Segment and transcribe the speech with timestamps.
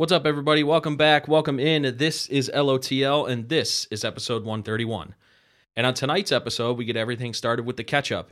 [0.00, 0.64] What's up, everybody?
[0.64, 1.28] Welcome back.
[1.28, 1.98] Welcome in.
[1.98, 5.14] This is LOTL, and this is episode 131.
[5.76, 8.30] And on tonight's episode, we get everything started with the catch up.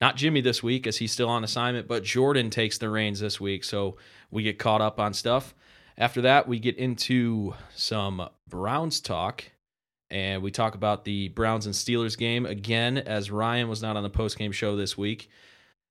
[0.00, 3.40] Not Jimmy this week, as he's still on assignment, but Jordan takes the reins this
[3.40, 3.96] week, so
[4.30, 5.56] we get caught up on stuff.
[5.96, 9.42] After that, we get into some Browns talk,
[10.10, 14.04] and we talk about the Browns and Steelers game again, as Ryan was not on
[14.04, 15.28] the post game show this week,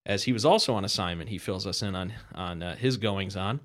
[0.06, 1.30] as he was also on assignment.
[1.30, 3.60] He fills us in on on uh, his goings on.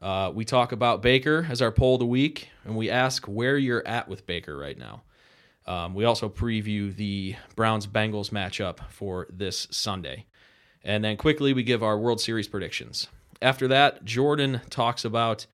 [0.00, 3.58] Uh, we talk about Baker as our poll of the week, and we ask where
[3.58, 5.02] you're at with Baker right now.
[5.66, 10.26] Um, we also preview the Browns Bengals matchup for this Sunday.
[10.82, 13.08] And then quickly, we give our World Series predictions.
[13.42, 15.46] After that, Jordan talks about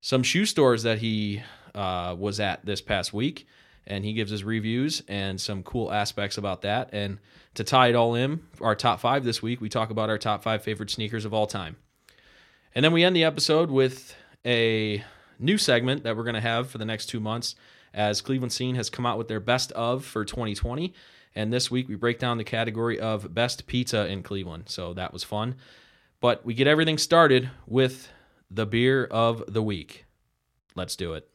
[0.00, 1.42] some shoe stores that he
[1.74, 3.46] uh, was at this past week,
[3.86, 6.90] and he gives his reviews and some cool aspects about that.
[6.92, 7.18] And
[7.54, 10.42] to tie it all in, our top five this week, we talk about our top
[10.42, 11.76] five favorite sneakers of all time.
[12.76, 15.04] And then we end the episode with a
[15.38, 17.54] new segment that we're going to have for the next two months
[17.92, 20.92] as Cleveland Scene has come out with their best of for 2020.
[21.36, 24.64] And this week we break down the category of best pizza in Cleveland.
[24.66, 25.54] So that was fun.
[26.20, 28.08] But we get everything started with
[28.50, 30.06] the beer of the week.
[30.74, 31.28] Let's do it.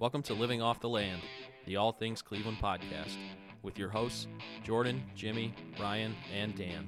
[0.00, 1.22] Welcome to Living Off the Land,
[1.66, 3.16] the All Things Cleveland podcast,
[3.66, 4.28] with your hosts,
[4.64, 6.86] Jordan, Jimmy, Ryan, and Dan.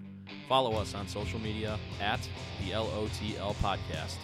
[0.49, 2.21] Follow us on social media at
[2.65, 4.17] the LOTL Podcast.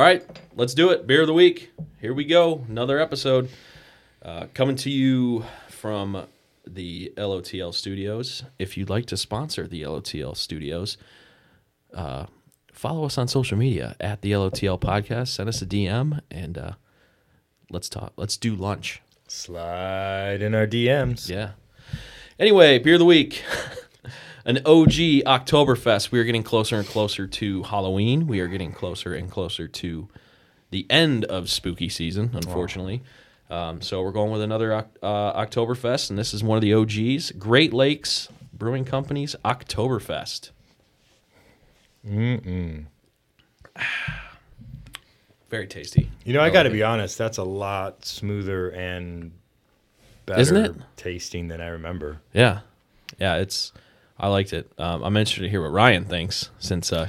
[0.00, 0.24] All right,
[0.56, 1.06] let's do it.
[1.06, 1.72] Beer of the week.
[2.00, 2.64] Here we go.
[2.66, 3.50] Another episode
[4.22, 6.26] uh, coming to you from
[6.66, 8.42] the LOTL studios.
[8.58, 10.96] If you'd like to sponsor the LOTL studios,
[11.92, 12.24] uh,
[12.72, 15.28] follow us on social media at the LOTL podcast.
[15.28, 16.72] Send us a DM and uh,
[17.68, 18.14] let's talk.
[18.16, 19.02] Let's do lunch.
[19.28, 21.28] Slide in our DMs.
[21.28, 21.50] Yeah.
[22.38, 23.42] Anyway, beer of the week.
[24.44, 24.92] An OG
[25.26, 26.10] Oktoberfest.
[26.10, 28.26] We are getting closer and closer to Halloween.
[28.26, 30.08] We are getting closer and closer to
[30.70, 33.02] the end of spooky season, unfortunately.
[33.50, 37.32] Um, so we're going with another uh, Oktoberfest, and this is one of the OGs.
[37.32, 40.50] Great Lakes Brewing Company's Oktoberfest.
[42.06, 42.86] Mm-mm.
[45.50, 46.08] Very tasty.
[46.24, 47.18] You know, I like got to be honest.
[47.18, 49.32] That's a lot smoother and
[50.24, 50.76] better Isn't it?
[50.96, 52.20] tasting than I remember.
[52.32, 52.60] Yeah.
[53.18, 53.72] Yeah, it's.
[54.20, 54.70] I liked it.
[54.78, 56.92] Um, I'm interested to hear what Ryan thinks since.
[56.92, 57.08] Uh,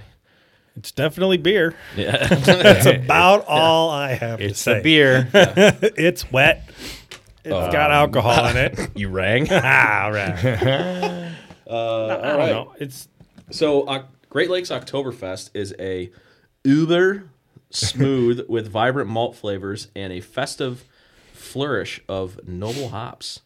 [0.78, 1.76] It's definitely beer.
[1.98, 2.26] yeah.
[2.28, 4.78] That's about all I have It's to say.
[4.78, 5.30] the beer.
[5.34, 6.70] it's wet.
[7.44, 8.80] It's got alcohol in it.
[8.96, 9.48] you rang?
[9.52, 10.46] ah, all right.
[10.46, 11.28] Uh,
[11.70, 12.50] I all don't right.
[12.52, 12.74] know.
[12.80, 13.08] It's
[13.50, 16.12] So, Oc Great Lakes Oktoberfest is a
[16.64, 17.24] uber
[17.70, 20.86] smooth with vibrant malt flavors and a festive
[21.34, 23.42] flourish of noble hops.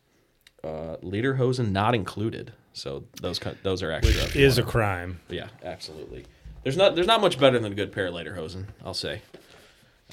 [0.64, 2.54] Uh, Lederhosen not included.
[2.76, 4.14] So those those are extra.
[4.40, 5.20] you is a crime.
[5.30, 6.26] yeah, absolutely.
[6.64, 8.66] There's not there's not much better than a good pair of Lederhosen.
[8.84, 9.22] I'll say.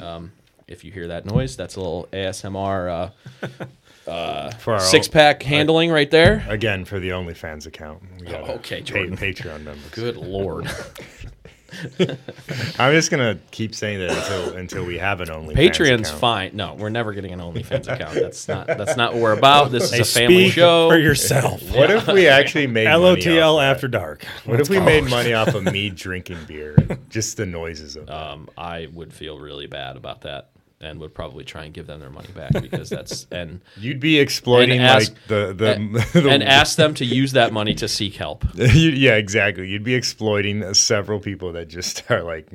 [0.00, 0.32] Um,
[0.68, 3.10] if you hear that noise, that's a little ASMR
[4.06, 6.46] uh, For our six pack handling right there.
[6.48, 8.02] again for the OnlyFans account.
[8.20, 9.16] We got a okay, pa- Jordan.
[9.16, 9.90] Patreon members.
[9.90, 10.70] Good lord.
[12.78, 15.54] I'm just gonna keep saying that until until we have an OnlyFans.
[15.54, 16.20] Patreon's account.
[16.20, 16.50] fine.
[16.54, 18.14] No, we're never getting an OnlyFans account.
[18.14, 19.70] That's not that's not what we're about.
[19.72, 20.88] This is They a family speak show.
[20.90, 21.62] for yourself.
[21.72, 24.24] What if we actually made LOTL after dark.
[24.44, 26.76] What if we made money off of me drinking beer?
[27.08, 28.10] Just the noises of it.
[28.10, 30.50] um, I would feel really bad about that,
[30.82, 34.18] and would probably try and give them their money back because that's and You'd be
[34.18, 37.88] exploiting and ask- like the the, the and ask them to use that money to
[37.88, 38.44] seek help.
[38.54, 39.68] Yeah, exactly.
[39.68, 42.48] You'd be exploiting uh, several people that just are like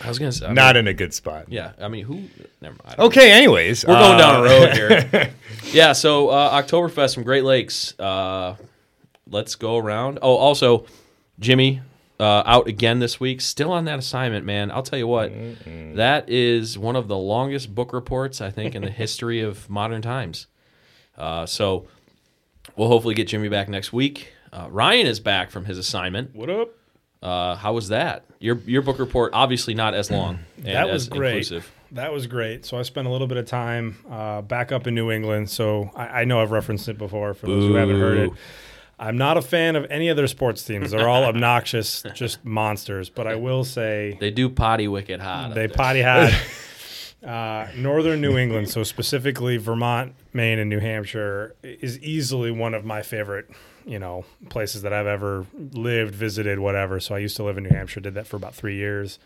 [0.00, 1.46] I was gonna say, I mean, not in a good spot.
[1.48, 1.72] yeah.
[1.80, 2.22] I mean, who?
[2.60, 2.98] Never mind.
[2.98, 3.32] Okay.
[3.32, 5.30] Anyways, We're going uh, down a road here.
[5.72, 7.98] yeah, so uh, Oktoberfest from Great Lakes.
[7.98, 8.56] Uh,
[9.28, 10.18] let's go around.
[10.22, 10.86] Oh, also,
[11.40, 11.80] Jimmy
[12.20, 13.40] uh, out again this week.
[13.40, 14.70] Still on that assignment, man.
[14.70, 15.32] I'll tell you what,
[15.96, 20.02] that is one of the longest book reports I think in the history of modern
[20.02, 20.46] times.
[21.16, 21.86] Uh, so
[22.76, 24.32] we'll hopefully get Jimmy back next week.
[24.52, 26.34] Uh, Ryan is back from his assignment.
[26.34, 26.70] What up?
[27.22, 28.24] Uh, how was that?
[28.38, 30.40] Your your book report obviously not as long.
[30.58, 31.30] And That was as great.
[31.30, 31.70] Inclusive.
[31.92, 32.64] That was great.
[32.64, 35.50] So I spent a little bit of time uh, back up in New England.
[35.50, 38.30] So I, I know I've referenced it before for those who haven't heard it.
[38.98, 39.04] Boo.
[39.04, 40.90] I'm not a fan of any of their sports teams.
[40.90, 43.10] They're all obnoxious, just monsters.
[43.10, 45.54] But I will say They do potty wicked hot.
[45.54, 46.34] they potty had
[47.24, 52.84] uh, northern New England, so specifically Vermont, Maine, and New Hampshire is easily one of
[52.84, 53.48] my favorite,
[53.86, 57.00] you know, places that I've ever lived, visited, whatever.
[57.00, 59.18] So I used to live in New Hampshire, did that for about three years.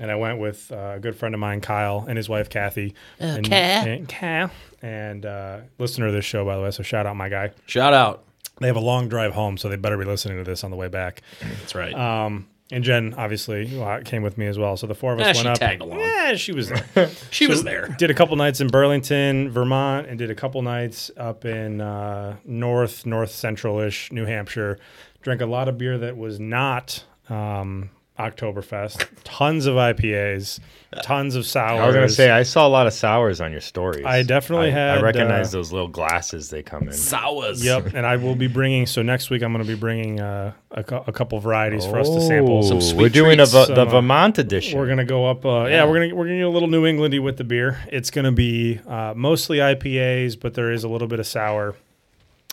[0.00, 2.94] And I went with uh, a good friend of mine, Kyle, and his wife, Kathy.
[3.18, 4.50] and, and, Cal,
[4.80, 6.70] and uh, listener of this show, by the way.
[6.70, 7.50] So shout out my guy.
[7.66, 8.22] Shout out.
[8.60, 10.76] They have a long drive home, so they better be listening to this on the
[10.76, 11.22] way back.
[11.40, 11.94] That's right.
[11.94, 14.76] Um, and Jen obviously uh, came with me as well.
[14.76, 15.58] So the four of us went she up.
[15.58, 16.00] tagged along.
[16.00, 17.08] Yeah, she was there.
[17.30, 17.88] she was there.
[17.98, 22.36] Did a couple nights in Burlington, Vermont, and did a couple nights up in uh,
[22.44, 24.78] north, north central ish New Hampshire.
[25.22, 29.06] Drank a lot of beer that was not um, Oktoberfest.
[29.24, 30.60] Tons of IPAs,
[31.02, 31.80] tons of sours.
[31.80, 34.04] I was gonna say I saw a lot of sours on your stories.
[34.04, 36.92] I definitely I, had, I recognize uh, those little glasses they come in.
[36.92, 37.64] Sours.
[37.64, 38.86] Yep, and I will be bringing.
[38.86, 42.08] So next week I'm going to be bringing uh, a, a couple varieties for us
[42.08, 42.62] to sample.
[42.62, 44.78] Some Oh, sweet We're doing a, treats, Ver- some, the uh, Vermont edition.
[44.78, 45.44] We're gonna go up.
[45.44, 45.68] Uh, yeah.
[45.68, 45.84] Yeah.
[45.84, 47.78] we're gonna we're gonna get a little New Englandy with the beer.
[47.90, 51.76] It's gonna be uh, mostly IPAs, but there is a little bit of sour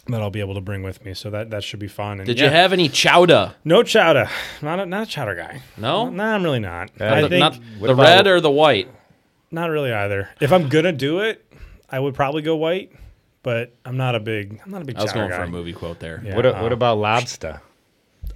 [0.07, 1.13] that I'll be able to bring with me.
[1.13, 2.19] So that that should be fun.
[2.19, 3.55] And Did yeah, you have any chowder?
[3.63, 4.29] no chowder?
[4.61, 5.61] Not a, not a chowder guy.
[5.77, 6.09] No?
[6.09, 6.91] no, I'm really not.
[6.99, 8.87] Uh, I the- think Not not, the about- red or the white?
[9.51, 10.29] Not really either.
[10.41, 11.45] If I'm gonna do it,
[11.89, 12.91] I would probably go white.
[13.43, 15.47] But I'm not a big I'm not a big I was chowder going for a
[15.47, 16.21] movie quote there.
[16.25, 16.35] Yeah.
[16.35, 17.61] what, a- what uh, about lobster?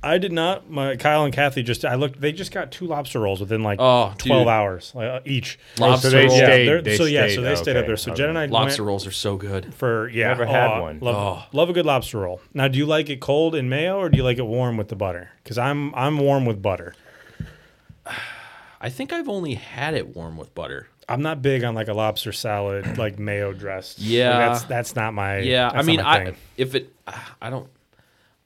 [0.02, 0.70] I did not.
[0.70, 2.22] My Kyle and Kathy just I looked.
[2.22, 4.48] They just got two lobster rolls within like Oh, twelve dude.
[4.48, 5.60] hours like, uh, each.
[5.78, 6.38] Lobster Oh, so they roll.
[6.38, 6.68] Stayed.
[6.68, 7.98] they're- they so yeah, stayed, so they stayed up there.
[7.98, 8.18] So okay.
[8.18, 9.74] Jen and I Lobster went, rolls are so good.
[9.74, 10.32] for yeah.
[10.32, 11.00] I've never had oh, one.
[11.02, 11.44] Love, Oh.
[11.58, 12.40] love a good lobster roll.
[12.54, 14.88] Now, do you like it cold in mayo or do you like it warm with
[14.88, 15.32] the butter?
[15.44, 16.94] Because I'm I'm warm with butter.
[18.82, 20.88] I think I've only had it warm with butter.
[21.10, 24.00] I'm not big on like a lobster salad like mayo dressed.
[24.00, 24.38] Like, Yeah.
[24.38, 25.40] that's that's not my.
[25.40, 26.94] Yeah, that's I mean, I if it,
[27.42, 27.68] I don't,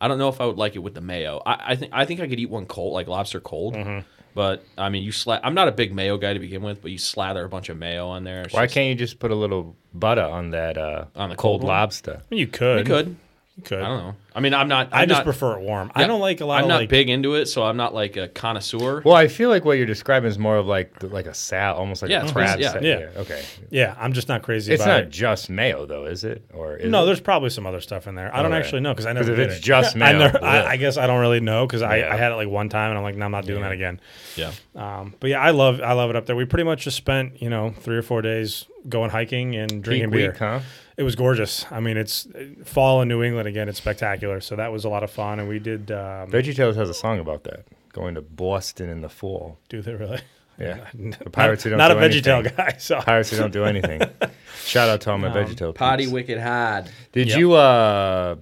[0.03, 1.41] I don't know if I would like it with the mayo.
[1.45, 3.73] I, I think I think I could eat one cold, like lobster cold.
[3.75, 3.99] Mm-hmm.
[4.35, 6.91] But I mean, you sla- I'm not a big mayo guy to begin with, but
[6.91, 8.41] you slather a bunch of mayo on there.
[8.41, 11.35] it's Why just- can't you just put a little butter on that uh, On the
[11.37, 12.15] cold cold lobster?
[12.19, 12.79] I mean, you could.
[12.79, 13.15] You could.
[13.55, 13.79] You could.
[13.81, 14.15] I don't know.
[14.35, 14.89] I mean, I'm not.
[14.91, 15.91] I I'm just not, prefer it warm.
[15.93, 16.89] I don't like a lot of I'm of not like.
[16.89, 19.03] big into it, so I'm not like a connoisseur.
[19.05, 22.01] Well, I feel like what you're describing is more of like like a salad, almost
[22.01, 23.11] like Yeah, a it's crab basically- salad.
[23.15, 23.21] yeah.
[23.21, 23.43] Okay.
[23.69, 25.09] Yeah, I'm just not crazy It's about not it.
[25.11, 26.43] just mayo though, is it?
[26.51, 27.05] Or is No, it?
[27.05, 28.33] there's probably some other stuff in there.
[28.35, 28.59] I don't Okay.
[28.59, 29.61] actually know because I never if it's it.
[29.61, 30.65] just I, mayo, never, I.
[30.71, 32.11] I guess I don't really know because I, Yeah.
[32.11, 33.65] I had it like one time and I'm like, no, I'm not doing Yeah.
[33.69, 33.99] that again.
[34.35, 34.51] yeah.
[34.75, 36.35] Um, but yeah, I love I love it up there.
[36.35, 39.81] We pretty much just spent you know three or four days going hiking and peak
[39.83, 40.31] drinking beer.
[40.31, 40.59] week, huh?
[40.97, 41.65] It was gorgeous.
[41.71, 42.27] I mean, it's
[42.65, 43.67] fall in New England again.
[43.69, 44.39] It's spectacular.
[44.41, 45.91] So that was a lot of fun, and we did.
[45.91, 47.65] Um, Veggie Tales has a song about that.
[47.93, 49.57] Going to Boston in the fall.
[49.69, 50.19] do they really?
[50.59, 50.85] Yeah.
[50.93, 52.53] The pirates who don't not do a VeggieTale anything.
[52.55, 52.75] guy.
[52.77, 54.01] So Pirates who don't do anything.
[54.65, 56.13] Shout out to all my Um, VeggieTale Potty peeps.
[56.13, 56.89] wicked hard.
[57.11, 57.37] Did Yep.
[57.39, 57.53] you?
[57.53, 58.35] uh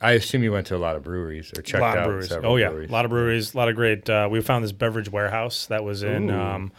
[0.00, 2.06] I assume you went to a lot of breweries or a checked lot of out
[2.06, 2.28] breweries.
[2.28, 2.90] several Oh yeah, breweries.
[2.90, 3.54] a lot of breweries.
[3.54, 4.08] A lot of great.
[4.10, 6.28] Uh, we found this beverage warehouse that was in.
[6.30, 6.40] Ooh.
[6.40, 6.72] Um,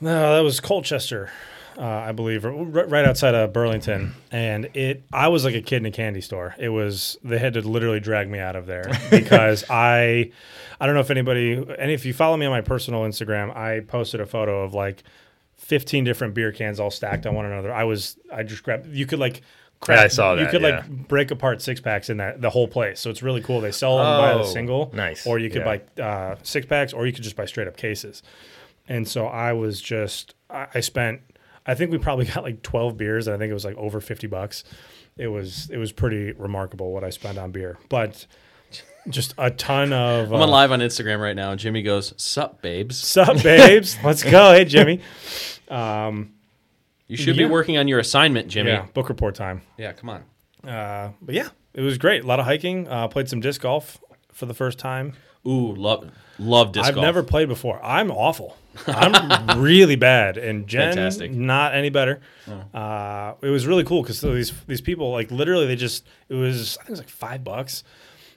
[0.00, 1.30] no, that was Colchester,
[1.78, 4.14] uh, I believe, or right outside of Burlington.
[4.30, 6.54] And it, I was like a kid in a candy store.
[6.58, 10.30] It was they had to literally drag me out of there because I,
[10.80, 13.80] I don't know if anybody, and if you follow me on my personal Instagram, I
[13.80, 15.02] posted a photo of like.
[15.58, 17.72] 15 different beer cans all stacked on one another.
[17.72, 19.42] I was I just grabbed you could like
[19.78, 20.42] crack, Yeah, I saw that.
[20.42, 20.82] You could yeah.
[20.88, 22.98] like break apart six packs in that the whole place.
[22.98, 23.60] So it's really cool.
[23.60, 25.24] They sell them by the Oh, single, nice.
[25.24, 25.76] or you could Yeah.
[25.96, 28.24] buy uh, six packs, or you could just buy straight up cases.
[28.88, 31.20] And so I was just I, I spent
[31.66, 34.00] I think we probably got like twelve beers, and I think it was like over
[34.00, 34.64] fifty bucks.
[35.16, 38.26] It was it was pretty remarkable what I spent on beer, but
[39.08, 40.32] just a ton of.
[40.32, 42.96] I'm uh, on live on Instagram right now, and Jimmy goes, "Sup, babes?
[43.04, 43.96] Sup, babes?
[44.04, 44.52] Let's go.
[44.52, 45.00] Hey, Jimmy.
[45.68, 46.32] Um,
[47.08, 47.46] You should Yeah.
[47.46, 49.62] be working on your assignment, Jimmy." yeah, book report time.
[49.76, 50.24] Yeah, come on.
[50.68, 52.24] Uh, but yeah, it was great.
[52.24, 52.86] A lot of hiking.
[52.88, 53.98] Uh, played some disc golf
[54.32, 55.12] for the first time.
[55.46, 57.04] Ooh, love love disc I've golf.
[57.04, 57.82] never played before.
[57.82, 58.56] I'm awful.
[58.86, 61.32] I'm really bad, and Jen Fantastic.
[61.32, 62.20] not any better.
[62.72, 66.76] Uh, it was really cool because these these people like literally they just it was
[66.78, 67.84] I think it was like five bucks,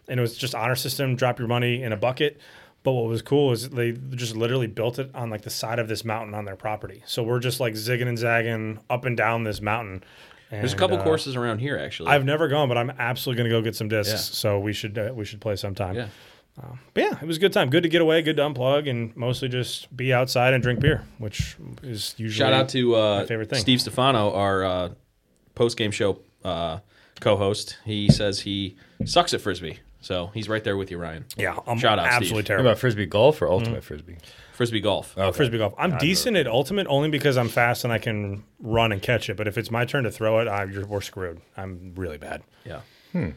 [0.08, 1.16] and it was just honor system.
[1.16, 2.40] Drop your money in a bucket.
[2.84, 5.88] But what was cool is they just literally built it on like the side of
[5.88, 7.02] this mountain on their property.
[7.08, 10.04] So we're just like zigging and zagging up and down this mountain.
[10.52, 12.10] There's a couple uh, courses around here actually.
[12.12, 14.12] I've never gone, but I'm absolutely going to go get some discs.
[14.12, 14.18] Yeah.
[14.18, 15.96] So we should uh, we should play sometime.
[15.96, 16.08] yeah.
[16.94, 17.70] But yeah, it was a good time.
[17.70, 21.04] Good to get away, good to unplug, and mostly just be outside and drink beer,
[21.18, 23.60] which is usually Shout out to uh, my favorite thing.
[23.60, 24.90] Steve Stefano, our uh,
[25.54, 26.80] post game show uh,
[27.20, 27.78] co-host.
[27.86, 31.26] He says he sucks at frisbee, so he's right there with you, Ryan.
[31.38, 31.58] yeah.
[31.68, 32.36] I'm Shout out, absolutely Steve.
[32.38, 32.68] What terrible.
[32.68, 33.84] about frisbee golf or ultimate Mm.
[33.84, 34.18] frisbee?
[34.54, 35.18] Frisbee golf.
[35.18, 35.36] Okay.
[35.36, 35.74] Frisbee golf.
[35.78, 39.36] I'm decent at ultimate only because I'm fast and I can run and catch it.
[39.36, 41.42] But if it's my turn to throw it, I, you're, we're screwed.
[41.58, 42.42] I'm really bad.
[42.64, 42.80] Yeah.
[43.12, 43.32] Hmm.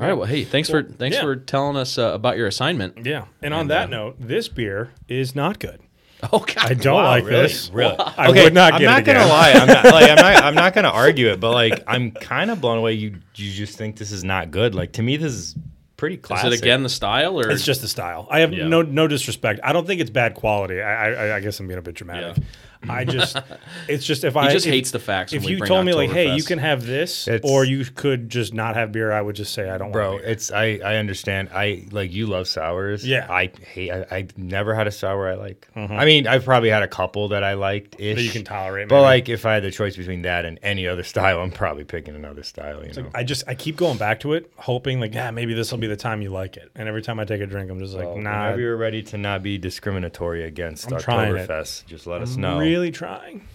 [0.00, 0.14] All right.
[0.14, 1.22] Well, hey, thanks for thanks yeah.
[1.22, 3.04] for telling us uh, about your assignment.
[3.04, 3.26] Yeah.
[3.42, 5.80] And on that note, this beer is not good.
[6.34, 6.58] Oh God.
[6.58, 7.42] I don't Wow, like really?
[7.44, 7.70] this.
[7.72, 7.96] Really?
[7.98, 9.52] I okay, would not I'm not it gonna lie.
[9.52, 12.60] I'm not like I'm not I'm not gonna argue it, but like I'm kind of
[12.60, 12.92] blown away.
[12.92, 14.74] You you just think this is not good?
[14.74, 15.56] Like to me, this is
[15.96, 16.52] pretty classic.
[16.52, 18.28] Is it again the style or It's just the style.
[18.30, 18.68] I have Yeah.
[18.68, 19.60] no no disrespect.
[19.64, 20.82] I don't think it's bad quality.
[20.82, 22.42] I I, I guess I'm being a bit dramatic.
[22.88, 23.36] I just
[23.88, 25.32] it's just if he I just if, hates the facts.
[25.32, 27.84] if when you bring told me like, hey, you can have this, It's- or you
[27.84, 30.30] could just not have beer, I would just say I don't Bro, want beer.
[30.32, 31.50] it's I I understand.
[31.52, 33.06] I like you love sours.
[33.06, 33.26] Yeah.
[33.30, 33.90] I hate.
[33.90, 35.68] I, I never had a sour I like.
[35.76, 38.06] I mean, I've probably had a couple that I liked ish.
[38.06, 38.16] Mm-hmm.
[38.16, 39.02] That you can tolerate, But maybe.
[39.04, 42.14] like, if I had the choice between that and any other style, I'm probably picking
[42.14, 42.84] another style.
[42.86, 43.10] You know.
[43.14, 45.86] I just I keep going back to it, hoping like, yeah, maybe this will be
[45.86, 46.70] the time you like it.
[46.74, 48.44] And every time I take a drink, I'm just like, Well, nah.
[48.44, 51.48] Whenever you're ready to not be discriminatory against I'm trying it.
[51.48, 52.58] Oktoberfest, just let us I'm know.
[52.58, 53.46] really trying.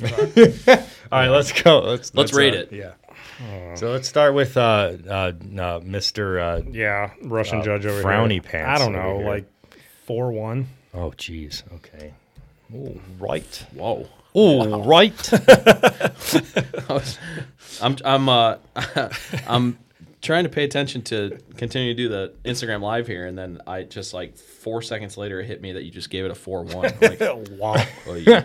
[0.02, 0.08] All
[1.12, 1.80] right, let's go.
[1.80, 2.72] Let's Let's rate uh, it.
[2.72, 2.92] Yeah.
[3.74, 5.32] So let's start with uh, uh, uh,
[5.80, 6.40] Mr.
[6.40, 8.42] Uh, Yeah, Russian judge over frowny here.
[8.42, 9.46] pants I don't know, like
[10.06, 10.68] four one.
[10.94, 11.62] oh, jeez.
[11.74, 12.14] Okay.
[12.74, 13.66] Oh, right.
[13.72, 14.08] Whoa.
[14.34, 15.32] Oh, right.
[17.82, 18.56] I'm I'm uh
[19.46, 19.78] I'm
[20.24, 23.82] trying to pay attention to continue to do the Instagram live here, and then I
[23.84, 26.64] just like four seconds later it hit me that you just gave it a four
[26.64, 26.92] one.
[27.00, 27.20] Like,
[27.60, 27.76] wow.
[28.06, 28.42] well, you-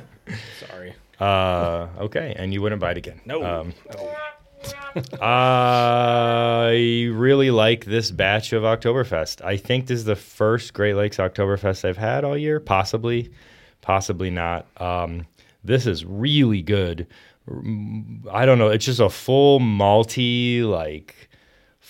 [0.67, 0.93] Sorry.
[1.19, 3.19] uh, okay, and you wouldn't bite again.
[3.25, 3.43] No.
[3.43, 3.73] Um,
[5.21, 9.43] I really like this batch of Oktoberfest.
[9.43, 12.59] I think this is the first Great Lakes Oktoberfest I've had all year.
[12.59, 13.31] Possibly,
[13.81, 14.67] possibly not.
[14.81, 15.25] Um,
[15.63, 17.07] this is really good.
[18.31, 18.67] I don't know.
[18.67, 21.28] It's just a full malty like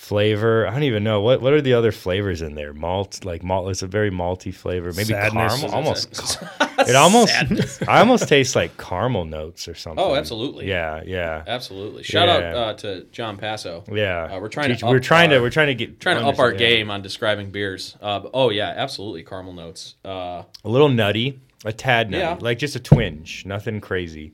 [0.00, 0.66] flavor.
[0.66, 2.72] I don't even know what what are the other flavors in there.
[2.72, 3.68] Malt, like malt.
[3.70, 4.92] It's a very malty flavor.
[4.92, 5.60] Maybe Sadness.
[5.60, 5.76] caramel.
[5.76, 6.42] Almost.
[6.88, 7.86] It almost.
[7.88, 10.02] I almost taste like caramel notes or something.
[10.02, 10.66] Oh, absolutely.
[10.68, 11.44] Yeah, yeah.
[11.46, 12.02] absolutely.
[12.02, 12.48] Shout Yeah.
[12.48, 13.84] out uh, to John Passo.
[13.94, 16.00] Yeah, Uh, we're trying to Teach- we're up trying to our- we're trying to get
[16.00, 16.58] Trying to up our yeah.
[16.58, 17.96] game on describing beers.
[18.00, 19.22] Uh, but- oh yeah, absolutely.
[19.22, 19.96] Caramel notes.
[20.04, 22.38] Uh, A little nutty, a tad nutty, Yeah.
[22.40, 24.32] like just a twinge, nothing crazy.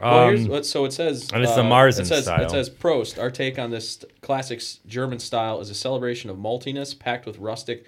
[0.00, 1.30] Well, here's Um, what, so it says.
[1.32, 2.42] and it's the uh, Marzen it says, style.
[2.44, 3.20] It says Prost.
[3.20, 7.38] Our take on this st- classic German style is a celebration of maltiness packed with
[7.38, 7.84] rustic,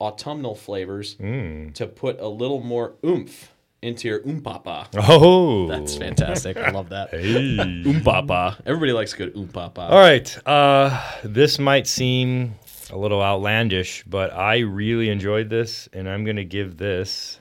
[0.00, 1.72] autumnal flavors Mm.
[1.74, 4.86] to put a little more oomph into your oompapa.
[4.96, 6.56] oh, That's fantastic.
[6.56, 7.10] I love that.
[7.10, 7.20] Hey.
[7.84, 8.56] oompapa.
[8.66, 9.90] Everybody likes good oompapa.
[9.90, 12.54] All right, uh, this might seem
[12.90, 17.38] a little outlandish, but I really enjoyed this, and I'm gonna give this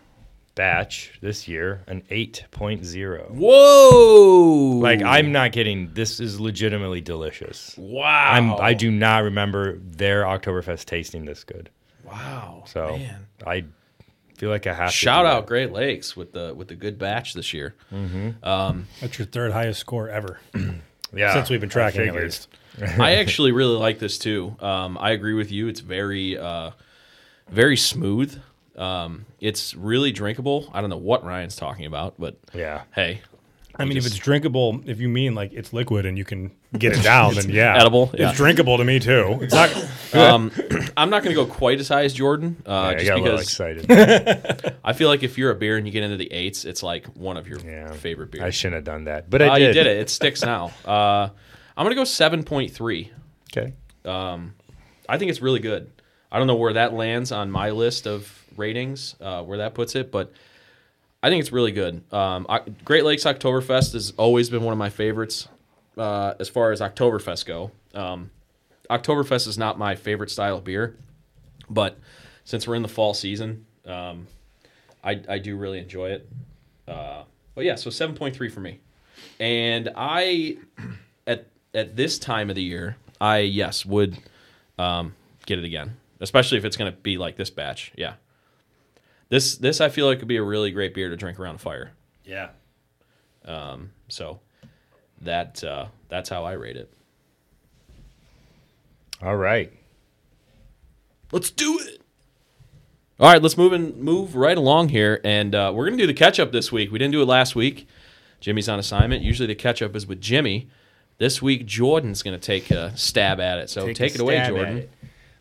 [0.56, 3.30] batch this year an 8.0.
[3.32, 4.80] Whoa!
[4.82, 5.94] Like I'm not kidding.
[5.94, 7.76] This is legitimately delicious.
[7.78, 8.32] wow.
[8.32, 11.70] I'm I do not remember their Oktoberfest tasting this good.
[12.04, 12.64] Wow.
[12.68, 13.28] So man.
[13.46, 13.66] I
[14.38, 15.48] feel like I have to Shout do out that.
[15.48, 17.76] Great Lakes with the with the good batch this year.
[17.92, 20.40] That's your third highest score ever
[21.14, 22.48] Yeah, since we've been tracking at least.
[23.00, 24.56] I actually really like this too.
[24.60, 25.68] Um, I agree with you.
[25.70, 26.72] It's very, uh,
[27.50, 28.38] very smooth.
[28.78, 30.70] Um, it's really drinkable.
[30.74, 32.82] I don't know what Ryan's talking about, but Yeah.
[32.94, 33.22] hey,
[33.78, 36.94] I mean, if it's drinkable, if you mean like it's liquid and you can get
[36.98, 38.30] it down, then yeah, edible, yeah.
[38.30, 39.40] It's drinkable to me too.
[39.42, 39.70] It's not.
[40.14, 40.52] um,
[40.98, 43.22] I'm not going to go quite as high as Jordan, uh, I just got a
[43.22, 44.76] little because excited.
[44.84, 47.06] I feel like if you're a beer and you get into the eights, it's like
[47.18, 47.92] one of your Yeah.
[47.94, 48.44] favorite beers.
[48.46, 49.68] I shouldn't have done that, but I Uh, did.
[49.68, 49.98] you did it.
[49.98, 50.72] It sticks now.
[50.86, 51.30] Uh,
[51.78, 53.10] I'm going to go 7.3.
[53.52, 53.74] Okay.
[54.06, 55.92] I think it's really good.
[56.32, 59.96] I don't know where that lands on my list of ratings, uh, where that puts
[59.96, 60.32] it, but
[61.22, 62.04] I think it's really good.
[62.14, 65.48] Um, I, Great Lakes Oktoberfest has always been one of my favorites
[65.98, 67.72] uh, as far as Oktoberfest go.
[67.94, 68.30] Um,
[68.90, 70.96] Oktoberfest is not my favorite style of beer,
[71.70, 71.98] but
[72.44, 74.28] since we're in the fall season, um,
[75.04, 76.30] I, I do really enjoy it.
[76.88, 77.24] Uh,
[77.56, 78.80] but yeah, so 7.3 for me.
[79.40, 80.58] And I,
[81.28, 84.18] at at this time of the year, I yes would
[84.78, 87.92] um, get it again, especially if it's going to be like this batch.
[87.96, 88.14] Yeah,
[89.30, 91.60] this this I feel like could be a really great beer to drink around a
[91.60, 91.92] fire.
[92.24, 92.50] Yeah.
[94.08, 94.40] So
[95.22, 96.92] that uh, that's how I rate it.
[99.22, 99.72] All right.
[101.32, 102.02] Let's do it.
[103.18, 106.14] All right, let's move and move right along here, and uh, we're gonna do the
[106.14, 106.92] catch up this week.
[106.92, 107.88] We didn't do it last week.
[108.42, 109.24] Jimmy's on assignment.
[109.24, 110.70] Usually the catch up is with Jimmy.
[111.18, 113.70] This week Jordan's gonna take a stab at it.
[113.70, 114.78] So take, a it away, Jordan.
[114.78, 114.90] it.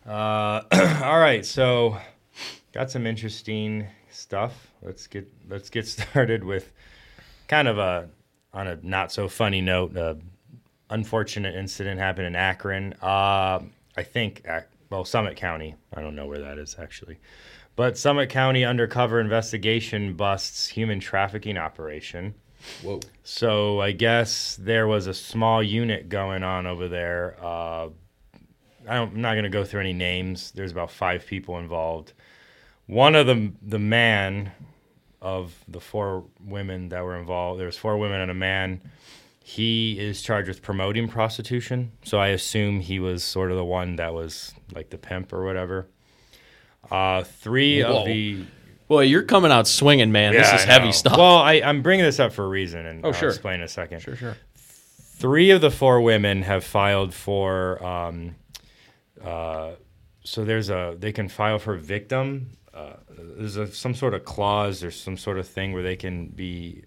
[0.06, 0.62] Uh,
[1.04, 1.98] all right, so
[2.74, 4.68] got some interesting stuff.
[4.82, 6.72] Let's get let's get started with
[7.48, 8.08] kind of a
[8.52, 9.96] on a not so funny note.
[9.96, 10.18] A
[10.90, 12.94] unfortunate incident happened in Akron.
[13.00, 13.60] Uh,
[13.96, 15.76] I think Ac- well Summit County.
[15.94, 17.18] I don't know where that is actually,
[17.76, 22.34] but Summit County undercover investigation busts human trafficking operation.
[22.82, 23.00] Whoa.
[23.22, 27.36] So I guess there was a small unit going on over there.
[27.38, 27.90] Uh,
[28.88, 30.50] I don't, I'm not going to go through any names.
[30.52, 32.14] There's about five people involved.
[32.86, 34.52] One of them, the man
[35.22, 38.80] of the four women that were involved, there was four women and a man.
[39.42, 41.92] He is charged with promoting prostitution.
[42.04, 45.44] So I assume he was sort of the one that was like the pimp or
[45.44, 45.86] whatever.
[46.90, 48.00] Uh, three Whoa.
[48.00, 48.44] of the
[48.86, 50.34] Boy, you're coming out swinging, man.
[50.34, 50.90] this is I heavy know.
[50.92, 51.16] stuff.
[51.16, 53.30] Well, I, I'm bringing this up for a reason, and Oh, I'll sure.
[53.30, 54.00] explain in a second.
[54.00, 54.36] sure, sure.
[54.54, 57.82] Three of the four women have filed for.
[57.82, 58.34] Um,
[59.24, 59.72] uh,
[60.22, 62.50] so there's a they can file for victim.
[62.74, 62.94] Uh,
[63.38, 66.82] there's a, some sort of clause or some sort of thing where they can be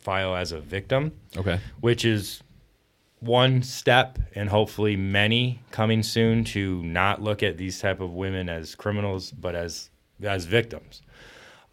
[0.00, 1.60] file as a victim, Okay.
[1.80, 2.42] which is
[3.20, 8.48] one step and hopefully many coming soon to not look at these type of women
[8.48, 9.90] as criminals but as
[10.24, 11.02] as victims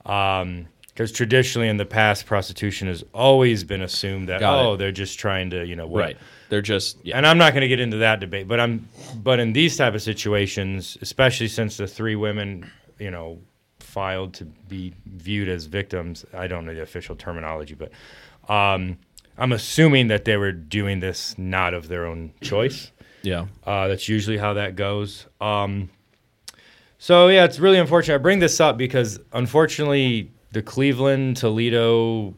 [0.06, 4.66] Um, because traditionally in the past prostitution has always been assumed that Got it.
[4.68, 6.18] oh they're just trying to you know Right.
[6.50, 7.18] They're just yeah.
[7.18, 9.94] and I'm not going to get into that debate, but I'm, but in these type
[9.96, 13.40] of situations, especially since the three women, you know,
[13.80, 17.92] filed to be viewed as victims, I don't know the official terminology, but
[18.52, 18.98] um,
[19.38, 22.92] I'm assuming that they were doing this not of their own choice.
[23.22, 23.48] Yeah.
[23.66, 25.28] Uh, that's usually how that goes.
[25.42, 25.90] Um,
[27.00, 28.16] so yeah, it's really unfortunate.
[28.16, 32.34] I bring this up because unfortunately, the Cleveland, Toledo,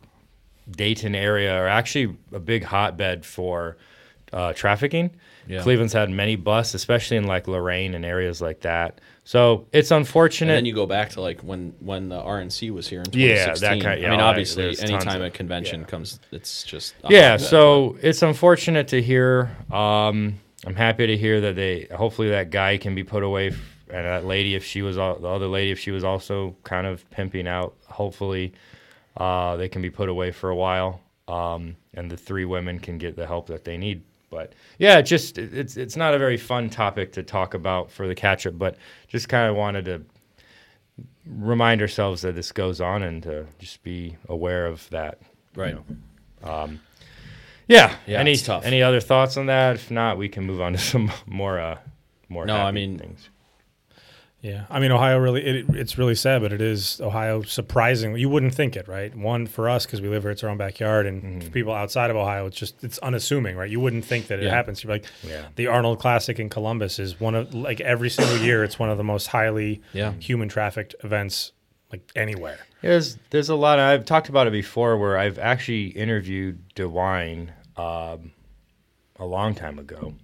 [0.72, 3.77] Dayton area are actually a big hotbed for
[4.34, 5.12] uh, trafficking.
[5.51, 5.62] Yeah.
[5.63, 9.01] Cleveland's had many busts, especially in like Lorain and areas like that.
[9.25, 10.53] So it's unfortunate.
[10.53, 13.53] And then you go back to like when when the RNC was here in Yeah,
[13.53, 13.60] 2016.
[13.79, 15.86] that kind- Of, yeah, I mean, obviously, anytime of- a convention yeah.
[15.88, 21.41] comes, it's just a yeah so it's unfortunate to hear um, i'm happy to hear
[21.41, 23.55] that they hopefully that guy can be put away f-
[23.89, 26.88] and that lady if she was al- the other lady if she was also kind
[26.88, 28.53] of pimping out hopefully
[29.17, 32.98] uh, they can be put away for a while um, and the three women can
[32.98, 36.38] get the help that they need but yeah it just it's it's not a very
[36.38, 40.01] fun topic to talk about for the catch up but just kind of wanted to
[41.27, 45.19] remind ourselves that this goes on and to just be aware of that
[45.55, 45.75] right.
[47.67, 47.95] yeah.
[48.07, 48.35] Yeah, Any
[48.65, 49.75] any other thoughts on that?
[49.75, 51.77] If not, we can move on to some more uh
[52.27, 52.46] more.
[52.46, 53.29] No, I mean- things.
[54.42, 58.22] Yeah, I mean Ohio really it, it's really sad, but it is Ohio surprisingly.
[58.22, 59.16] You wouldn't think it, right?
[59.16, 61.40] One for us because we live here, it's our own backyard, and Mm-hmm.
[61.42, 63.70] for people outside of Ohio, it's just it's unassuming, right?
[63.70, 64.50] You wouldn't think that it Yeah.
[64.50, 64.84] happens.
[64.84, 65.46] You're like, Yeah.
[65.58, 68.98] the Arnold Classic in Columbus is one of like every single year, it's one of
[68.98, 70.14] the most highly Yeah.
[70.14, 71.51] human trafficked events
[71.92, 72.58] like anywhere.
[72.82, 73.77] There's there's a lot.
[73.77, 78.32] I've talked about it before, where I've actually interviewed DeWine um,
[79.18, 80.16] a long time ago.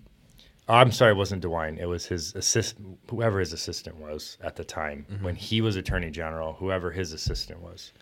[0.69, 1.79] I'm sorry, it wasn't DeWine.
[1.79, 6.09] It was his assistant, whoever his assistant was at the time when he was Attorney
[6.11, 6.53] General.
[6.53, 7.93] Whoever his assistant was,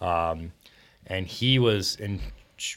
[0.00, 0.52] um,
[1.06, 2.20] and he was in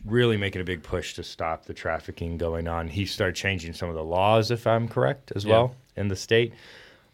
[0.06, 2.88] really making a big push to stop the trafficking going on.
[2.88, 5.52] He started changing some of the laws, if I'm correct, as Yeah.
[5.54, 6.54] well in the state.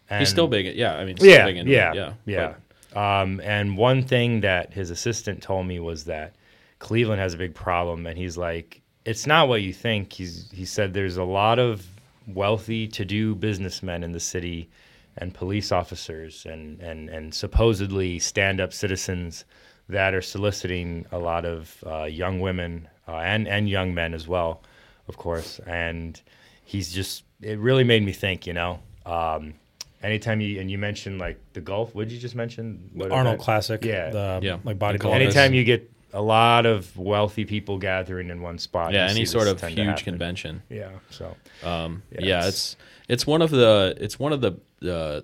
[0.10, 0.76] He's still big.
[0.76, 2.54] Yeah, I mean, still yeah, yeah, yeah, yeah.
[2.94, 6.34] But- Um, and one thing that his assistant told me was that
[6.80, 10.66] Cleveland has a big problem, and he's like, "It's not what you think." He's he
[10.66, 11.86] said there's a lot of
[12.28, 14.70] wealthy, to-do businessmen in the city,
[15.18, 19.46] and police officers, and and and supposedly stand-up citizens
[19.90, 24.28] that are soliciting a lot of uh, young women uh, and and young men as
[24.28, 24.62] well,
[25.08, 25.60] of course.
[25.68, 26.20] And
[26.64, 28.80] he's just it really made me think, you know.
[29.06, 29.54] Um,
[30.02, 32.90] anytime you and you mentioned like the golf, what did you just mention?
[32.94, 33.44] What Arnold event?
[33.44, 34.10] Classic, Yeah.
[34.10, 34.58] the, Yeah.
[34.64, 35.14] like The bodybuilding.
[35.14, 39.48] Anytime you get a lot of wealthy people gathering in one spot, yeah, any sort
[39.48, 40.64] of huge convention.
[40.70, 40.92] Yeah.
[41.10, 44.54] So Um, Yeah, yeah, it's- it's it's one of the it's one of the
[44.90, 45.22] uh,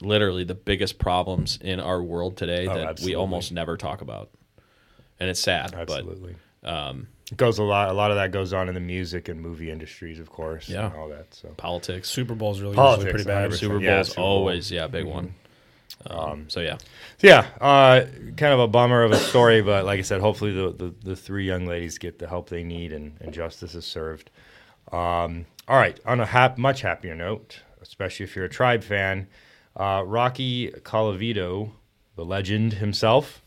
[0.00, 3.12] literally the biggest problems in our world today Oh, that absolutely.
[3.14, 4.30] we almost never talk about,
[5.18, 5.74] and it's sad.
[5.74, 6.36] absolutely.
[6.62, 7.88] But um, It goes a lot.
[7.90, 10.68] A lot of that goes on in the music and movie industries, of course.
[10.68, 10.86] Yeah.
[10.86, 11.32] and all that.
[11.34, 13.54] So politics, Super Bowl's really Politics, usually pretty bad.
[13.58, 14.26] Super Bowl's Yeah, Super Bowl.
[14.26, 15.34] always yeah big one.
[16.06, 16.78] Um, so yeah,
[17.20, 20.72] yeah, uh, kind of a bummer of a story, but like I said, hopefully the,
[20.72, 24.30] the, the three young ladies get the help they need and, and justice is served.
[24.92, 29.28] Um, all right, on a hap- much happier note, especially if you're a tribe fan,
[29.76, 31.72] uh, Rocky Colavito,
[32.16, 33.42] the legend himself,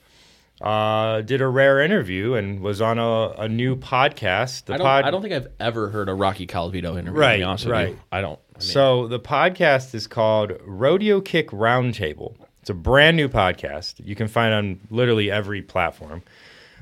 [0.63, 4.65] uh, did a rare interview and was on a, a new podcast.
[4.65, 7.13] The I don't pod- I don't think I've ever heard a Rocky Colavito interview.
[7.13, 7.89] to Right, be honest with right.
[7.89, 7.99] you.
[8.11, 8.39] I don't.
[8.55, 12.35] I mean, So the podcast is called Rodeo Kick Roundtable.
[12.61, 13.95] It's a brand new podcast.
[14.05, 16.23] You can find on literally every platform.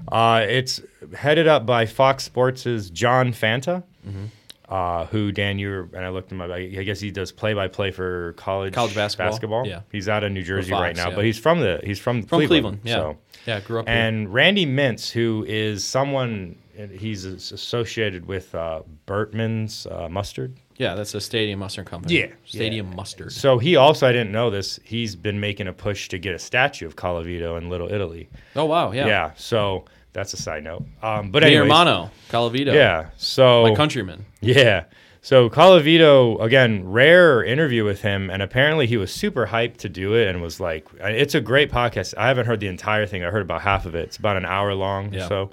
[0.07, 0.79] Uh, it's
[1.15, 4.25] headed up by Fox Sports' John Fanta, Mm-hmm.
[4.71, 6.49] Uh, who Dan you and I looked him up.
[6.49, 9.81] I I guess he does play by play for college College basketball, yeah.
[9.91, 11.15] he's out of New Jersey Fox, right now, yeah.
[11.15, 12.81] but he's from the he's from from Cleveland.
[12.81, 12.81] Cleveland.
[12.85, 13.17] yeah, so.
[13.45, 13.87] yeah, grew up.
[13.87, 13.97] here.
[13.97, 16.55] And Randy Mintz, who is someone
[16.89, 20.57] he's associated with uh, Bertman's uh, mustard.
[20.77, 22.17] Yeah, that's a Stadium Mustard Company.
[22.17, 23.31] Yeah, Stadium Mustard.
[23.31, 26.39] So he also, I didn't know this, he's been making a push to get a
[26.39, 28.29] statue of Colavito in Little Italy.
[28.55, 29.05] Oh wow, Yeah.
[29.05, 29.31] yeah.
[29.35, 30.83] so that's a side note.
[31.01, 32.73] Um, but Mi anyways, hermano, Colavito.
[32.73, 33.09] Yeah.
[33.17, 34.25] So My countryman.
[34.41, 34.85] Yeah.
[35.23, 40.15] So Colavito, again, rare interview with him, and apparently he was super hyped to do
[40.15, 42.15] it and was like, it's a great podcast.
[42.17, 43.23] I haven't heard the entire thing.
[43.23, 44.05] I heard about half of it.
[44.05, 45.13] It's about an hour long.
[45.13, 45.27] Yeah.
[45.27, 45.51] So,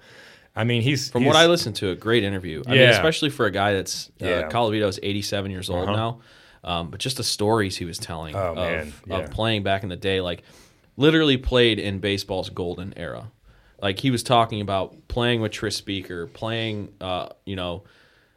[0.57, 2.63] I mean, he's From he's, what I listened to, a great interview.
[2.67, 4.49] I mean, especially for a guy that's uh, Yeah.
[4.49, 5.97] Colavito's 87 years old Uh-huh.
[5.97, 6.21] now.
[6.65, 9.17] Um, but just the stories he was telling Oh, of, yeah.
[9.19, 10.43] of playing back in the day, like
[10.97, 13.31] literally played in baseball's golden era.
[13.81, 17.85] Like he was talking about playing with Tris Speaker, playing, uh, you know,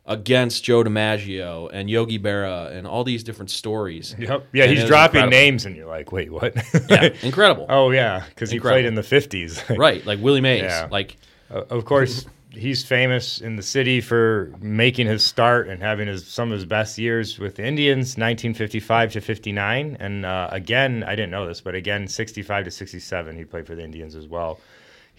[0.06, 4.16] against Joe DiMaggio and Yogi Berra and all these different stories.
[4.18, 4.48] Yep.
[4.52, 5.32] Yeah, And he's dropping incredible.
[5.32, 6.56] names, and you're like, wait, what?
[6.90, 7.66] Yeah, incredible.
[7.70, 9.78] oh, yeah, because he played in the 50s.
[9.78, 10.64] Right, like Willie Mays.
[10.64, 10.88] Yeah.
[10.92, 11.18] Like
[11.50, 16.26] Uh, of course, he's famous in the city for making his start and having his
[16.28, 21.16] some of his best years with the Indians, 1955 to 59, and uh, again, I
[21.16, 24.60] didn't know this, but again, 65 to 67, he played for the Indians as well.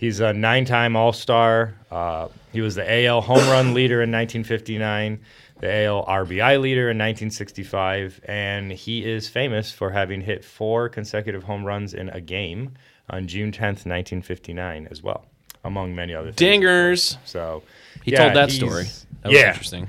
[0.03, 1.75] He's a nine-time All-Star.
[1.89, 5.21] Uh, he was the AL home run leader in 1959,
[5.61, 11.45] the AL RBI leader in 1965, and he is famous for having hit four consecutive
[11.45, 12.73] home runs in a game
[13.11, 15.25] on June 10th, 1959, as well,
[15.63, 16.65] among many other things.
[16.65, 17.17] dingers.
[17.25, 17.63] So
[18.03, 18.87] He yeah, told that story.
[19.21, 19.89] That was yeah, interesting.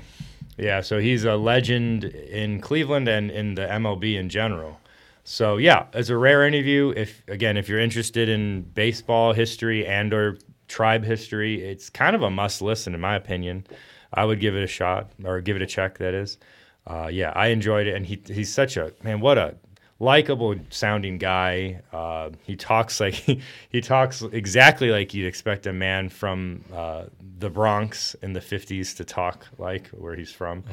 [0.56, 0.80] yeah.
[0.80, 4.78] So he's a legend in Cleveland and in the MLB in general.
[5.24, 6.92] So yeah, it's a rare interview.
[6.94, 12.22] If again, if you're interested in baseball history and or tribe history, it's kind of
[12.22, 13.66] a must listen in my opinion.
[14.12, 15.98] I would give it a shot or give it a check.
[15.98, 16.38] That is,
[16.86, 19.20] uh, yeah, I enjoyed it, and he he's such a man.
[19.20, 19.56] What a
[19.98, 21.80] likable sounding guy.
[21.92, 27.04] Uh, he talks like he, he talks exactly like you'd expect a man from uh,
[27.38, 30.64] the Bronx in the '50s to talk like where he's from.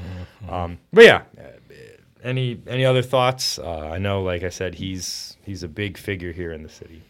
[0.50, 1.22] Um, but yeah,
[2.24, 3.60] any any other thoughts?
[3.60, 7.02] Uh, I know, like I said, he's he's a big figure here in the city.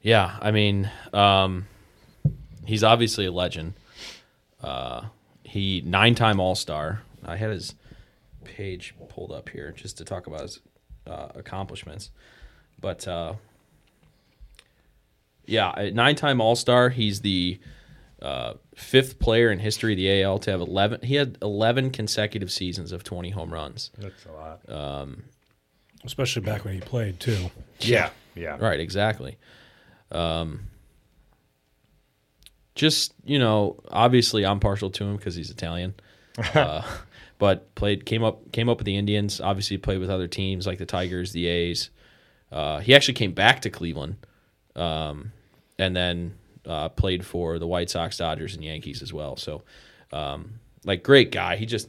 [0.00, 1.66] Yeah, I mean, um,
[2.64, 3.74] he's obviously a legend.
[4.62, 5.06] Uh,
[5.42, 7.02] he nine-time All-Star.
[7.24, 7.74] I had his
[8.44, 10.60] page pulled up here just to talk about his
[11.06, 12.10] uh, accomplishments,
[12.80, 13.34] but uh,
[15.44, 16.90] yeah, nine-time All-Star.
[16.90, 17.58] He's the
[18.22, 21.00] uh, fifth player in history of the AL to have eleven.
[21.02, 23.90] He had eleven consecutive seasons of twenty home runs.
[23.98, 24.70] That's a lot.
[26.04, 27.50] especially back when he played too.
[27.80, 29.36] yeah, yeah, Right, exactly.
[30.10, 30.68] Um,
[32.74, 35.94] just you know, obviously, I'm partial to him because he's Italian.
[36.54, 36.82] uh,
[37.38, 39.40] but played came up came up with the Indians.
[39.40, 41.90] Obviously, played with other teams like the Tigers, the A's.
[42.52, 44.16] Uh, he actually came back to Cleveland,
[44.76, 45.32] um,
[45.78, 46.34] and then
[46.66, 49.36] uh, played for the White Sox, Dodgers, and Yankees as well.
[49.36, 49.62] So,
[50.12, 51.56] um, like, great guy.
[51.56, 51.88] He just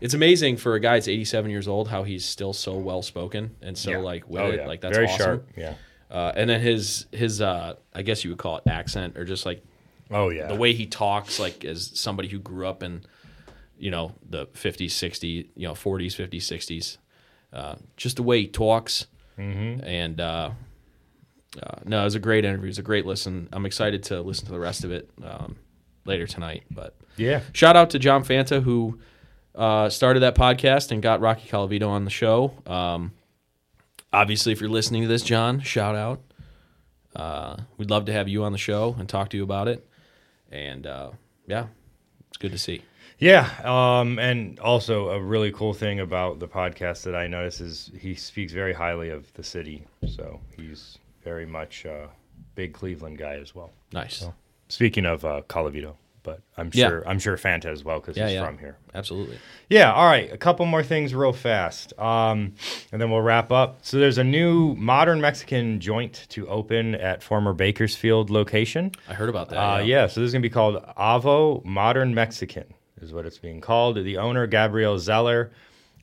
[0.00, 3.56] it's amazing for a guy that's 87 years old how he's still so well spoken
[3.62, 3.98] and so Yeah.
[3.98, 4.66] like with Oh, yeah.
[4.66, 5.18] Like that's very awesome.
[5.18, 5.48] sharp.
[5.56, 5.74] Yeah.
[6.10, 9.44] Uh, and then his his uh, I guess you would call it accent or just
[9.44, 9.62] like
[10.10, 10.46] Oh yeah.
[10.46, 13.02] the way he talks, like as somebody who grew up in
[13.76, 16.96] you know the 50s, 60s, you know 40s, 50s, 60s.
[17.52, 19.06] Uh, just the way he talks,
[19.38, 19.84] Mm-hmm.
[19.84, 20.20] and
[21.62, 22.66] uh, no, it was a great interview.
[22.66, 23.48] It was a great listen.
[23.52, 25.56] I'm excited to listen to the rest of it um,
[26.04, 26.64] later tonight.
[26.70, 27.40] But yeah.
[27.52, 28.98] shout out to John Fanta who
[29.54, 32.52] uh, started that podcast and got Rocky Colavito on the show.
[32.66, 33.12] Um,
[34.12, 36.20] obviously, if you're listening to this, John, shout out.
[37.16, 39.86] Uh, we'd love to have you on the show and talk to you about it.
[40.52, 41.10] And uh,
[41.46, 41.66] yeah,
[42.28, 42.82] it's good to see.
[43.18, 47.90] Yeah, um, and also a really cool thing about the podcast that I notice is
[47.98, 49.84] he speaks very highly of the city.
[50.06, 50.98] So he's
[51.28, 52.08] very much a
[52.54, 53.70] big Cleveland guy as well.
[53.92, 54.26] Nice.
[54.68, 56.88] Speaking of uh, Colavito, but I'm Yeah.
[56.88, 58.46] sure I'm sure Fanta as well because Yeah, he's yeah.
[58.46, 58.76] from here.
[58.94, 59.36] Absolutely.
[59.68, 60.32] Yeah, all right.
[60.32, 61.92] A couple more things real fast.
[61.98, 62.54] Um,
[62.92, 63.78] and then we'll wrap up.
[63.82, 68.92] So there's a new modern Mexican joint to open at former Bakersfield location.
[69.08, 69.58] I heard about that.
[69.58, 73.38] Uh, yeah, so this is going to be called Avo Modern Mexican, is what it's
[73.38, 73.96] being called.
[73.96, 75.50] The owner, Gabriel Zeller,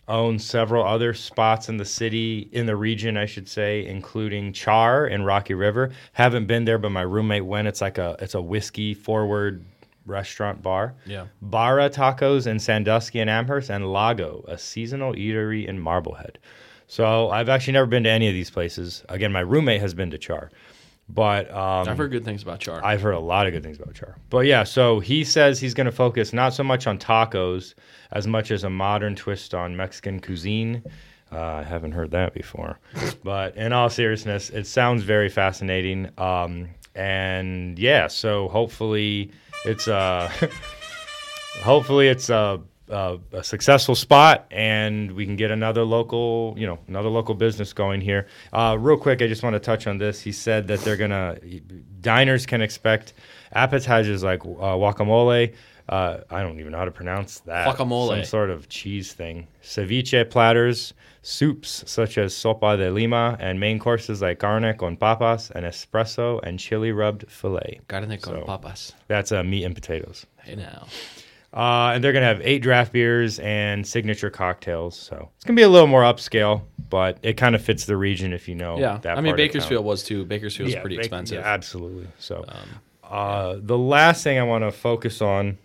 [0.07, 5.05] owns several other spots in the city, in the region, I should say, including Char
[5.05, 5.91] and Rocky River.
[6.13, 7.67] Haven't been there, but my roommate went.
[7.67, 9.65] It's like a it's a whiskey forward
[10.05, 10.95] restaurant bar.
[11.05, 11.25] Yeah.
[11.41, 16.37] Barra Tacos in Sandusky and Amherst, and Lago, a seasonal eatery in Marblehead.
[16.87, 19.03] So I've actually never been to any of these places.
[19.09, 20.51] Again, my roommate has been to Char,
[21.07, 22.83] but um, I've heard good things about Char.
[22.83, 24.17] I've heard a lot of good things about Char.
[24.29, 27.73] But yeah, so he says he's going to focus not so much on tacos
[28.11, 30.83] as much as a modern twist on Mexican cuisine.
[31.31, 32.79] Uh, I haven't heard that before.
[33.23, 36.09] but in all seriousness, it sounds very fascinating.
[36.17, 39.31] Um, and yeah, so hopefully
[39.65, 40.31] it's uh
[41.63, 42.57] hopefully it's uh
[42.89, 47.73] uh, a successful spot and we can get another local, you know, another local business
[47.73, 48.27] going here.
[48.53, 50.21] Uh, real quick, I just want to touch on this.
[50.21, 51.37] He said that they're gonna
[52.01, 53.13] diners can expect
[53.53, 55.55] appetizers like uh, guacamole.
[55.87, 57.67] Uh, I don't even know how to pronounce that.
[57.67, 58.07] Guacamole.
[58.09, 59.47] some sort of cheese thing.
[59.61, 65.51] Ceviche platters, soups such as sopa de lima, and main courses like carne con papas
[65.51, 67.81] and espresso and chili rubbed fillet.
[67.87, 68.93] Carne con So- papas.
[69.07, 70.25] That's uh, meat and potatoes.
[70.43, 70.87] Hey now.
[71.55, 74.97] Uh, and they're gonna have eight draft beers and signature cocktails.
[74.97, 78.33] So it's gonna be a little more upscale, but it kind of fits the region
[78.33, 78.77] if you know.
[78.77, 78.97] Yeah.
[79.03, 79.35] that I mean.
[79.37, 80.25] Bakersfield was too.
[80.25, 81.37] Bakersfield's Yeah, pretty expensive.
[81.37, 82.07] Um, yeah, absolutely.
[82.19, 82.45] So,
[83.03, 85.57] uh, the last thing I want to focus on,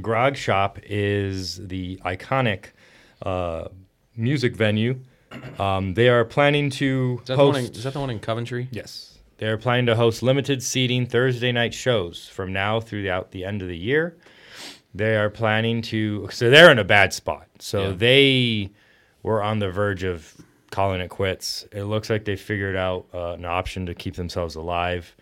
[0.00, 2.66] Grog Shop is the iconic
[3.22, 3.68] uh,
[4.16, 5.00] music venue.
[5.58, 7.58] Um, they are planning to Is that, host.
[7.58, 8.68] in, is that the one in Coventry?
[8.70, 9.18] Yes.
[9.38, 13.68] They're planning to host limited seating Thursday night shows from now throughout the end of
[13.68, 14.16] the year.
[14.98, 17.46] They are planning to, so they're in a bad spot.
[17.60, 17.94] So Yeah.
[17.96, 18.70] they
[19.22, 20.34] were on the verge of
[20.70, 21.66] calling it quits.
[21.72, 25.14] It looks like they figured out uh, an option to keep themselves alive.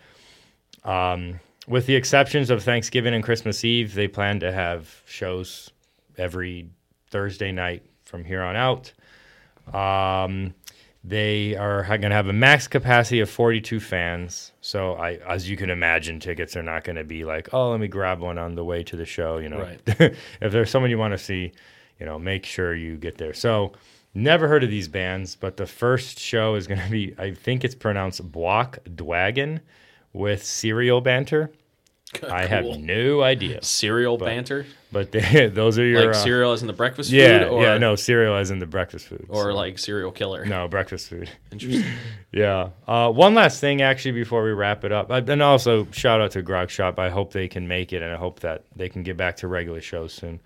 [0.83, 5.69] Um, with the exceptions of Thanksgiving and Christmas Eve, they plan to have shows
[6.17, 6.69] every
[7.09, 8.93] Thursday night from here on out.
[9.73, 10.53] Um,
[11.03, 14.53] they are going to have a max capacity of 42 fans.
[14.67, 17.79] So, I, as you can imagine, tickets are not going to be like, oh, let
[17.79, 19.37] me grab one on the way to the show.
[19.37, 19.79] You know, Right.
[19.87, 21.53] if there's someone you want to see,
[22.01, 23.33] you know, make sure you get there.
[23.33, 23.71] So,
[24.13, 27.63] never heard of these bands, but the first show is going to be, I think
[27.63, 29.61] it's pronounced Block Dwagon
[30.11, 31.49] with Serial Banter.
[32.31, 32.79] I have Cool.
[32.79, 36.73] no idea, Cereal banter, but they, those are your like uh, cereal as in the
[36.73, 40.11] breakfast Yeah, food, or yeah, no cereal as in the breakfast food, or like serial
[40.11, 40.45] killer.
[40.45, 41.29] no breakfast food.
[41.51, 41.83] Interesting.
[42.31, 42.69] Yeah.
[42.87, 46.31] Uh, one last thing, actually, before we wrap it up, Uh, and also shout out
[46.31, 46.97] to Grog Shop.
[46.97, 49.47] I hope they can make it, and I hope that they can get back to
[49.49, 50.39] regular shows soon.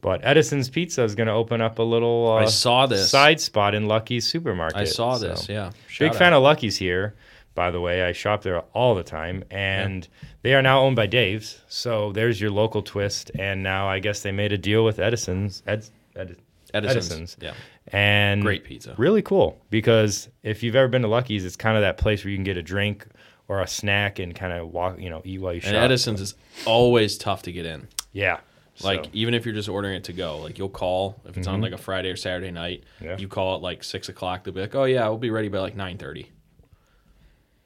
[0.00, 3.08] But Edison's Pizza is going to open up a little uh, I saw this.
[3.10, 4.78] side spot in Lucky's supermarket.
[4.78, 5.48] I saw so- this.
[5.48, 5.70] Yeah.
[5.98, 7.14] Big fan of Lucky's here,
[7.54, 8.02] by the way.
[8.02, 10.06] I shop there all the time, and
[10.42, 11.60] they are now owned by Dave's.
[11.68, 13.30] So there's your local twist.
[13.38, 15.62] And now I guess they made a deal with Edison's.
[15.66, 15.84] Ed,
[16.16, 16.36] Ed,
[16.74, 16.96] Edison's.
[17.06, 17.36] Edison's.
[17.40, 17.54] Yeah.
[17.88, 18.94] and Great pizza.
[18.96, 22.30] Really cool because if you've ever been to Lucky's, it's kind of that place where
[22.30, 23.06] you can get a drink
[23.48, 25.74] or a snack and kind of walk, you know, eat while you And shop.
[25.74, 26.34] And Edison's is
[26.64, 27.88] always tough to get in.
[28.12, 28.38] yeah,
[28.82, 31.46] Like So, even if you're just ordering it to go, like you'll call if it's
[31.46, 32.84] on like a Friday or Saturday night.
[32.96, 33.04] Mm-hmm.
[33.04, 33.18] Yeah.
[33.18, 34.44] You call at like six o'clock.
[34.44, 36.30] They'll be like, "Oh yeah, we'll be ready by like nine thirty.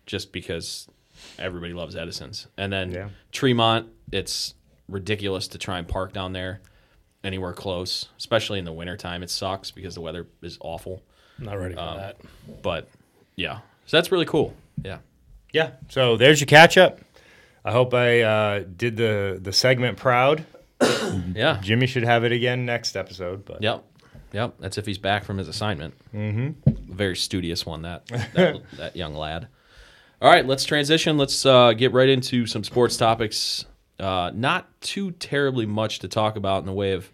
[0.07, 0.87] Just because
[1.39, 3.09] everybody loves Edison's, and then Yeah.
[3.33, 4.55] Tremont, it's
[4.89, 6.61] ridiculous to try and park down there
[7.25, 9.23] anywhere close, especially in the wintertime.
[9.25, 11.03] It sucks because the weather is awful.
[11.39, 12.17] I'm not ready for Um, that.
[12.63, 12.89] But
[13.35, 14.55] yeah, so that's really cool.
[14.85, 14.99] Yeah.
[15.53, 15.73] yeah.
[15.89, 17.01] So there's your catch up.
[17.65, 20.45] I hope I uh, did the the segment proud.
[21.35, 21.59] Yeah.
[21.63, 23.45] Jimmy should have it again next episode.
[23.45, 23.83] But Yep.
[24.33, 24.55] Yep.
[24.61, 25.95] That's if he's back from his assignment.
[26.15, 26.95] Mm-hmm.
[26.95, 29.49] Very studious one, that, that, that young lad.
[30.21, 31.19] All right, let's transition.
[31.19, 33.67] Let's uh, get right into some sports topics.
[34.01, 37.11] Uh, not too terribly much to talk about in the way of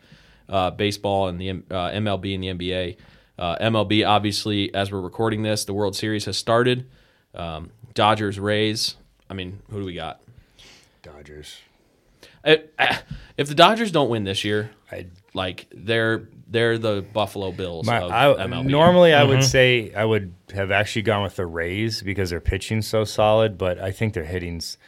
[0.49, 2.97] uh, baseball and the uh, MLB and the NBA.
[3.39, 6.89] Uh, MLB, obviously, as we're recording this, the World Series has started.
[7.35, 8.97] Um, Dodgers, Rays.
[9.29, 10.21] I mean, who do we got?
[11.03, 11.59] Dodgers.
[12.45, 12.99] Uh, uh,
[13.37, 18.01] If the Dodgers don't win this year, I, like they're they're the Buffalo Bills my,
[18.01, 18.67] of I, MLB.
[18.67, 19.29] normally I Mm-hmm.
[19.31, 23.59] would say I would have actually gone with the Rays because they're pitching so solid,
[23.59, 24.79] but I think their hitting's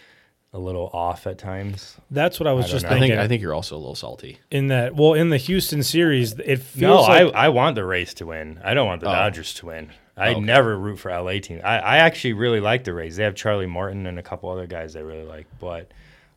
[0.53, 1.97] a little off at times.
[2.13, 2.91] That's what I was I just know.
[2.91, 3.11] I thinking.
[3.13, 4.39] think I think you're also a little salty.
[4.53, 7.85] in that, well, in the Houston series, it No, feels like I, I want the
[7.85, 8.61] Rays to win.
[8.63, 9.13] I don't want the Oh.
[9.13, 9.91] Dodgers to win.
[10.17, 10.39] I Okay.
[10.41, 11.63] never root for LA teams.
[11.65, 13.17] I, I actually really like the Rays.
[13.17, 15.91] They have Charlie Morton and a couple other guys I really like, but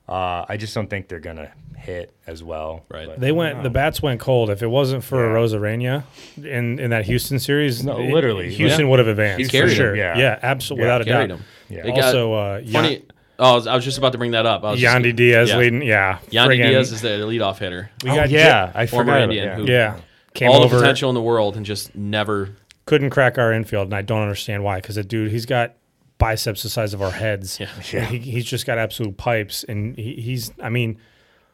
[0.10, 2.84] uh, I just don't think they're gonna hit as well.
[2.90, 3.08] Right.
[3.08, 3.64] But they went.
[3.64, 4.50] The bats went cold.
[4.50, 5.32] If it wasn't for Yeah.
[5.36, 6.04] Arozarena
[6.38, 8.54] in in that Houston series, No, it- literally.
[8.54, 8.90] Houston Yeah.
[8.90, 9.88] would have advanced He for sure.
[9.92, 10.40] them, Yeah, yeah.
[10.42, 11.38] absolutely, Yeah, without a Carried doubt.
[11.40, 11.46] him.
[11.70, 11.84] Yeah.
[11.84, 12.92] They Also, uh, funny.
[12.94, 13.02] Yan-
[13.40, 14.64] Oh, I was, I was just about to bring that up.
[14.64, 15.58] I was Yandy gonna- Diaz yeah.
[15.58, 15.84] leading.
[15.84, 17.92] Yeah, Yandy friggin- Diaz is the leadoff hitter.
[18.04, 19.24] We Oh, yeah, I former forgot.
[19.26, 19.94] Indian About, who- yeah.
[19.96, 20.00] yeah.
[20.34, 22.50] Came all over, the potential in the world and just never.
[22.86, 24.78] couldn't crack our infield, and I don't understand why.
[24.78, 25.74] Because the dude, he's got
[26.18, 27.60] biceps the size of our heads.
[27.60, 27.68] Yeah.
[27.94, 28.06] Yeah.
[28.06, 30.52] He, he's just got absolute pipes, and he, he's.
[30.64, 30.98] I mean,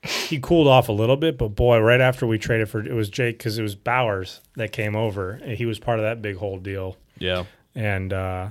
[0.04, 3.10] he cooled off a little bit, but boy, right after we traded for it was
[3.10, 6.38] Jake because it was Bauers that came over, and he was part of that big
[6.38, 6.98] whole deal.
[7.18, 7.46] Yeah.
[7.76, 8.50] And uh,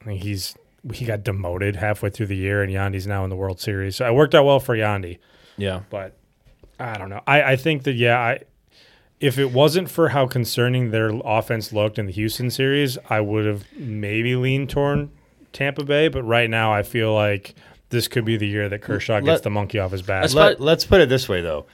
[0.00, 0.54] I mean, he's
[0.92, 3.96] he got demoted halfway through the year, and Yandy's now in the World Series.
[3.96, 5.18] So it worked out well for Yandy
[5.56, 5.82] Yeah.
[5.90, 6.16] but
[6.78, 7.20] I don't know.
[7.26, 8.40] I, I think that yeah, I
[9.20, 13.44] if it wasn't for how concerning their offense looked in the Houston series, I would
[13.46, 15.08] have maybe leaned toward
[15.52, 16.08] Tampa Bay.
[16.08, 17.54] But right now, I feel like
[17.92, 20.22] this could be the year that Kershaw gets Let- the monkey off his back.
[20.22, 21.66] That's Let, let's put it this way, though.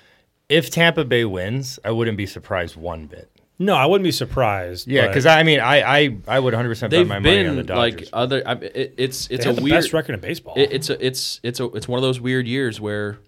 [0.50, 3.31] if Tampa Bay wins, I wouldn't be surprised one bit.
[3.61, 4.87] No, I wouldn't be surprised.
[4.87, 7.44] Yeah, but because I mean, I I, I would 100 percent bet They've my money
[7.46, 8.00] on the been Dodgers.
[8.02, 8.42] like other.
[8.46, 9.78] I, it, it's they it's have a the weird.
[9.78, 10.54] best record in baseball.
[10.57, 13.18] It, it's a it's it's a it's one of those weird years where,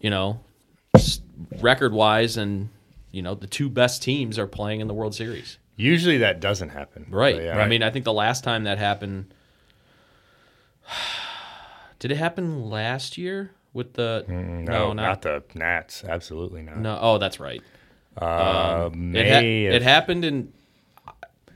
[0.00, 0.40] you know,
[1.62, 2.68] record wise and
[3.10, 5.56] you know the two best teams are playing in the World Series.
[5.76, 7.06] Usually that doesn't happen.
[7.08, 7.36] Right.
[7.36, 7.58] But yeah.
[7.58, 9.32] I mean, I think the last time that happened,
[12.00, 14.24] did it happen last year with the?
[14.28, 16.02] Mm, no, not, not the Nats.
[16.04, 16.78] Absolutely not.
[16.78, 16.98] no.
[17.00, 17.62] Oh, that's right.
[18.16, 20.52] Uh, It, May ha- of- it happened in.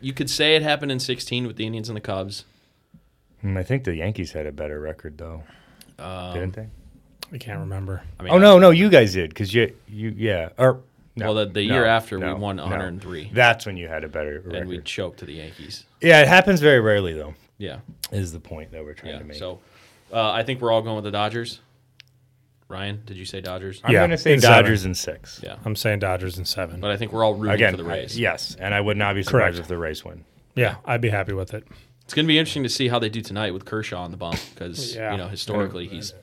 [0.01, 2.45] You could say it happened in 16 with the Indians and the Cubs.
[3.41, 5.43] Hmm, I think the Yankees had a better record though,
[5.99, 6.69] Um, didn't they?
[7.33, 8.03] I can't remember.
[8.21, 10.83] I mean, Oh no, no, you guys did because you you yeah or
[11.17, 12.65] no, Well, the, the no, year after no, we won no.
[12.65, 14.55] 103, That's when you had a better record.
[14.55, 15.85] and we choked to the Yankees.
[16.03, 17.35] yeah, it happens very rarely though.
[17.57, 17.79] Yeah.
[18.13, 19.19] Is the point that we're trying Yeah.
[19.21, 19.39] to make?
[19.39, 19.61] So,
[20.15, 21.61] uh, I think we're all going with the Dodgers.
[22.69, 23.81] Ryan, did you say Dodgers?
[23.85, 24.57] I'm Yeah, going to say in seven.
[24.65, 25.41] Dodgers in six.
[25.45, 25.57] Yeah.
[25.65, 26.81] I'm saying Dodgers in seven.
[26.81, 28.17] But I think we're all rooting Again, for the Rays.
[28.17, 29.59] I- yes, and I would not be surprised Correct.
[29.61, 30.25] if the Rays win.
[30.55, 31.65] yeah, I'd be happy with it.
[32.05, 34.17] It's going to be interesting to see how they do tonight with Kershaw on the
[34.17, 35.13] bump because Yeah.
[35.13, 36.15] you know historically he's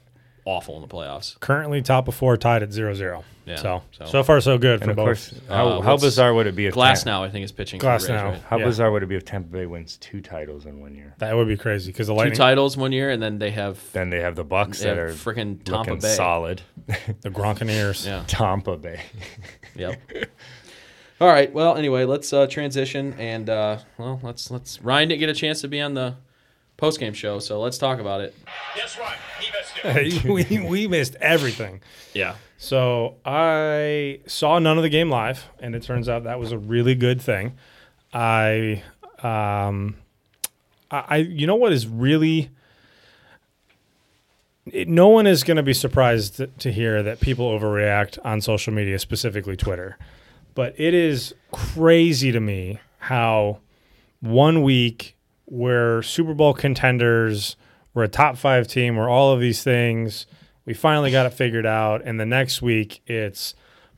[0.45, 1.39] awful in the playoffs.
[1.39, 3.23] Currently top of four, tied at 0-0.
[3.45, 5.05] Yeah, So, so- so far so good And for of both.
[5.05, 7.79] course, how, Uh, how bizarre would it be if Glasnow I think is pitching.
[7.79, 8.29] Glass for the Rays, now.
[8.31, 8.41] right?
[8.47, 8.65] How Yeah.
[8.65, 11.15] bizarre would it be if Tampa Bay wins two titles in one year?
[11.17, 14.11] That would be crazy because the Two titles one year, and then they have Then
[14.11, 16.07] they have the Bucs that are freaking Tampa Bay.
[16.15, 16.61] solid.
[17.21, 18.05] the Gronkaneers.
[18.05, 18.23] Yeah.
[18.27, 19.01] Tampa Bay.
[19.75, 19.99] Yep.
[21.19, 21.51] All right.
[21.53, 25.61] Well, anyway, let's uh, transition and uh, well, let's let's Ryan didn't get a chance
[25.61, 26.15] to be on the
[26.81, 28.35] post game show, so let's talk about it.
[28.75, 29.15] That's right.
[29.39, 30.49] He missed it.
[30.51, 31.79] we, we missed everything.
[32.15, 32.35] Yeah.
[32.57, 36.57] So I saw none of the game live, and it turns out that was a
[36.57, 37.53] really good thing.
[38.13, 38.81] I,
[39.21, 39.95] um,
[40.89, 42.49] I, I you know what is really,
[44.65, 48.41] it, no one is going to be surprised to, to hear that people overreact on
[48.41, 49.99] social media, specifically Twitter.
[50.55, 53.59] But it is crazy to me how
[54.19, 55.15] one week
[55.51, 57.57] we're Super Bowl contenders,
[57.93, 60.25] we're a top five team, we're all of these things.
[60.65, 62.01] We finally got it figured out.
[62.05, 63.53] And the next week it's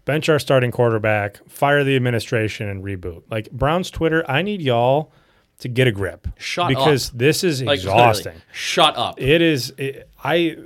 [0.05, 3.21] bench our starting quarterback, fire the administration, and reboot.
[3.29, 5.11] Like Brown's Twitter, I need y'all
[5.59, 6.27] to get a grip.
[6.39, 7.17] Shut because up.
[7.19, 8.41] this is Like exhausting.
[8.51, 9.21] Shut up.
[9.21, 9.71] It is.
[9.77, 10.57] It, I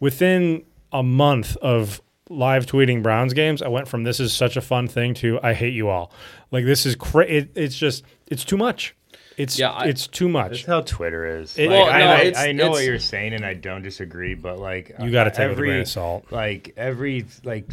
[0.00, 4.62] within a month of live tweeting Browns games, I went from this is such a
[4.62, 6.10] fun thing to I hate you all.
[6.50, 8.94] Like this is cra- it, It's just it's too much.
[9.36, 10.50] It's Yeah, I- it's too much.
[10.50, 11.56] That's how Twitter is.
[11.58, 13.82] It- Like, Well, I, no, I- it's- I know what you're saying, and I don't
[13.82, 14.34] disagree.
[14.34, 16.26] But like, You got to take it with a every grain of salt.
[16.30, 17.66] like every like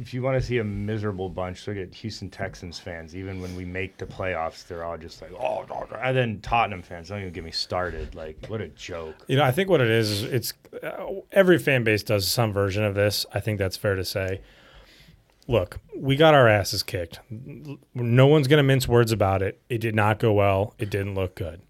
[0.00, 3.14] if you want to see a miserable bunch, look at Houston Texans fans.
[3.14, 6.40] Even when we make the playoffs, they're all just like, oh, no, no." and then
[6.40, 8.14] Tottenham fans don't even get me started.
[8.14, 9.14] Like, what a joke.
[9.26, 12.54] You know, I think what it is is it's uh, every fan base does some
[12.54, 13.26] version of this.
[13.34, 14.40] I think that's fair to say.
[15.48, 17.18] Look, we got our asses kicked.
[17.94, 19.60] No one's going to mince words about it.
[19.68, 20.74] It did not go well.
[20.78, 21.62] It didn't look good.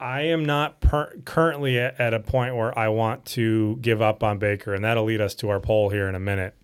[0.00, 4.22] I am not per- currently at, at a point where I want to give up
[4.22, 6.54] on Baker, and that'll lead us to our poll here in a minute.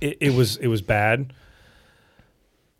[0.00, 1.32] It, it was it was bad.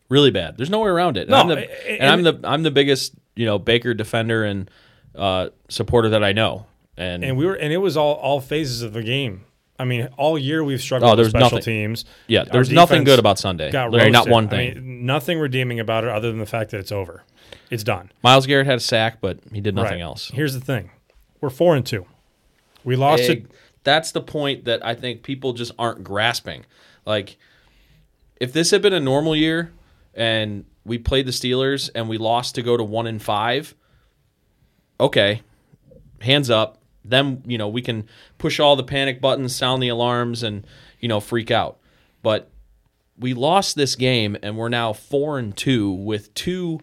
[0.09, 0.57] really bad.
[0.57, 1.23] There's no way around it.
[1.29, 4.45] And No, I'm the, and- and I'm the I'm the biggest you know Baker defender
[4.45, 4.71] and
[5.15, 6.67] uh, supporter that I know.
[6.97, 9.45] And, And we were and it was all all phases of the game.
[9.79, 11.63] I mean, all year we've struggled Oh, with there's special nothing.
[11.65, 12.05] teams.
[12.29, 13.73] yeah, there's nothing good about Sunday.
[13.73, 14.75] got Literally not one I thing.
[14.75, 17.25] mean, nothing redeeming about it other than the fact that it's over.
[17.71, 18.13] It's done.
[18.23, 20.01] Myles Garrett had a sack, but he did nothing Right.
[20.01, 20.31] else.
[20.33, 20.91] Here's the thing:
[21.41, 22.07] we're four and two.
[22.85, 23.47] We lost it.
[23.83, 26.65] That's the point that I think people just aren't grasping.
[27.05, 27.37] Like,
[28.41, 29.73] if this had been a normal year
[30.15, 33.75] and we played the Steelers and we lost to go to one and five,
[35.01, 35.43] okay,
[36.21, 36.79] hands up.
[37.05, 38.07] Then you know we can
[38.39, 40.67] push all the panic buttons, sound the alarms, and
[41.01, 41.79] you know freak out.
[42.23, 42.51] But
[43.19, 46.81] we lost this game and we're now four and two with two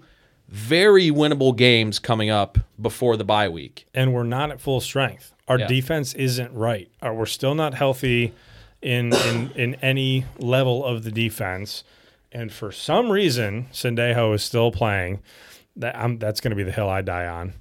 [0.47, 3.85] very winnable games coming up before the bye week.
[3.93, 5.33] and we're not at full strength.
[5.47, 5.67] Our Yeah.
[5.67, 6.89] defense isn't right.
[7.05, 8.33] Uh, we're still not healthy
[8.81, 11.83] in in in any level of the defense.
[12.31, 15.19] And for some reason, Sendejo is still playing.
[15.75, 17.53] That I'm, that's going to be the hill I die on.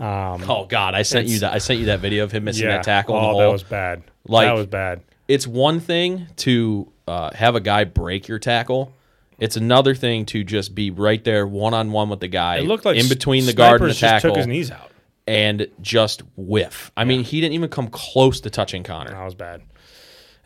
[0.00, 1.52] Oh God, I sent you that.
[1.52, 2.76] I sent you that video of him missing yeah.
[2.76, 3.38] that tackle Oh, in the hole.
[3.40, 4.02] that was bad.
[4.26, 5.02] Like- that was bad.
[5.28, 8.92] it's one thing to uh, have a guy break your tackle.
[9.38, 12.66] It's another thing to just be right there one on one with the guy It
[12.66, 14.90] looked like in between the guard and the just tackle took his knees out.
[15.26, 16.92] and just whiff.
[16.96, 19.10] I mean, he didn't even come close to touching Conner.
[19.10, 19.62] That was bad.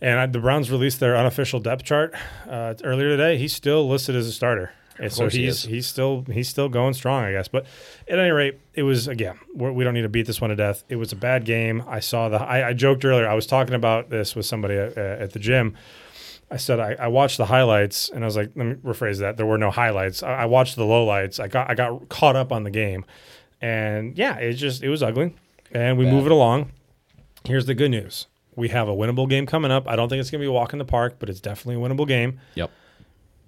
[0.01, 2.15] And I, the Browns released their unofficial depth chart
[2.49, 3.37] uh, earlier today.
[3.37, 6.69] He's still listed as a starter, and so course he he's he's still he's still
[6.69, 7.49] going strong, I guess.
[7.49, 7.67] But
[8.09, 9.39] at any rate, it was again.
[9.55, 10.85] We're, we don't need to beat this one to death.
[10.89, 11.83] It was a bad game.
[11.87, 12.39] I saw the.
[12.39, 13.29] I, I joked earlier.
[13.29, 15.77] I was talking about this with somebody at, uh, at the gym.
[16.51, 19.37] I said I, I watched the highlights and I was like, let me rephrase that.
[19.37, 20.23] There were no highlights.
[20.23, 21.39] I, I watched the lowlights.
[21.39, 23.05] I got I got caught up on the game,
[23.61, 25.35] and yeah, it just it was ugly.
[25.73, 26.73] And we move it along.
[27.45, 28.27] Here's the good news:
[28.57, 29.87] we have a winnable game coming up.
[29.87, 31.83] I don't think it's going to be a walk in the park, but it's definitely
[31.83, 32.41] a winnable game.
[32.55, 32.71] Yep.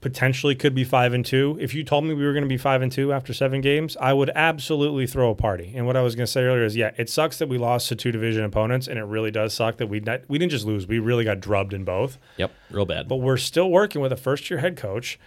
[0.01, 1.59] Potentially could be five and two.
[1.61, 3.99] If you told me we were going to be five and two after seven games,
[4.01, 5.75] I would absolutely throw a party.
[5.77, 7.89] And what I was going to say earlier is, yeah, it sucks that we lost
[7.91, 10.65] to two division opponents, and it really does suck that we not, we didn't just
[10.65, 12.51] lose; we really got drubbed in both Yep.
[12.71, 13.09] Real bad.
[13.09, 15.19] but we're still working with a first year head coach.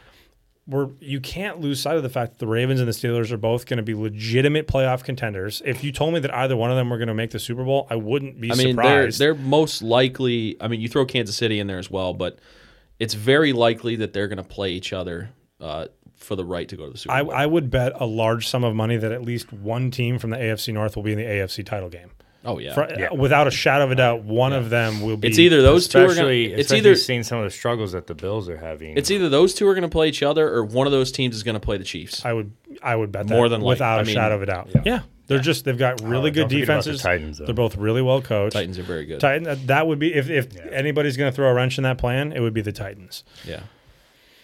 [0.66, 3.38] We're, you can't lose sight of the fact that the Ravens and the Steelers are
[3.38, 5.62] both going to be legitimate playoff contenders.
[5.66, 7.66] If you told me that either one of them were going to make the Super
[7.66, 9.20] Bowl, I wouldn't be I mean, they're surprised.
[9.20, 10.56] they're most likely.
[10.62, 12.40] I mean, you throw Kansas City in there as well, but
[13.00, 15.30] it's very likely that they're going to play each other
[15.60, 17.32] uh, for the right to go to the Super Bowl.
[17.34, 20.38] I would bet a large sum of money that at least one team from the
[20.38, 22.12] AFC North will be in the AFC title game.
[22.46, 22.74] oh yeah.
[22.74, 25.28] For- Without a shadow of a doubt, one of them will be.
[25.28, 26.12] it's either those two are going.
[26.12, 28.96] especially, It's either seeing some of the struggles that the Bills are having.
[28.98, 31.36] it's either those two are going to play each other, or one of those teams
[31.36, 32.24] is going to play the Chiefs.
[32.26, 33.70] I would I would bet that More than likely.
[33.76, 34.70] without I a mean, shadow of a doubt.
[34.86, 37.02] Yeah, they're just they've got really Oh, good don't forget about the defenses.
[37.02, 37.46] Titans, though.
[37.46, 38.54] They're both really well coached.
[38.54, 39.20] Titans are very good.
[39.20, 41.98] Titan, uh, that would be if, if anybody's going to throw a wrench in that
[41.98, 43.24] plan, it would be the Titans.
[43.46, 43.62] Yeah.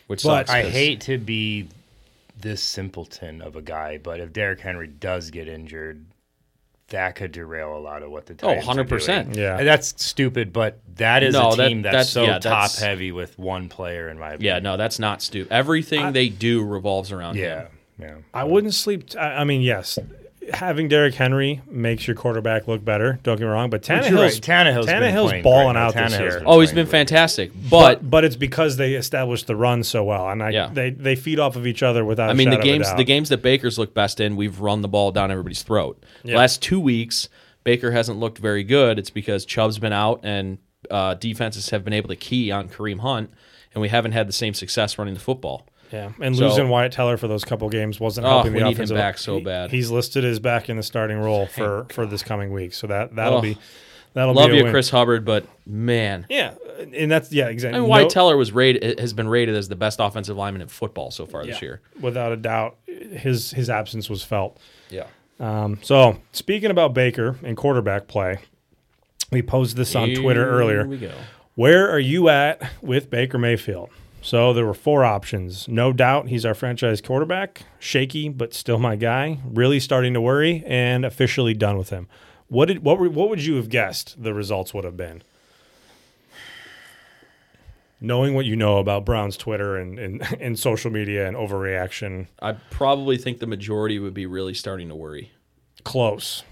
[0.08, 0.50] Which But- sucks.
[0.50, 1.68] I 'cause- hate to be
[2.40, 6.06] this simpleton of a guy, but if Derrick Henry does get injured,
[6.88, 9.34] that could derail a lot of what the Oh, Titans are 100%.
[9.34, 9.44] doing.
[9.44, 9.58] Yeah.
[9.60, 12.42] And that's stupid, but that is No, a that- team that's, that's- so yeah, top
[12.42, 14.56] that's- heavy with one player, in my opinion.
[14.56, 15.52] Yeah, no, that's not stupid.
[15.52, 17.68] Everything they do revolves around yeah, him.
[18.00, 18.16] yeah.
[18.34, 19.10] I wouldn't sleep.
[19.10, 20.00] T- I I mean, yes,
[20.54, 23.20] having Derrick Henry makes your quarterback look better.
[23.24, 24.66] Don't get me wrong, but you're Tannehill's, right.
[24.66, 25.78] Tannehill's been Tannehill's balling great.
[25.82, 26.40] out this year.
[26.40, 26.92] been Oh, he's playing been great.
[26.92, 27.52] fantastic.
[27.70, 27.70] But
[28.02, 30.70] But but it's because they established the run so well, and I Yeah.
[30.74, 32.30] they they feed off of each other without.
[32.30, 34.82] I mean, the shadow of games the games that Baker's looked best in, we've run
[34.82, 36.04] the ball down everybody's throat.
[36.24, 36.38] Yeah.
[36.38, 37.30] Last two weeks,
[37.64, 39.00] Baker hasn't looked very good.
[39.00, 40.58] It's because Chubb's been out and
[40.90, 43.32] uh, defenses have been able to key on Kareem Hunt,
[43.74, 45.66] and we haven't had the same success running the football.
[45.92, 48.66] Yeah, and So- losing Wyatt Teller for those couple games wasn't Oh, helping we the
[48.66, 49.72] need him back so he- bad.
[49.72, 53.16] He's listed as back in the starting role for for this coming week, so that
[53.16, 53.44] that'll Ugh.
[53.44, 53.58] be
[54.14, 54.72] that'll Love be you, win.
[54.72, 56.52] Chris Hubbard, but man, Yeah,
[56.96, 57.80] and that's yeah I exactly.
[57.80, 60.68] mean, Wyatt No- Teller was rated has been rated as the best offensive lineman in
[60.68, 61.82] football so far this year.
[62.00, 64.58] without a doubt, his his absence was felt.
[64.90, 65.06] Yeah.
[65.40, 68.40] Um, So speaking about Baker and quarterback play,
[69.32, 70.86] we posed this on Twitter earlier.
[70.86, 71.12] we go.
[71.56, 73.90] Where are you at with Baker Mayfield?
[74.22, 75.68] So there were four options.
[75.68, 77.64] No doubt he's our franchise quarterback.
[77.80, 79.40] Shaky, but still my guy.
[79.46, 82.08] Really starting to worry, and officially done with him.
[82.48, 85.24] What did what were, what would you have guessed the results would have been?
[88.02, 92.54] Knowing what you know about Brown's Twitter and, and, and social media and overreaction, I
[92.54, 95.32] probably think the majority would be really starting to worry.
[95.84, 96.44] close.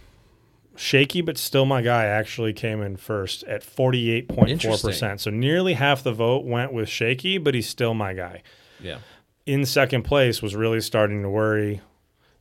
[0.78, 5.20] Shaky, but still my guy actually came in first at 48.4%.
[5.20, 8.44] So nearly half the vote went with Shaky, but he's still my guy.
[8.80, 9.00] Yeah.
[9.46, 11.82] in second place was really starting to worry.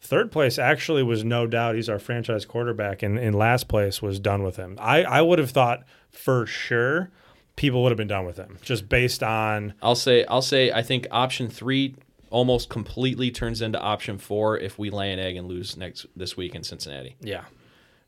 [0.03, 4.21] Third place actually was no doubt he's our franchise quarterback, and in last place was
[4.21, 4.77] done with him.
[4.81, 7.11] I, I would have thought for sure
[7.57, 10.83] people would have been done with him just based on I'll say I'll say I
[10.83, 11.95] think option three
[12.29, 16.37] almost completely turns into option four if we lay an egg and lose next this
[16.37, 17.17] week in Cincinnati.
[17.23, 17.45] yeah.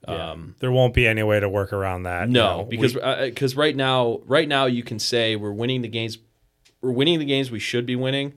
[0.07, 2.29] Um, there won't be any way to work around that.
[2.29, 2.65] No, you know.
[2.65, 6.19] because because right now right now you can say we're winning the games
[6.81, 8.35] we're winning the games we should be winning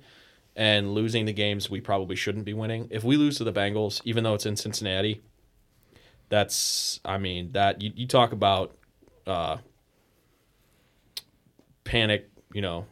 [0.56, 2.88] and losing the games we probably shouldn't be winning.
[2.92, 5.22] If we lose to the Bengals, even though it's in Cincinnati,
[6.30, 8.76] that's I mean that you, you talk about
[9.28, 9.58] uh,
[11.84, 12.86] panic, you know,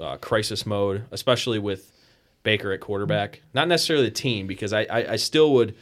[0.00, 1.92] uh, crisis mode, especially with
[2.42, 3.42] Baker at quarterback.
[3.54, 5.74] Not necessarily the team, because I, I, I still would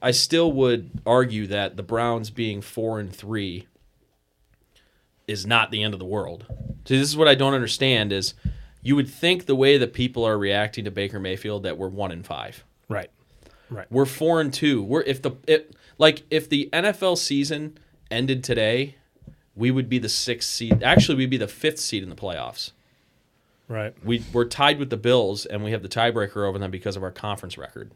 [0.00, 3.66] I still would argue that the Browns being four and three
[5.26, 6.46] is not the end of the world.
[6.86, 8.34] See, this is what I don't understand is
[8.82, 12.12] you would think the way that people are reacting to Baker Mayfield that we're one
[12.12, 12.64] and five.
[12.88, 13.10] right,
[13.70, 13.86] right.
[13.90, 14.82] We're four and two.
[14.82, 17.78] We're if the it, like if the NFL season
[18.10, 18.96] ended today,
[19.56, 20.82] we would be the sixth seed.
[20.82, 22.72] Actually, we'd be the fifth seed in the playoffs.
[23.66, 23.92] Right.
[24.04, 27.02] We we're tied with the Bills, and we have the tiebreaker over them because of
[27.02, 27.90] our conference record.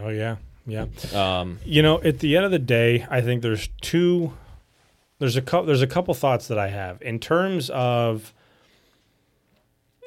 [0.00, 0.36] Oh yeah,
[0.66, 0.86] yeah.
[1.14, 4.32] Um, You know, at the end of the day, I think there's two.
[5.18, 5.66] There's a couple.
[5.66, 8.32] There's a couple thoughts that I have in terms of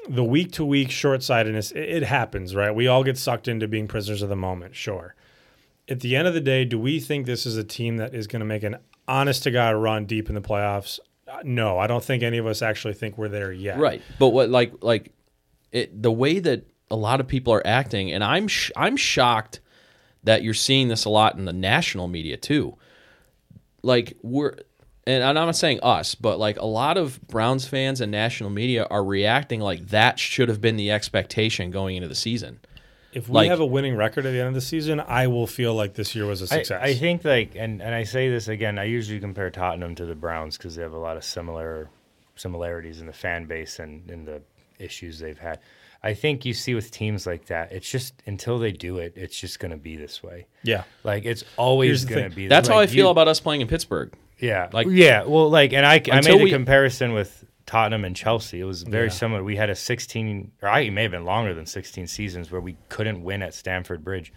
[0.10, 1.72] the week to week short sightedness.
[1.72, 2.74] It, it happens, right?
[2.74, 4.76] We all get sucked into being prisoners of the moment.
[4.76, 5.16] Sure.
[5.90, 8.28] At the end of the day, do we think this is a team that is
[8.28, 8.78] going to make an
[9.08, 11.00] honest to god run deep in the playoffs?
[11.28, 13.80] Uh, No, I don't think any of us actually think we're there yet.
[13.80, 14.02] Right.
[14.20, 15.12] But what like like
[15.72, 19.60] it the way that a lot of people are acting and I'm sh- I'm shocked
[20.28, 22.76] that you're seeing this a lot in the national media too.
[23.82, 24.56] Like we're
[25.06, 28.86] and I'm not saying us, but like a lot of Browns fans and national media
[28.92, 32.60] are reacting like that should have been the expectation going into the season.
[33.14, 35.48] If we Like- have a winning record at the end of the season, I will
[35.48, 36.82] feel like this year was a success.
[36.84, 38.78] I think like, and, and I say this again.
[38.78, 41.90] I usually compare Tottenham to the Browns because they have a lot of similar
[42.36, 44.42] similarities in the fan base and in the
[44.78, 45.60] issues they've had.
[46.04, 49.38] I think you see with teams like that, it's just until they do it, it's
[49.40, 50.48] just going to be this way.
[50.64, 50.84] yeah.
[51.04, 52.36] Like it's always going to thing.
[52.36, 52.48] be.
[52.48, 54.14] That's how I feel you- about us playing in Pittsburgh.
[54.40, 55.24] Yeah, like- like yeah.
[55.24, 58.60] Well, like, and I, I made the we- comparison with Tottenham and Chelsea.
[58.62, 59.12] It was very Yeah.
[59.14, 59.44] similar.
[59.44, 62.62] We had a 16, or I it may have been longer than 16 seasons where
[62.62, 64.32] we couldn't win at Stamford Bridge.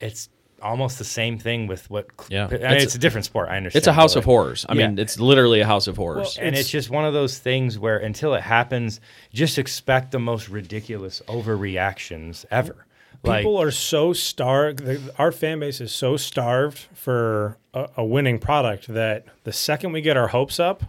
[0.00, 0.28] It's
[0.62, 2.06] almost the same thing with what.
[2.28, 2.46] Yeah.
[2.46, 3.48] I mean, It's- it's, a different sport.
[3.48, 3.80] I understand.
[3.80, 4.66] It's a house of horrors.
[4.68, 4.88] I Yeah.
[4.88, 6.36] mean, it's literally a house of horrors.
[6.40, 9.00] and it's, just one of those things where until it happens,
[9.32, 12.86] just expect the most ridiculous overreactions ever.
[13.22, 14.82] Like, People are so starved.
[15.18, 20.00] Our fan base is so starved for a, a winning product that the second we
[20.00, 20.84] get our hopes up,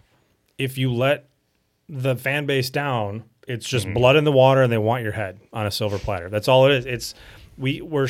[0.57, 1.25] if you let
[1.89, 3.95] the fan base down, it's just Mm-hmm.
[3.95, 6.29] blood in the water, and they want your head on a silver platter.
[6.29, 6.85] That's all it is.
[6.85, 7.15] It's
[7.57, 8.07] we we're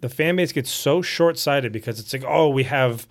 [0.00, 3.06] the fan base gets so short sighted because it's like, oh, we have.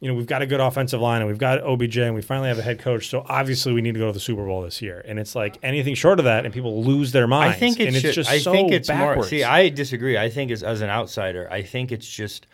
[0.00, 2.48] You know, we've got a good offensive line and we've got OBJ and we finally
[2.48, 3.08] have a head coach.
[3.08, 5.00] So obviously we need to go to the Super Bowl this year.
[5.06, 7.54] And it's like anything short of that and people lose their minds.
[7.54, 9.16] I think it's, and it's just I so think it's backwards.
[9.16, 9.24] more.
[9.26, 10.18] See, I disagree.
[10.18, 11.46] I think it's as an outsider.
[11.52, 12.48] I think it's just,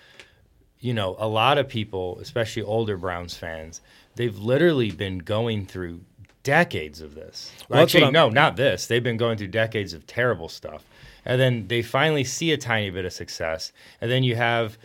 [0.80, 3.80] you know, a lot of people, especially older Browns fans,
[4.16, 6.02] they've literally been going through
[6.42, 7.50] decades of this.
[7.70, 8.86] Well, Actually, no, not this.
[8.86, 10.84] They've been going through decades of terrible stuff,
[11.24, 14.78] and then they finally see a tiny bit of success, and then you have.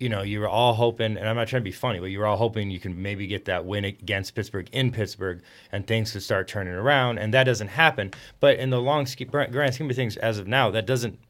[0.00, 2.18] You know, you were all hoping, and I'm not trying to be funny, but you
[2.18, 5.40] were all hoping you can maybe get that win against Pittsburgh in Pittsburgh,
[5.70, 8.12] and things could start turning around, and that doesn't happen.
[8.40, 11.20] But in the long sch- grand scheme of things, as of now, that doesn't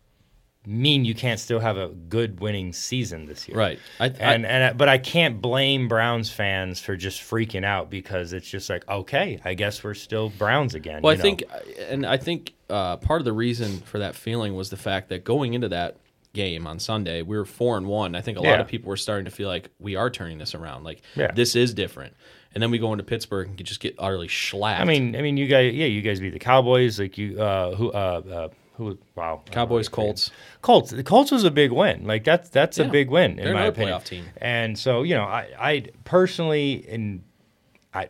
[0.67, 3.57] mean you can't still have a good winning season this year.
[3.59, 3.79] right.
[4.01, 7.91] I, I, And and I- but I can't blame Browns fans for just freaking out
[7.91, 11.03] because it's just like okay, I guess we're still Browns again.
[11.03, 11.43] Well, I think,
[11.89, 15.23] and I think uh, part of the reason for that feeling was the fact that
[15.25, 15.99] going into that
[16.33, 18.15] game on Sunday, we were four and one.
[18.17, 20.55] I think a lot of people were starting to feel like we are turning this
[20.55, 20.83] around.
[20.83, 21.31] Like Yeah.
[21.33, 22.15] this is different.
[22.55, 24.81] And then we go into Pittsburgh and just get utterly slapped.
[24.81, 26.99] I mean, I mean, you guys, yeah, you guys beat the Cowboys.
[26.99, 28.99] Like you, uh, who, uh, uh, who?
[29.14, 30.31] Wow, Cowboys, Colts.
[30.62, 30.91] Colts.
[30.91, 32.07] The Colts was a big win.
[32.07, 32.87] Like that's that's Yeah.
[32.87, 33.99] a big win in They're my opinion.
[33.99, 34.25] playoff team.
[34.39, 37.22] And so you know, I, I personally, and
[37.93, 38.09] I,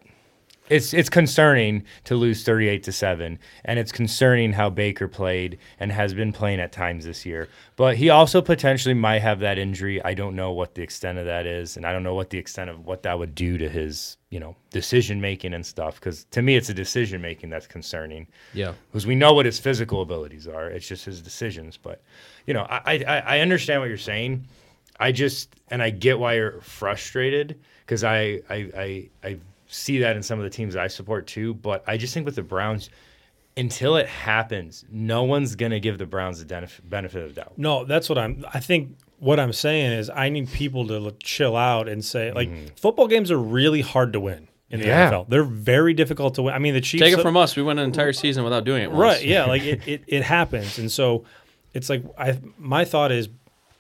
[0.71, 5.59] it's it's concerning to lose thirty eight to seven, and it's concerning how Baker played
[5.79, 7.49] and has been playing at times this year.
[7.77, 10.03] But he also potentially might have that injury.
[10.03, 12.39] I don't know what the extent of that is, and I don't know what the
[12.39, 15.95] extent of what that would do to his you know decision making and stuff.
[15.95, 18.73] Because to me, it's a decision making that's concerning yeah.
[18.91, 20.69] because we know what his physical abilities are.
[20.69, 21.77] It's just his decisions.
[21.77, 22.03] But
[22.45, 24.45] you know, I I, I understand what you're saying.
[24.99, 29.37] I just and I get why you're frustrated because I, I I I
[29.69, 31.55] see that in some of the teams I support too.
[31.55, 32.91] But I just think with the Browns,
[33.57, 37.53] until it happens, no one's gonna give the Browns the benef- benefit of the doubt.
[37.57, 38.45] No, that's what I'm.
[38.53, 42.31] I think what I'm saying is I need people to l- chill out and say
[42.33, 42.67] like mm-hmm.
[42.77, 44.87] football games are really hard to win in the.
[44.87, 45.11] Yeah.
[45.11, 45.31] NFL.
[45.31, 46.55] They're very difficult to win.
[46.55, 47.57] I mean, the Chiefs Take it from us.
[47.57, 48.91] We went an entire season without doing it.
[48.91, 49.01] Once.
[49.01, 49.25] right.
[49.25, 51.25] Yeah, like it, it, it happens, and so
[51.73, 52.39] it's like I.
[52.59, 53.29] My thought is.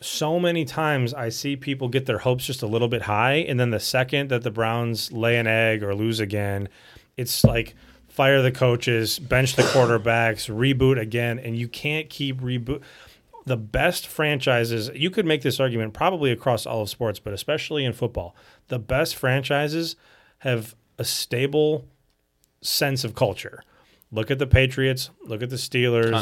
[0.01, 3.59] So many times I see people get their hopes just a little bit high, and
[3.59, 6.69] then the second that the Browns lay an egg or lose again,
[7.17, 7.75] it's like
[8.09, 12.83] fire the coaches, bench the quarterbacks, reboot again, and you can't keep reboot.
[13.47, 17.85] The best franchises, you could make this argument probably across all of sports, but especially
[17.85, 18.35] in football,
[18.69, 19.97] the best franchises
[20.39, 21.87] have a stable
[22.63, 23.63] sense of culture.
[24.11, 25.11] Look at the Patriots.
[25.25, 26.13] Look at the Steelers.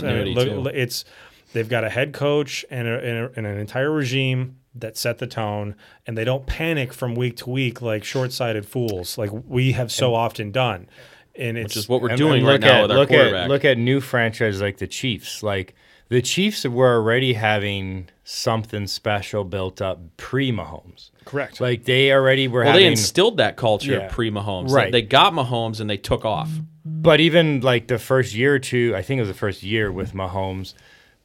[0.63, 1.05] look, it's
[1.53, 5.19] they've got a head coach and, a, and, a, and an entire regime that set
[5.19, 9.73] the tone, and they don't panic from week to week like short-sighted fools, like we
[9.73, 10.89] have so often done.
[11.35, 13.45] And it's is what we're doing right look now at, with our look quarterback.
[13.45, 15.43] At, look at new franchises like the Chiefs.
[15.43, 15.75] Like
[16.13, 21.11] the Chiefs were already having something special built up pre Mahomes.
[21.25, 21.59] correct.
[21.59, 24.09] Like they already were well, they instilled that culture Yeah.
[24.11, 24.71] pre Mahomes.
[24.71, 24.93] Right.
[24.93, 26.51] They got Mahomes and they took off.
[26.85, 29.91] But even like the first year or two, I think it was the first year
[29.91, 30.75] with Mahomes,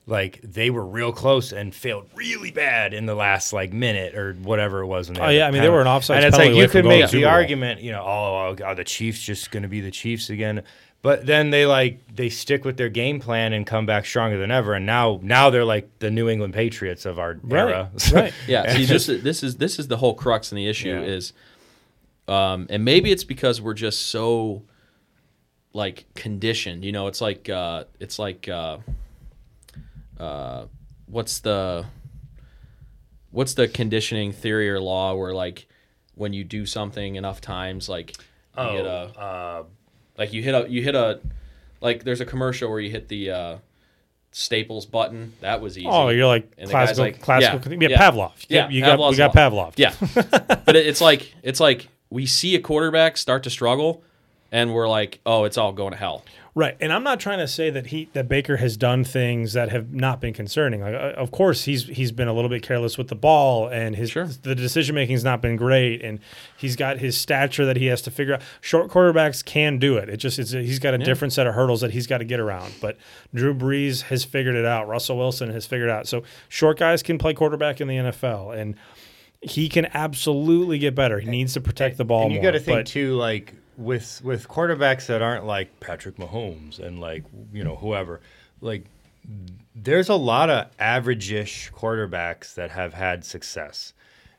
[0.06, 4.36] like they were real close and failed really bad in the last like minute or
[4.36, 5.10] whatever it was.
[5.10, 6.14] When they Oh, yeah, I mean, they were an penalty.
[6.14, 7.34] offsides And it's like you could make the the Super Bowl.
[7.34, 10.64] argument, you know, oh, oh are the Chiefs just going to be the Chiefs again?
[11.04, 14.52] But then they like they stick with their game plan and come back stronger than
[14.52, 14.74] ever.
[14.74, 17.92] And now now they're like the New England Patriots of our era.
[18.12, 18.34] right.
[18.48, 18.74] Yeah.
[18.76, 21.02] See, this is this is this is the whole crux and the issue Yeah.
[21.02, 21.34] is,
[22.28, 24.64] um, and maybe it's because we're just so
[25.72, 26.84] like conditioned.
[26.84, 28.80] You know, it's like uh, it's like uh,
[30.20, 30.66] uh,
[31.06, 31.86] what's the
[33.32, 35.68] what's the conditioning theory or law where like
[36.16, 38.18] when you do something enough times, like
[38.58, 38.86] you Oh,
[39.16, 39.64] a uh,
[40.18, 41.20] like you hit a you hit a
[41.82, 43.58] like there's a commercial where you hit the uh,
[44.32, 45.34] Staples button.
[45.42, 45.88] That was easy.
[45.90, 47.72] Oh, you're like And classical, like, classical.
[47.74, 47.98] yeah, Yeah, yeah.
[47.98, 48.32] Pavlov.
[48.50, 49.34] Yeah, you got we got.
[49.34, 49.74] Pavlov.
[49.78, 49.94] Yeah,
[50.66, 54.04] but it, it's like it's like we see a quarterback start to struggle,
[54.52, 56.24] and we're like, oh, it's all going to hell.
[56.58, 59.70] Right, and I'm not trying to say that he that Baker has done things that
[59.70, 60.82] have not been concerning.
[60.82, 63.96] Like, uh, of course, he's he's been a little bit careless with the ball, and
[63.96, 64.26] his Sure.
[64.26, 66.18] the decision making's not been great, and
[66.58, 68.42] he's got his stature that he has to figure out.
[68.60, 70.10] Short quarterbacks can do it.
[70.10, 72.26] It just it's a, he's got a different set of hurdles that he's got to
[72.26, 72.74] get around.
[72.82, 72.98] But
[73.36, 74.88] Drew Brees has figured it out.
[74.88, 76.08] Russell Wilson has figured it out.
[76.08, 78.74] So short guys can play quarterback in the NFL, and
[79.42, 81.20] he can absolutely get better.
[81.20, 82.24] He needs to protect the ball.
[82.24, 86.18] and you got to think but- too, like with with quarterbacks that aren't like Patrick
[86.18, 87.24] Mahomes and like
[87.54, 88.20] you know whoever,
[88.60, 88.86] like
[89.76, 93.94] there's a lot of average-ish quarterbacks that have had success,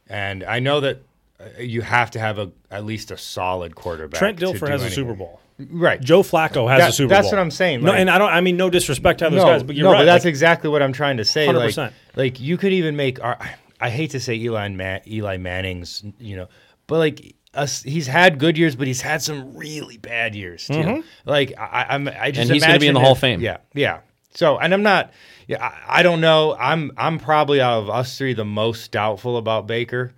[0.08, 1.02] and I know that
[1.40, 4.18] uh, you have to have a at least a solid quarterback.
[4.18, 4.90] Trent Dilfer has a.
[4.90, 5.40] Super Bowl.
[5.70, 6.00] right?
[6.00, 7.30] Joe Flacco has That- a Super that's Bowl.
[7.30, 8.30] That's what I'm saying, no, and I don't.
[8.32, 10.00] I mean, no disrespect to those no, guys, but you're no, right.
[10.00, 11.46] but that's Like, exactly what I'm trying to say.
[11.52, 11.92] Like, 100%.
[12.16, 13.22] like you could even make.
[13.22, 13.38] Our,
[13.80, 16.48] I hate to say Eli Ma- Eli Manning's, you know,
[16.88, 20.74] but like us, he's had good years, but he's had some really bad years too.
[20.74, 21.00] Mm-hmm.
[21.24, 23.40] Like I, I'm, I just And he's gonna be in the Hall of Fame.
[23.40, 24.00] Yeah, yeah.
[24.34, 25.12] So, and I'm not.
[25.46, 26.54] Yeah, I, I don't know.
[26.58, 30.12] I'm, I'm probably out of us three the most doubtful about Baker.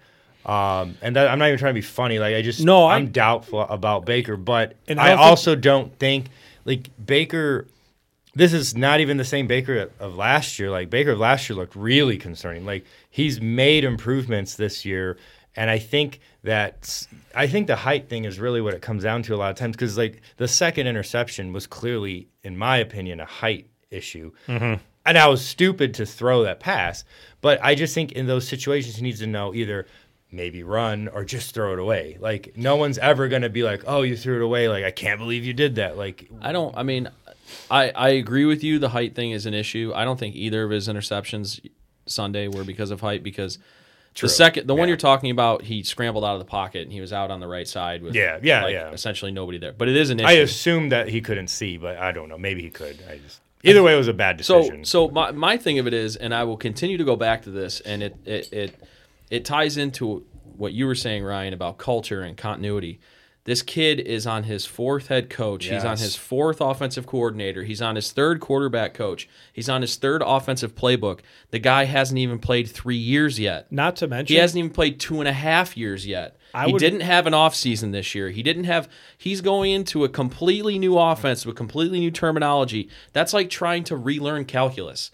[0.44, 2.18] Um, and that, I'm not even trying to be funny.
[2.18, 5.26] Like I just, No, I- I'm doubtful about Baker, but And I I, don't think-
[5.28, 6.26] also don't think
[6.64, 7.68] like Baker
[8.34, 10.70] this is not even the same Baker of last year.
[10.70, 12.64] Like Baker of last year looked really concerning.
[12.64, 15.16] Like he's made improvements this year,
[15.56, 19.22] and I think that I think the height thing is really what it comes down
[19.24, 23.20] to a lot of times because like the second interception was clearly, in my opinion,
[23.20, 24.32] a height issue.
[24.46, 24.80] Mm-hmm.
[25.06, 27.04] And I was stupid to throw that pass,
[27.40, 29.86] but I just think in those situations he needs to know either
[30.32, 32.16] maybe run or just throw it away.
[32.20, 34.90] Like no one's ever going to be like, "Oh, you threw it away." Like I
[34.90, 35.96] can't believe you did that.
[35.96, 36.76] Like I don't.
[36.76, 37.08] I mean,
[37.70, 38.78] I I agree with you.
[38.78, 39.92] The height thing is an issue.
[39.94, 41.66] I don't think either of his interceptions
[42.06, 43.22] Sunday were because of height.
[43.22, 43.58] Because
[44.14, 47.00] the second, the one you're talking about, he scrambled out of the pocket and he
[47.00, 48.90] was out on the right side with Yeah, yeah, like, yeah.
[48.90, 49.72] essentially nobody there.
[49.72, 50.28] But it is an issue.
[50.28, 52.38] I assume that he couldn't see, but I don't know.
[52.38, 53.02] Maybe he could.
[53.08, 54.84] I just either way, it was a bad decision.
[54.84, 57.42] so so my my thing of it is, and I will continue to go back
[57.42, 58.74] to this, and it it it
[59.30, 63.00] it ties into what you were saying, Ryan, about culture and continuity.
[63.44, 65.64] This kid is on his fourth head coach.
[65.64, 67.62] He's on his fourth offensive coordinator.
[67.64, 69.28] He's on his third quarterback coach.
[69.52, 71.20] He's on his third offensive playbook.
[71.50, 73.70] The guy hasn't even played three years yet.
[73.72, 76.36] not to mention He hasn't even played two and a half years yet.
[76.52, 78.28] I he would- didn't have an offseason this year.
[78.28, 82.90] He didn't have he's going into a completely new offense with completely new terminology.
[83.14, 85.10] That's like trying to relearn calculus.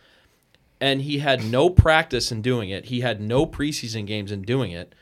[0.80, 2.86] And he had no practice in doing it.
[2.86, 4.94] He had no preseason games in doing it.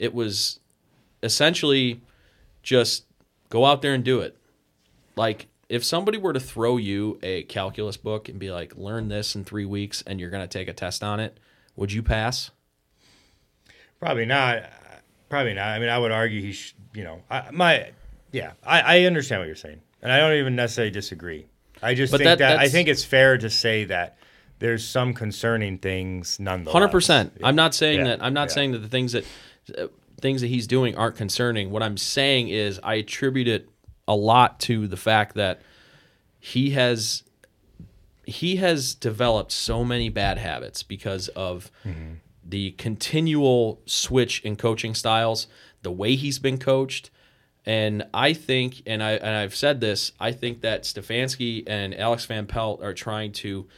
[0.00, 0.58] It was
[1.22, 2.00] essentially
[2.62, 3.04] just
[3.50, 4.36] go out there and do it.
[5.16, 9.34] Like if somebody were to throw you a calculus book and be like, learn this
[9.34, 11.38] in three weeks and you're going to take a test on it,
[11.76, 12.50] would you pass?
[14.00, 14.64] probably not.
[15.28, 15.68] Probably not.
[15.68, 16.52] I mean, I would argue he.
[16.52, 17.90] Sh- you know, I, my
[18.32, 18.52] yeah.
[18.66, 21.46] I, I understand what you're saying, and I don't even necessarily disagree.
[21.82, 24.18] I just But think that- that, I think it's fair to say that
[24.58, 26.72] there's some concerning things nonetheless.
[26.74, 27.32] Hundred percent.
[27.40, 27.46] Yeah.
[27.46, 28.04] I'm not saying Yeah.
[28.04, 28.22] that.
[28.22, 28.54] I'm not Yeah.
[28.54, 29.24] saying that the things that
[29.78, 29.86] uh,
[30.22, 31.70] things that he's doing aren't concerning.
[31.70, 33.68] What I'm saying is I attribute it
[34.08, 35.60] a lot to the fact that
[36.40, 37.24] he has
[38.24, 42.14] he has developed so many bad habits because of Mm-hmm.
[42.44, 45.46] the continual switch in coaching styles,
[45.82, 47.10] the way he's been coached.
[47.64, 52.24] And I think, and I and I've said this, I think that Stefanski and Alex
[52.26, 53.68] Van Pelt are trying to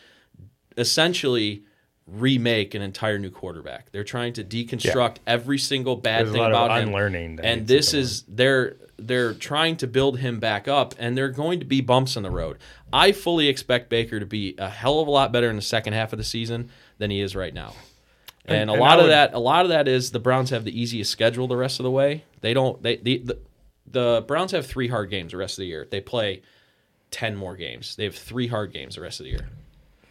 [0.76, 1.64] essentially
[2.06, 3.90] remake an entire new quarterback.
[3.92, 6.88] They're trying to deconstruct every single bad There's thing about him.
[6.88, 11.30] unlearning And this is they're they're trying to build him back up and there are
[11.30, 12.58] going to be bumps in the road.
[12.92, 15.94] I fully expect Baker to be a hell of a lot better in the second
[15.94, 17.72] half of the season than he is right now.
[18.44, 20.50] And, And- a and lot I of that a lot of that is the Browns
[20.50, 22.24] have the easiest schedule the rest of the way.
[22.42, 23.38] They don't they the, the
[23.86, 25.86] the Browns have three hard games the rest of the year.
[25.90, 26.42] They play
[27.12, 27.96] 10 more games.
[27.96, 29.48] They have three hard games the rest of the year.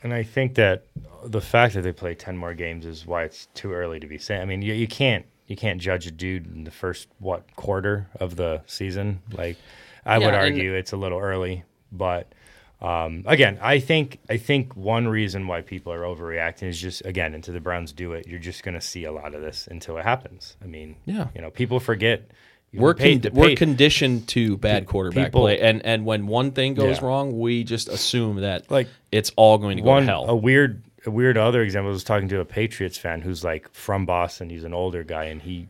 [0.03, 0.85] And I think that
[1.25, 4.17] the fact that they play ten more games is why it's too early to be
[4.17, 4.41] saying.
[4.41, 8.07] I mean, you, you can't you can't judge a dude in the first what quarter
[8.19, 9.21] of the season.
[9.31, 9.57] Like,
[10.05, 12.33] I would Yeah, and- argue it's a little early, but
[12.81, 17.33] um, again, I think I think one reason why people are overreacting is just again,
[17.33, 19.97] until the Browns do it, you're just going to see a lot of this until
[19.97, 20.57] it happens.
[20.61, 21.27] I mean, Yeah.
[21.33, 22.29] you know, people forget.
[22.73, 26.27] You We're paid con- to we're conditioned to bad quarterback people- play, and and when
[26.27, 27.05] one thing goes Yeah.
[27.07, 30.25] wrong, we just assume that Like, it's all going to go one to hell.
[30.27, 33.71] a weird a weird other example I was talking to a Patriots fan who's like
[33.73, 34.49] from Boston.
[34.49, 35.67] He's an older guy, and he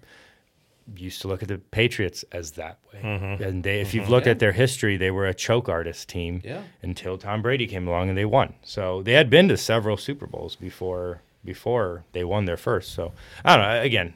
[0.97, 2.99] used to look at the Patriots as that way.
[3.01, 3.43] Mm-hmm.
[3.43, 6.61] And they, if you've looked at their history, they were a choke artist team Yeah.
[6.81, 8.53] until Tom Brady came along and they won.
[8.63, 12.93] So they had been to several Super Bowls before before they won their first.
[12.93, 13.11] So
[13.43, 13.81] I don't know.
[13.81, 14.13] Again,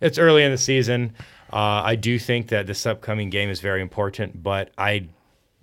[0.00, 1.12] it's early in the season.
[1.52, 5.08] Uh, I do think that this upcoming game is very important, but I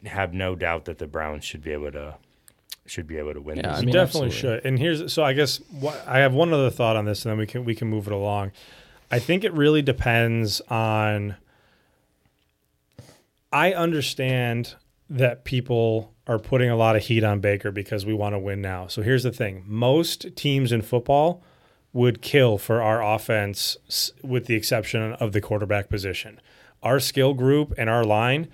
[0.05, 2.15] have no doubt that the Browns should be able to
[2.87, 3.79] should be able to win Yeah, this.
[3.79, 4.59] I mean, definitely absolutely.
[4.59, 4.65] should.
[4.65, 7.37] And here's so I guess what, I have one other thought on this, and then
[7.39, 8.51] we can we can move it along.
[9.11, 11.35] I think it really depends on.
[13.51, 14.75] I understand
[15.09, 18.61] that people are putting a lot of heat on Baker because we want to win
[18.61, 18.87] now.
[18.87, 21.43] So here's the thing: most teams in football
[21.95, 23.77] would kill for our offense,
[24.21, 26.41] with the exception of the quarterback position.
[26.83, 28.49] Our skill group and our line,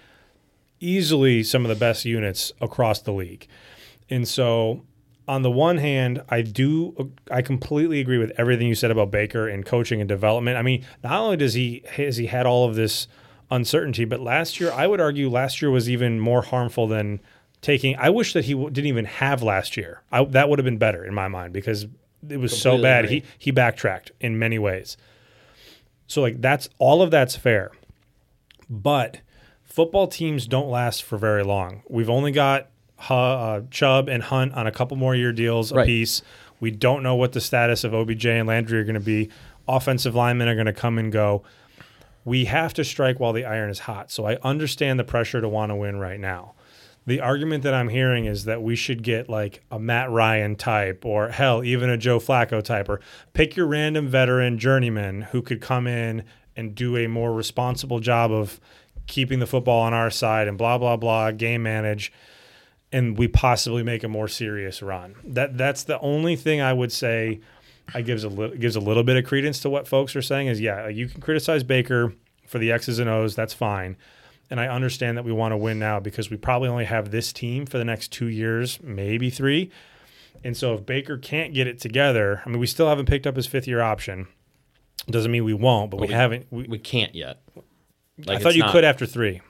[0.79, 3.47] easily some of the best units across the league.
[4.11, 4.83] And so,
[5.27, 9.47] on the one hand, I do, I completely agree with everything you said about Baker
[9.47, 10.57] and coaching and development.
[10.57, 13.07] I mean, not only does he has he had all of this
[13.49, 17.19] uncertainty, but last year, I would argue, last year was even more harmful than
[17.61, 17.95] taking.
[17.97, 20.03] I wish that he w- didn't even have last year.
[20.11, 21.87] I, that would have been better in my mind because
[22.29, 23.09] it was so bad.
[23.09, 24.97] He he backtracked in many ways.
[26.07, 27.71] So like that's all of that's fair.
[28.69, 29.21] But
[29.63, 31.83] football teams don't last for very long.
[31.89, 32.69] We've only got
[33.09, 35.83] uh, Chubb and Hunt on a couple more year deals Right.
[35.83, 36.21] apiece.
[36.59, 39.29] We don't know what the status of OBJ and Landry are going to be.
[39.67, 41.43] Offensive linemen are going to come and go.
[42.23, 44.11] We have to strike while the iron is hot.
[44.11, 46.53] So I understand the pressure to want to win right now.
[47.07, 51.03] The argument that I'm hearing is that we should get like a Matt Ryan type
[51.05, 53.01] or hell, even a Joe Flacco type or
[53.33, 56.23] pick your random veteran journeyman who could come in
[56.55, 58.59] and do a more responsible job of
[59.07, 62.13] keeping the football on our side and blah blah blah, game manage
[62.91, 65.15] and we possibly make a more serious run.
[65.23, 67.39] That that's the only thing I would say
[67.93, 70.47] I gives a little gives a little bit of credence to what folks are saying
[70.47, 72.13] is yeah, you can criticize Baker
[72.45, 73.95] for the X's and O's, that's fine.
[74.51, 77.31] And I understand that we want to win now because we probably only have this
[77.33, 79.71] team for the next 2 years, maybe 3.
[80.43, 83.35] And so if Baker can't get it together, I mean we still haven't picked up
[83.37, 84.27] his fifth year option.
[85.07, 87.41] Doesn't mean we won't, but we, we- haven't we, We can't yet.
[88.27, 89.41] I thought you not- could after 3.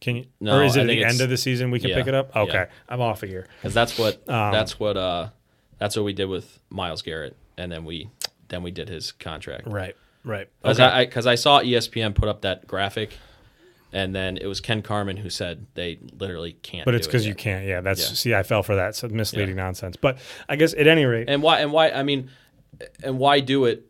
[0.00, 1.96] Can you No, or is it at the end of the season we can yeah,
[1.96, 2.30] pick it up?
[2.34, 2.42] yeah.
[2.42, 2.66] Okay.
[2.88, 3.46] I'm off a year.
[3.60, 5.30] because that's what Um, that's what uh
[5.78, 8.10] that's what we did with Myles Garrett, and then we
[8.48, 9.66] then we did his contract.
[9.66, 9.96] Right.
[10.22, 10.48] Right.
[10.62, 13.10] Because I because I, saw ESPN put up that graphic,
[13.96, 16.84] and then it was Ken Carman who said they literally can't.
[16.84, 17.64] But it's do it because you can't.
[17.66, 18.14] Yeah, that's Yeah.
[18.14, 18.94] see, I fell for that.
[18.94, 19.62] So misleading Yeah.
[19.64, 19.96] nonsense.
[19.96, 20.18] But
[20.50, 21.60] I guess at any rate, And why?
[21.60, 21.88] And why?
[21.90, 22.28] I mean,
[23.02, 23.86] and why do it?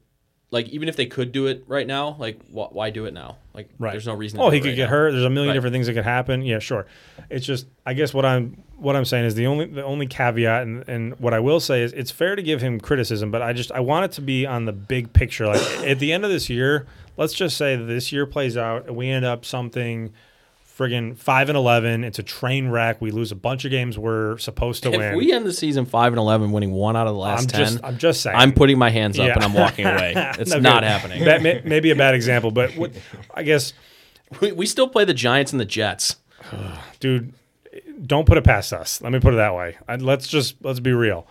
[0.53, 3.39] Like even if they could do it right now, like why, why do it now?
[3.57, 3.93] Like right?
[3.93, 4.39] there's no reason.
[4.39, 4.91] To Oh, he could right get now.
[4.91, 5.13] hurt.
[5.13, 5.55] There's a million Right.
[5.55, 6.43] different things that could happen.
[6.43, 6.87] Yeah, sure.
[7.31, 10.63] It's just I guess what I'm what I'm saying is the only the only caveat
[10.63, 13.53] and and what I will say is it's fair to give him criticism, but I
[13.55, 15.47] just I want it to be on the big picture.
[15.47, 16.87] Like at the end of this year,
[17.17, 20.13] let's just say this year plays out and we end up something.
[20.77, 22.05] Friggin' five and eleven.
[22.05, 23.01] It's a train wreck.
[23.01, 25.17] We lose a bunch of games we're supposed to If win.
[25.17, 27.61] we end the season five and eleven, winning one out of the last I'm ten,
[27.73, 28.37] just I'm just saying.
[28.37, 29.35] I'm putting my hands up Yeah.
[29.37, 30.13] and I'm walking away.
[30.39, 30.89] It's No, not good.
[30.89, 31.25] happening.
[31.25, 32.93] That may, may be a bad example, but what,
[33.35, 33.73] I guess,
[34.41, 36.17] we, we still play the Giants and the Jets.
[37.01, 37.33] dude,
[38.07, 39.01] don't put it past us.
[39.01, 39.79] Let me put it that way.
[39.89, 41.27] I, let's just let's be real.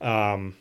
[0.00, 0.56] Um,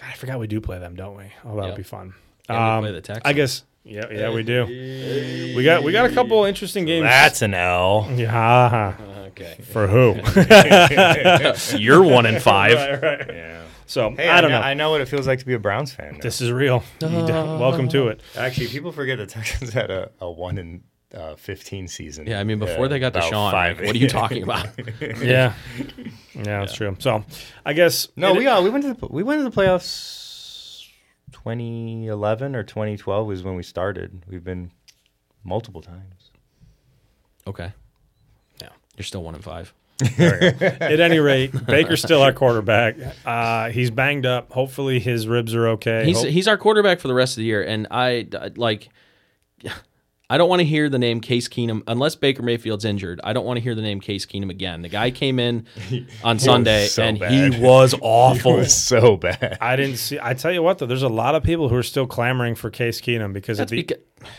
[0.00, 1.24] God, I forgot we do play them, don't we?
[1.44, 1.76] Oh, that'll Yep.
[1.76, 2.14] be fun.
[2.48, 3.22] Um, we play the Texans.
[3.24, 3.64] I guess.
[3.84, 4.64] Yeah, yeah, we do.
[4.66, 7.04] We got we got a couple interesting games.
[7.04, 8.08] That's an L.
[8.14, 8.94] yeah.
[9.34, 9.56] Okay.
[9.72, 10.14] For who?
[11.76, 12.74] You're one in five.
[12.74, 13.26] Right, right.
[13.34, 13.62] Yeah.
[13.86, 14.60] So Hey, I don't know.
[14.60, 16.12] I know what it feels like to be a Browns fan.
[16.14, 16.18] now.
[16.22, 16.84] this is real.
[17.00, 18.20] You don't- welcome to it.
[18.36, 22.28] Actually, people forget the Texans had a, a one in uh, fifteen season.
[22.28, 24.44] Yeah, I mean, before uh, they got about Deshaun, five- like, what are you talking
[24.44, 24.68] about?
[25.20, 25.54] Yeah.
[26.32, 26.96] Yeah, that's true.
[27.00, 27.24] So
[27.66, 30.23] I guess No, it- we uh, we went to the we went to the playoffs.
[31.44, 34.22] 2011 or 2012 was when we started.
[34.28, 34.70] We've been
[35.44, 36.30] multiple times.
[37.46, 37.72] okay.
[38.62, 39.74] Yeah, you're still one in five.
[40.18, 42.96] At any rate, Baker's still our quarterback.
[43.26, 44.50] Uh, he's banged up.
[44.52, 46.04] Hopefully, his ribs are okay.
[46.06, 48.88] He's Hope- he's our quarterback for the rest of the year, and I I- like.
[50.30, 53.20] I don't want to hear the name Case Keenum unless Baker Mayfield's injured.
[53.22, 54.80] I don't want to hear the name Case Keenum again.
[54.80, 55.66] The guy came in
[56.24, 57.52] on Sunday so and bad.
[57.54, 58.54] he was awful.
[58.54, 59.58] It was so bad.
[59.60, 60.18] I didn't see.
[60.20, 62.70] I tell you what, though, there's a lot of people who are still clamoring for
[62.70, 63.98] Case Keenum because That's at the,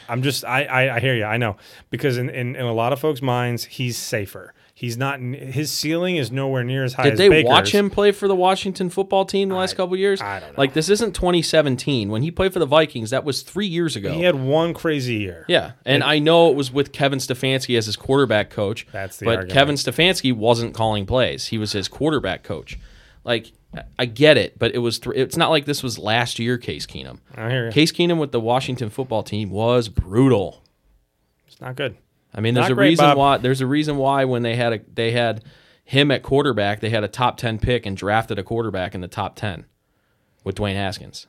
[0.10, 0.44] I'm just.
[0.44, 1.26] I, I I hear you.
[1.26, 1.58] I know
[1.92, 4.56] because in, in in a lot of folks' minds, he's safer.
[4.78, 5.21] He's not.
[5.21, 7.03] His ceiling is nowhere near as high.
[7.09, 7.47] Did they Baker's.
[7.49, 10.19] watch him play for the Washington football team the last I- couple years?
[10.21, 10.55] I don't know.
[10.57, 13.11] Like this isn't 2017 when he played for the Vikings.
[13.11, 14.11] That was three years ago.
[14.13, 15.45] He had one crazy year.
[15.47, 18.86] yeah, and I know it was with Kevin Stefanski as his quarterback coach.
[18.91, 19.53] That's the but argument.
[19.53, 21.47] Kevin Stefanski wasn't calling plays.
[21.47, 22.78] He was his quarterback coach.
[23.23, 23.53] Like
[23.97, 26.86] I get it, but it was th- it's not like this was last year Case
[26.86, 27.19] Keenum.
[27.34, 27.71] I hear you.
[27.71, 30.61] Case Keenum with the Washington football team was brutal.
[31.47, 31.95] It's not good.
[32.36, 33.18] I mean, there's Not a great, reason Bob.
[33.18, 35.44] why there's a reason why when they had a they had
[35.86, 39.08] him at quarterback, they had a top 10 pick and drafted a quarterback in the
[39.08, 39.66] top 10
[40.44, 41.28] with Dwayne Haskins.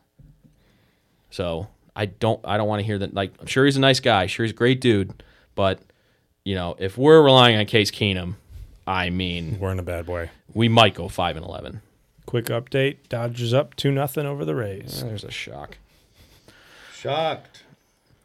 [1.31, 4.01] So, I don't I don't want to hear that like I'm sure he's a nice
[4.01, 5.23] guy, sure he's a great dude,
[5.55, 5.81] but
[6.45, 8.35] you know, if we're relying on Case Keenum,
[8.87, 10.31] I mean, We're in a bad way.
[10.55, 11.83] we might go 5 and 11.
[12.25, 15.03] Quick update: Dodgers up two nothing over the Rays.
[15.05, 15.79] There's a shock.
[16.93, 17.56] Shocked.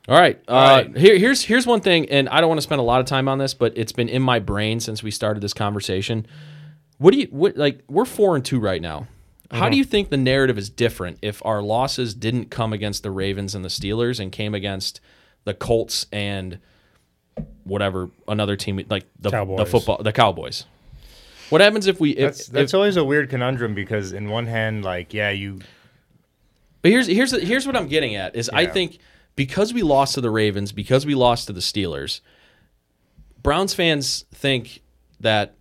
[0.07, 0.41] All right.
[0.47, 0.97] Uh, right.
[0.97, 3.27] Here, here's here's one thing, and I don't want to spend a lot of time
[3.27, 6.25] on this, but it's been in my brain since we started this conversation.
[6.97, 7.81] What do you what like?
[7.87, 9.07] We're four and two right now.
[9.51, 13.11] How do you think the narrative is different if our losses didn't come against the
[13.11, 15.01] Ravens and the Steelers and came against
[15.43, 16.59] the Colts and
[17.65, 20.65] whatever another team like the, the football the Cowboys?
[21.49, 24.45] What happens if we if, That's that's if- always a weird conundrum because in one
[24.45, 25.59] hand, like, yeah, you
[26.81, 28.99] But here's here's here's what I'm getting at is I think
[29.35, 32.21] because we lost to the Ravens, because we lost to the Steelers,
[33.41, 34.81] Browns fans think
[35.19, 35.55] that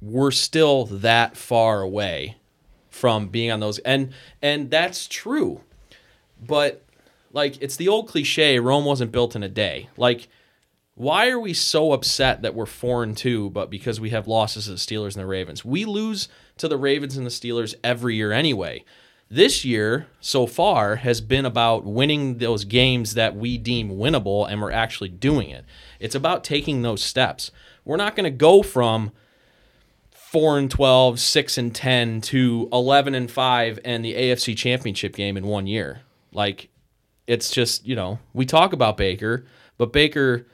[0.00, 2.36] we're still that far away
[2.88, 4.12] from being on those and
[4.42, 5.60] and that's true.
[6.44, 6.84] But
[7.32, 9.88] like it's the old cliche, Rome wasn't built in a day.
[9.96, 10.28] Like
[10.94, 14.64] why are we so upset that we're four and two, but because we have losses
[14.64, 15.64] to the Steelers and the Ravens?
[15.64, 18.84] We lose to the Ravens and the Steelers every year anyway.
[19.32, 24.60] This year, so far, has been about winning those games that we deem winnable, and
[24.60, 25.64] we're actually doing it.
[26.00, 27.52] It's about taking those steps.
[27.84, 29.12] We're not going to go from
[30.10, 35.36] 4 and 12, 6 and 10 to 11 and 5 and the AFC Championship game
[35.36, 36.00] in one year.
[36.32, 36.68] Like
[37.28, 39.46] it's just, you know, we talk about Baker,
[39.78, 40.48] but Baker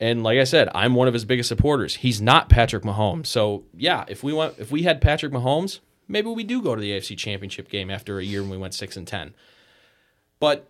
[0.00, 1.96] and like I said, I'm one of his biggest supporters.
[1.96, 3.26] He's not Patrick Mahomes.
[3.26, 6.80] So, yeah, if we went if we had Patrick Mahomes, maybe we do go to
[6.80, 9.34] the AFC Championship game after a year when we went 6 and 10.
[10.40, 10.68] But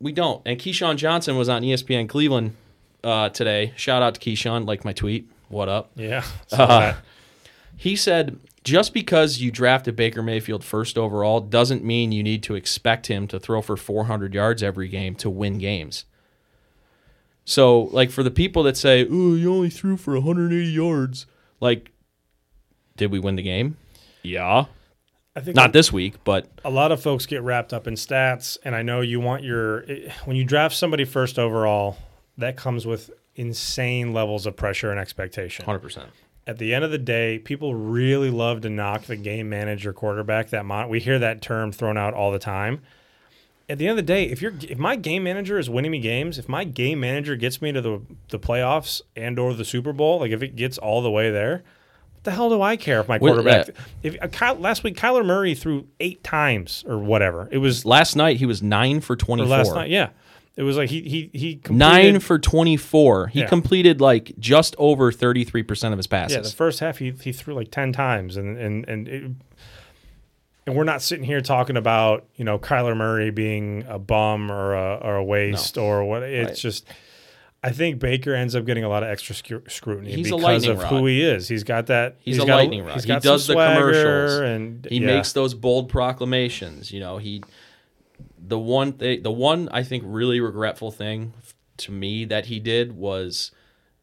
[0.00, 0.42] we don't.
[0.44, 2.56] And Keyshawn Johnson was on ESPN Cleveland
[3.04, 3.72] uh, today.
[3.76, 5.30] Shout out to Keyshawn, like my tweet.
[5.48, 5.90] What up?
[5.94, 6.24] Yeah.
[6.52, 6.94] Uh,
[7.76, 12.54] He said, just because you drafted Baker Mayfield first overall doesn't mean you need to
[12.54, 16.04] expect him to throw for 400 yards every game to win games.
[17.46, 21.24] So, like, for the people that say, oh, you only threw for 180 yards,
[21.58, 21.90] like,
[22.96, 23.76] did we win the game?
[24.22, 24.66] Yeah.
[25.36, 28.58] I think Not this week, but a lot of folks get wrapped up in stats,
[28.64, 29.84] and I know you want your
[30.24, 31.96] when you draft somebody first overall,
[32.36, 35.64] that comes with insane levels of pressure and expectation.
[35.64, 36.06] 100%.
[36.46, 40.50] At the end of the day, people really love to knock the game manager quarterback.
[40.50, 42.80] That mon- we hear that term thrown out all the time.
[43.68, 46.00] At the end of the day, if you're if my game manager is winning me
[46.00, 48.00] games, if my game manager gets me to the
[48.30, 51.62] the playoffs and or the Super Bowl, like if it gets all the way there,
[52.22, 53.68] the hell do I care if my quarterback?
[53.70, 57.84] uh, if uh, Kyle, last week Kyler Murray threw eight times or whatever, it was
[57.84, 59.56] Last night, he was 9 for 24.
[59.56, 59.90] last night.
[59.90, 60.10] Yeah,
[60.56, 61.78] it was like he he he completed,
[62.12, 63.28] Nine for 24.
[63.28, 63.46] He Yeah.
[63.46, 66.36] completed like just over 33% of his passes.
[66.36, 69.30] Yeah, the first half he he threw like ten times, and and and it,
[70.66, 74.74] and we're not sitting here talking about you know Kyler Murray being a bum or
[74.74, 76.22] a or a waste or what.
[76.22, 76.56] It's Right.
[76.56, 76.86] just.
[77.62, 79.34] I think Baker ends up getting a lot of extra
[79.68, 80.86] scrutiny He's because of rod.
[80.88, 81.46] who he is.
[81.46, 82.16] He's got that.
[82.20, 82.94] He's a got lightning rod.
[82.94, 84.40] He's He does the commercials.
[84.40, 85.06] and he yeah.
[85.06, 86.90] makes those bold proclamations.
[86.90, 87.42] You know, he
[88.38, 91.34] the one thing, the one I think really regretful thing
[91.78, 93.50] to me that he did was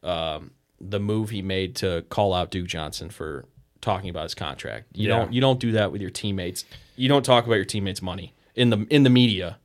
[0.03, 3.45] um, the move he made to call out Duke Johnson for
[3.81, 4.85] talking about his contract.
[4.93, 5.17] You Yeah.
[5.17, 6.63] don't you don't do that with your teammates.
[6.95, 9.57] You don't talk about your teammates' money in the in the media.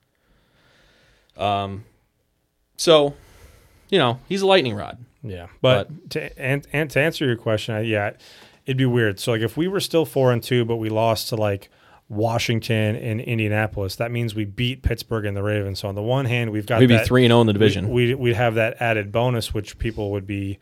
[1.37, 1.85] Um,
[2.77, 3.15] so
[3.93, 4.99] you know he's a lightning rod.
[5.23, 8.11] Yeah, but, to and, and to answer your question, I, yeah,
[8.67, 9.21] it'd be weird.
[9.21, 11.71] So like if we were still four and two, but we lost to like
[12.09, 15.79] Washington and Indianapolis, that means we beat Pittsburgh and the Ravens.
[15.81, 17.89] So on the one hand, we've got that, three and zero in the division.
[17.91, 20.59] We, we'd have that added bonus, which people would be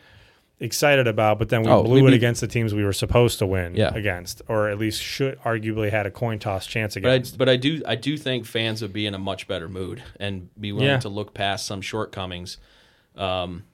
[0.60, 1.38] excited about.
[1.38, 3.94] But then we Oh, blew it against the teams we were supposed to win Yeah.
[3.94, 7.38] against, or at least should arguably had a coin toss chance But I, against.
[7.38, 10.50] but I do I do think fans would be in a much better mood and
[10.60, 10.98] be willing Yeah.
[10.98, 12.58] to look past some shortcomings.
[13.20, 13.64] Um,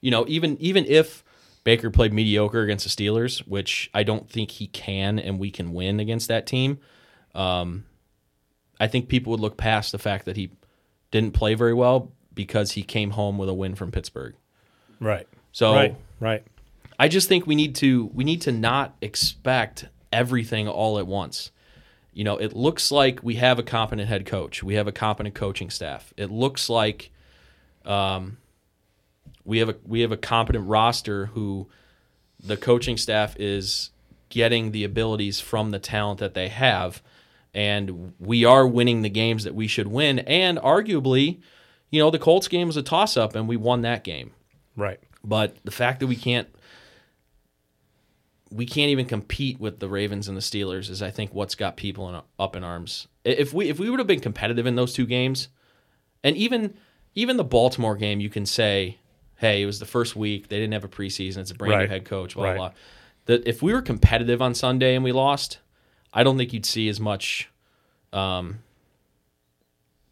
[0.00, 1.24] you know, even even if
[1.64, 5.72] Baker played mediocre against the Steelers, which I don't think he can, and we can
[5.72, 6.78] win against that team.
[7.34, 7.84] Um,
[8.80, 10.50] I think people would look past the fact that he
[11.10, 14.34] didn't play very well because he came home with a win from Pittsburgh.
[14.98, 16.44] right, So right, right.
[16.98, 21.50] I just think we need to we need to not expect everything all at once.
[22.12, 24.62] You know, it looks like we have a competent head coach.
[24.62, 26.12] We have a competent coaching staff.
[26.16, 27.10] It looks like
[27.84, 28.36] um,
[29.44, 31.68] we have a we have a competent roster who
[32.42, 33.90] the coaching staff is
[34.28, 37.02] getting the abilities from the talent that they have.
[37.54, 40.20] And we are winning the games that we should win.
[40.20, 41.40] And arguably,
[41.90, 44.32] you know, the Colts game was a toss up and we won that game.
[44.74, 44.98] Right.
[45.22, 46.48] But the fact that we can't
[48.50, 51.76] we can't even compete with the Ravens and the Steelers is I think what's got
[51.76, 53.08] people in, up in arms.
[53.24, 55.48] If we if we would have been competitive in those two games,
[56.24, 56.74] and even
[57.14, 58.98] even the Baltimore game, you can say,
[59.42, 60.48] hey, it was the first week.
[60.48, 61.38] They didn't have a preseason.
[61.38, 62.34] It's a brand new head coach.
[62.34, 62.56] Blah Right.
[62.56, 62.68] blah.
[62.70, 62.76] blah.
[63.26, 65.58] That if we were competitive on Sunday and we lost,
[66.14, 67.48] I don't think you'd see as much,
[68.12, 68.60] um,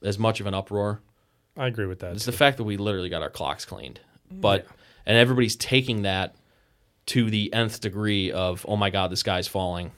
[0.03, 1.01] as much of an uproar.
[1.57, 2.15] I agree with that.
[2.15, 4.01] It's the fact that we literally got our clocks cleaned,
[4.31, 4.67] but
[5.07, 6.35] and everybody's taking that
[7.07, 9.91] to the nth degree of oh my god, this guy's falling.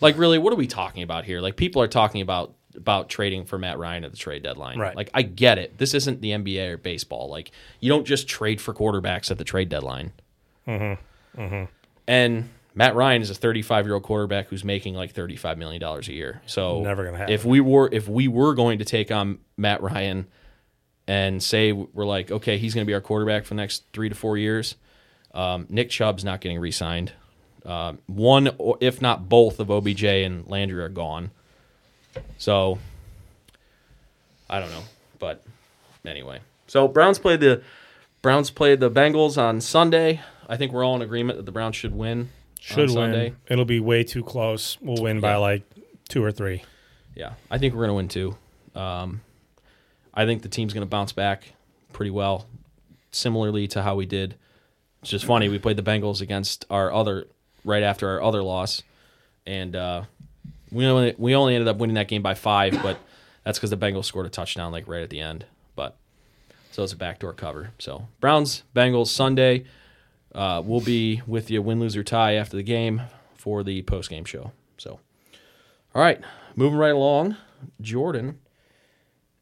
[0.00, 1.40] Like really, what are we talking about here?
[1.40, 4.78] Like people are talking about about trading for Matt Ryan at the trade deadline.
[4.78, 4.96] Right.
[4.96, 5.78] Like I get it.
[5.78, 7.28] This isn't the NBA or baseball.
[7.28, 7.50] Like
[7.80, 10.12] you don't just trade for quarterbacks at the trade deadline.
[10.66, 11.64] Mm-hmm.
[12.06, 16.08] And Matt Ryan is a 35 year old quarterback who's making like 35 million dollars
[16.08, 16.42] a year.
[16.46, 17.32] So Never gonna happen.
[17.32, 20.26] If we were if we were going to take on Matt Ryan
[21.06, 24.08] and say we're like, okay, he's going to be our quarterback for the next three
[24.08, 24.76] to four years,
[25.34, 27.12] um, Nick Chubb's not getting re-signed.
[27.66, 31.30] Um, one, or if not both, of OBJ and Landry are gone.
[32.38, 32.78] So
[34.48, 34.82] I don't know,
[35.18, 35.42] but
[36.04, 36.40] anyway.
[36.66, 37.62] So Browns played the
[38.22, 40.20] Browns played the Bengals on Sunday.
[40.48, 42.30] I think we're all in agreement that the Browns should win.
[42.60, 43.12] Should on win.
[43.12, 43.34] Sunday.
[43.48, 44.78] It'll be way too close.
[44.80, 45.62] We'll win by like
[46.08, 46.64] two or three.
[47.14, 48.36] Yeah, I think we're going to win too.
[48.74, 49.20] Um,
[50.12, 51.52] I think the team's going to bounce back
[51.92, 52.46] pretty well,
[53.10, 54.36] similarly to how we did.
[55.02, 55.48] It's just funny.
[55.48, 57.26] We played the Bengals against our other
[57.64, 58.82] right after our other loss,
[59.46, 60.04] and uh,
[60.74, 62.98] we only we only ended up winning that game by five, but
[63.44, 65.46] that's because the Bengals scored a touchdown like right at the end.
[65.74, 65.96] But
[66.72, 67.70] so it's a backdoor cover.
[67.78, 69.64] So Browns Bengals Sunday.
[70.34, 73.02] Uh, we'll be with you win lose or tie after the game
[73.36, 74.50] for the post game show.
[74.76, 74.98] So.
[75.94, 76.20] All right,
[76.56, 77.36] moving right along.
[77.80, 78.40] Jordan,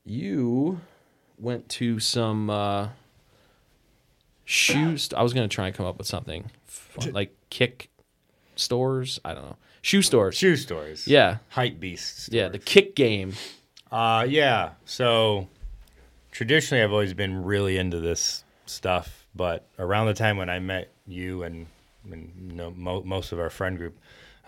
[0.05, 0.81] you
[1.39, 2.89] went to some uh,
[4.45, 5.09] shoes.
[5.17, 7.89] I was going to try and come up with something fun, like kick
[8.55, 9.19] stores.
[9.25, 9.57] I don't know.
[9.83, 10.37] Shoe stores.
[10.37, 11.07] Shoe stores.
[11.09, 11.39] Yeah.
[11.51, 12.29] Hype beasts.
[12.33, 13.35] Yeah, the kick game.
[13.91, 14.71] Uh, yeah.
[14.85, 15.49] So
[16.31, 20.93] traditionally, I've always been really into this stuff, but around the time when I met
[21.07, 21.67] you and,
[22.11, 23.99] and you know, mo- most of our friend group,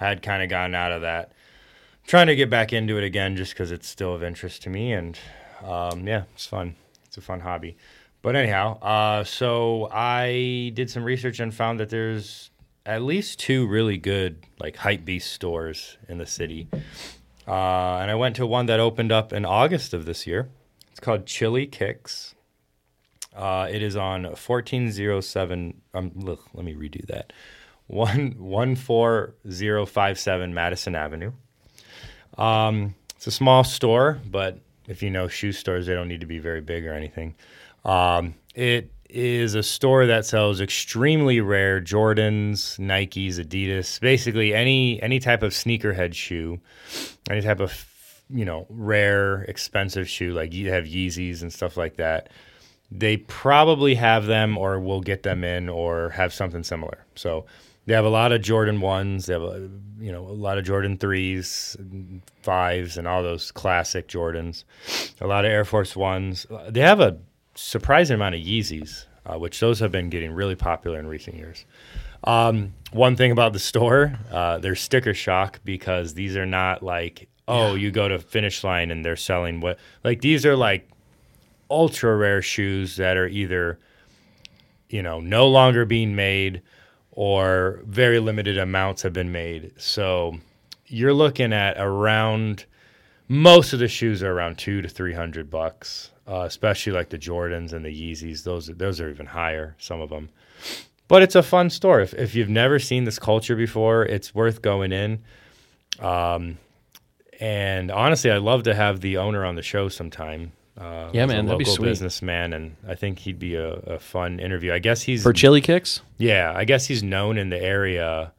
[0.01, 1.27] I had kind of gotten out of that.
[1.33, 4.71] I'm Trying to get back into it again, just because it's still of interest to
[4.71, 5.19] me, and
[5.65, 6.77] um, yeah, it's fun.
[7.07, 7.77] It's a fun hobby.
[8.23, 12.51] But anyhow, uh, so I did some research and found that there's
[12.87, 16.69] at least two really good like hype beast stores in the city.
[17.47, 20.49] Uh, and I went to one that opened up in August of this year.
[20.91, 22.35] It's called Chili Kicks.
[23.35, 25.81] Uh, it is on 1407.
[25.93, 27.33] Um, look, let me redo that.
[27.87, 31.33] One one four zero five seven Madison Avenue.
[32.39, 34.59] Um, it's a small store, but
[34.89, 37.35] if you know shoe stores, they don't need to be very big or anything.
[37.85, 45.21] Um, it is a store that sells extremely rare Jordans, Nikes, Adidas, basically any any
[45.21, 46.61] type of sneakerhead shoe,
[47.31, 47.87] any type of
[48.29, 52.29] you know rare, expensive shoe like you have Yeezys and stuff like that.
[52.91, 57.05] They probably have them, or will get them in, or have something similar.
[57.15, 57.47] So
[57.87, 59.27] they have a lot of Jordan ones.
[59.27, 61.77] They have a, you know a lot of Jordan threes,
[62.43, 64.65] fives, and all those classic Jordans.
[65.21, 66.47] A lot of Air Force ones.
[66.69, 67.19] They have a
[67.55, 71.65] surprising amount of Yeezys, uh, which those have been getting really popular in recent years.
[72.25, 77.29] Um, one thing about the store, uh, there's sticker shock because these are not like
[77.47, 80.89] oh you go to finish line and they're selling what like these are like
[81.71, 83.79] ultra rare shoes that are either
[84.89, 86.63] you know no longer being made
[87.11, 89.73] or very limited amounts have been made.
[89.77, 90.39] So
[90.87, 92.65] you're looking at around
[93.29, 97.19] most of the shoes are around two to three hundred bucks, uh, especially like the
[97.19, 98.45] Jordans and the Yeezys.
[98.45, 99.75] Those those are even higher.
[99.79, 100.29] Some of them,
[101.09, 102.01] but it's a fun store.
[102.01, 105.23] If if you've never seen this culture before, it's worth going in.
[106.01, 106.59] Um,
[107.41, 110.53] and honestly, I'd love to have the owner on the show sometime.
[110.77, 111.87] Uh, Yeah, he's a man, that'd be local sweet.
[111.87, 114.73] businessman, and I think he'd be a, a fun interview.
[114.73, 116.01] I guess he's For chili kicks?
[116.19, 118.33] yeah, I guess he's known in the area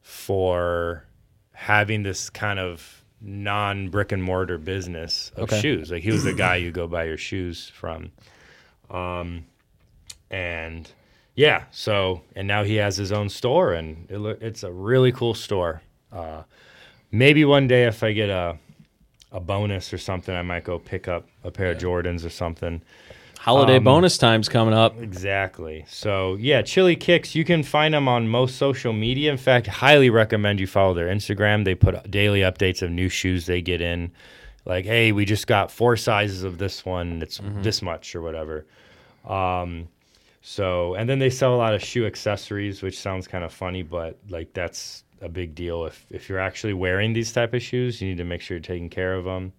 [0.00, 1.04] for
[1.52, 5.60] having this kind of non brick and mortar business of Okay.
[5.60, 5.90] shoes.
[5.90, 8.10] Like he was the guy you go buy your shoes from.
[8.90, 9.46] Um,
[10.30, 10.90] and
[11.34, 15.12] yeah, so and now he has his own store, and it loo- it's a really
[15.12, 15.82] cool store.
[16.12, 16.42] Uh,
[17.10, 18.58] maybe one day if I get a
[19.30, 22.82] a bonus or something, I might go pick up a pair of Jordans or something.
[23.42, 25.02] Holiday Um, bonus times coming up.
[25.02, 25.84] Exactly.
[25.88, 27.34] So yeah, Chili Kicks.
[27.34, 29.32] You can find them on most social media.
[29.32, 31.64] In fact, highly recommend you follow their Instagram.
[31.64, 34.12] They put daily updates of new shoes they get in.
[34.64, 37.20] Like, hey, we just got four sizes of this one.
[37.20, 38.64] It's this much or whatever.
[39.28, 39.88] Um,
[40.40, 43.82] so and then they sell a lot of shoe accessories, which sounds kind of funny,
[43.82, 45.84] but like that's a big deal.
[45.86, 48.62] If if you're actually wearing these type of shoes, you need to make sure you're
[48.62, 49.52] taking care of them.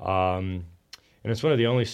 [0.00, 0.66] Um,
[1.24, 1.86] and it's one of the only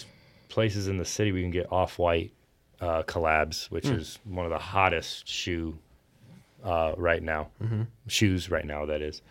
[0.52, 2.32] places in the city we can get off white
[2.80, 5.76] uh, collabs, which is one of the hottest shoe
[6.64, 7.48] uh, right now.
[8.06, 9.22] Shoes right now, that is.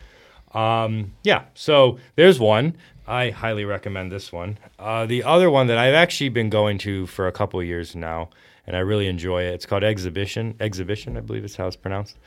[0.53, 2.75] Um, yeah, so there's one.
[3.07, 4.57] I highly recommend this one.
[4.79, 7.95] Uh, the other one that I've actually been going to for a couple of years
[7.95, 8.29] now,
[8.67, 9.53] and I really enjoy it.
[9.53, 10.55] It's called Xhibition.
[10.55, 12.17] Xhibition, I believe is how it's pronounced.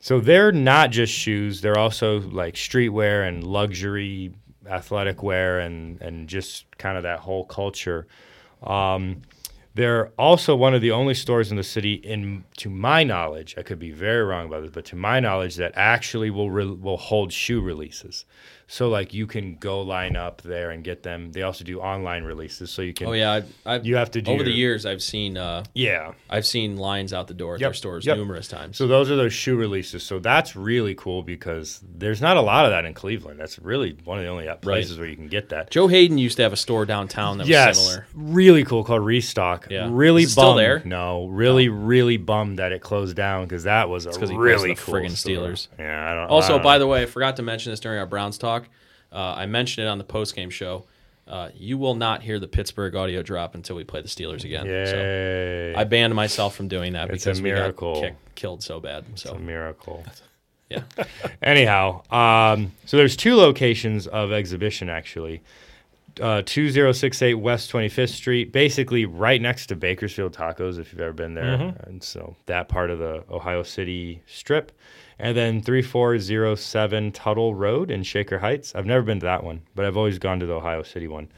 [0.00, 4.32] So they're not just shoes; they're also like streetwear and luxury
[4.68, 8.06] athletic wear, and and just kind of that whole culture.
[8.62, 9.22] Um,
[9.74, 13.62] they're also one of the only stores in the city, in to my knowledge, I
[13.62, 16.96] could be very wrong about this, but to my knowledge, that actually will re- will
[16.96, 18.24] hold shoe releases.
[18.70, 21.32] So like you can go line up there and get them.
[21.32, 23.06] They also do online releases, so you can.
[23.06, 24.84] Oh yeah, I've, I've, You have to do over the years.
[24.84, 26.12] I've seen uh, Yeah.
[26.28, 28.18] I've seen lines out the door at Yep, their stores yep.
[28.18, 28.76] numerous times.
[28.76, 30.02] So those are those shoe releases.
[30.02, 33.40] So that's really cool because there's not a lot of that in Cleveland.
[33.40, 35.70] That's really one of the only places where you can get that.
[35.70, 38.06] Joe Haden used to have a store downtown that was yes, similar.
[38.14, 39.68] really cool called Restock.
[39.70, 39.88] Yeah.
[39.90, 40.58] really it still bummed.
[40.60, 40.82] there?
[40.84, 44.38] No, really, really bummed that it closed down because that was a 'cause he plays
[44.38, 45.12] really cool friggin'.
[45.12, 45.68] Steelers.
[45.78, 46.28] Yeah, I don't.
[46.28, 46.34] Know.
[46.34, 48.57] Also, I by the way, I forgot to mention this during our Browns talk.
[49.12, 50.84] Uh, I mentioned it on the post game show.
[51.26, 54.64] Uh, you will not hear the Pittsburgh audio drop until we play the Steelers again.
[54.64, 57.94] So I banned myself from doing that It's a miracle.
[57.94, 59.04] we got kicked, killed so bad.
[59.12, 60.04] It's So a miracle.
[60.70, 60.82] yeah,
[61.42, 65.42] Anyhow, um, so there's two locations of Xhibition actually.
[66.20, 71.34] Uh, 2068 West 25th Street, basically right next to Bakersfield Tacos, if you've ever been
[71.34, 71.54] there.
[71.86, 74.72] And so that part of the Ohio City Strip.
[75.20, 78.74] And then 3407 Tuttle Road in Shaker Heights.
[78.74, 81.28] I've never been to that one, but I've always gone to the Ohio City one.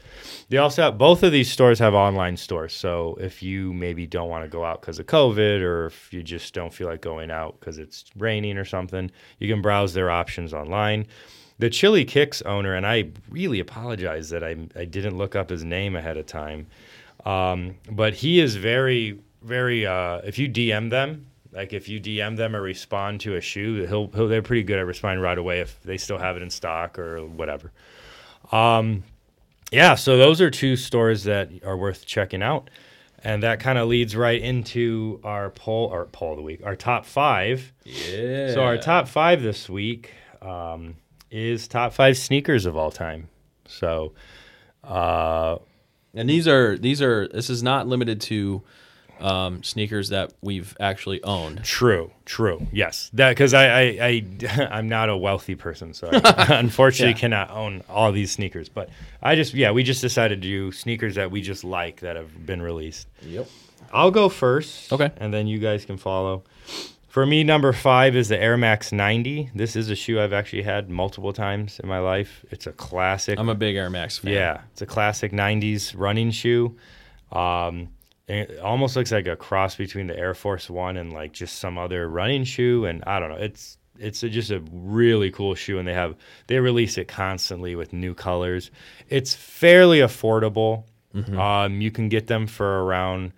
[0.49, 2.73] They also have, both of these stores have online stores.
[2.73, 6.21] So if you maybe don't want to go out because of COVID or if you
[6.23, 10.11] just don't feel like going out because it's raining or something, you can browse their
[10.11, 11.07] options online.
[11.61, 15.63] The Chili Kicks owner, and I really apologize that I, I didn't look up his
[15.63, 16.65] name ahead of time,
[17.23, 22.35] um, but he is very, very, uh, if you DM them, like if you DM
[22.35, 25.59] them or respond to a shoe, he'll, he'll they're pretty good at responding right away
[25.59, 27.71] if they still have it in stock or whatever.
[28.51, 29.03] Um,
[29.71, 32.71] yeah, so those are two stores that are worth checking out.
[33.23, 36.75] And that kind of leads right into our poll, or poll of the week, our
[36.75, 37.71] top five.
[37.83, 38.55] yeah.
[38.55, 40.09] So our top five this week
[40.41, 40.95] um,
[41.31, 43.29] is top five sneakers of all time.
[43.67, 44.13] So
[44.83, 45.57] uh,
[46.13, 48.61] and these are these are this is not limited to
[49.19, 51.63] um, sneakers that we've actually owned.
[51.63, 56.47] true, true, yes, that because I, I, I I'm not a wealthy person, so I
[56.59, 57.19] unfortunately Yeah.
[57.19, 58.67] cannot own all these sneakers.
[58.67, 58.89] But
[59.21, 62.45] I just yeah, we just decided to do sneakers that we just like that have
[62.45, 63.07] been released.
[63.21, 63.47] Yep.
[63.93, 64.91] I'll go first.
[64.91, 65.11] Okay.
[65.17, 66.43] And then you guys can follow.
[67.11, 69.51] For me, number five is the Air Max 90.
[69.53, 72.45] This is a shoe I've actually had multiple times in my life.
[72.51, 73.37] It's a classic.
[73.37, 74.31] I'm a big Air Max fan.
[74.31, 76.77] yeah, it's a classic 90s running shoe.
[77.33, 77.89] Um,
[78.29, 81.77] it almost looks like a cross between the Air Force One and like just some
[81.77, 82.85] other running shoe.
[82.85, 83.35] And I don't know.
[83.35, 86.15] It's it's a, just a really cool shoe, and they have
[86.47, 88.71] they release it constantly with new colors.
[89.09, 90.85] It's fairly affordable.
[91.37, 93.33] Um, you can get them for around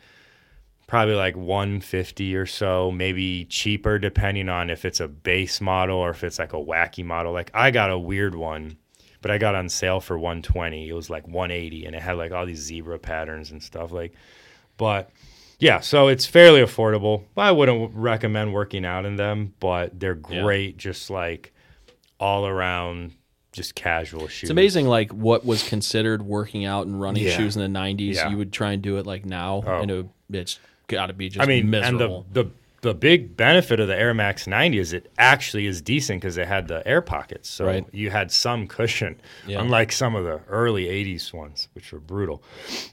[0.88, 6.10] probably like 150 or so maybe cheaper depending on if it's a base model or
[6.12, 8.78] if it's like a wacky model like i got a weird one
[9.22, 12.32] but i got on sale for 120 it was like 180 and it had like
[12.32, 14.14] all these zebra patterns and stuff like
[14.78, 15.10] but
[15.60, 20.42] yeah so it's fairly affordable i wouldn't recommend working out in them but they're Yeah.
[20.42, 21.54] great just like
[22.20, 23.14] all around
[23.52, 27.38] just casual shoes It's amazing, like what was considered working out and running Yeah.
[27.38, 28.16] shoes in the '90s.
[28.16, 28.30] Yeah.
[28.30, 29.80] You would try and do it like now, Oh.
[29.80, 30.58] and it, it's
[30.88, 32.26] got to be just I mean, miserable.
[32.26, 32.50] and the, the
[32.82, 36.46] the big benefit of the Air Max 90 is it actually is decent because it
[36.50, 37.86] had the air pockets, so Right.
[37.94, 39.16] you had some cushion,
[39.48, 39.62] Yeah.
[39.62, 42.44] unlike some of the early 80s ones, which were brutal.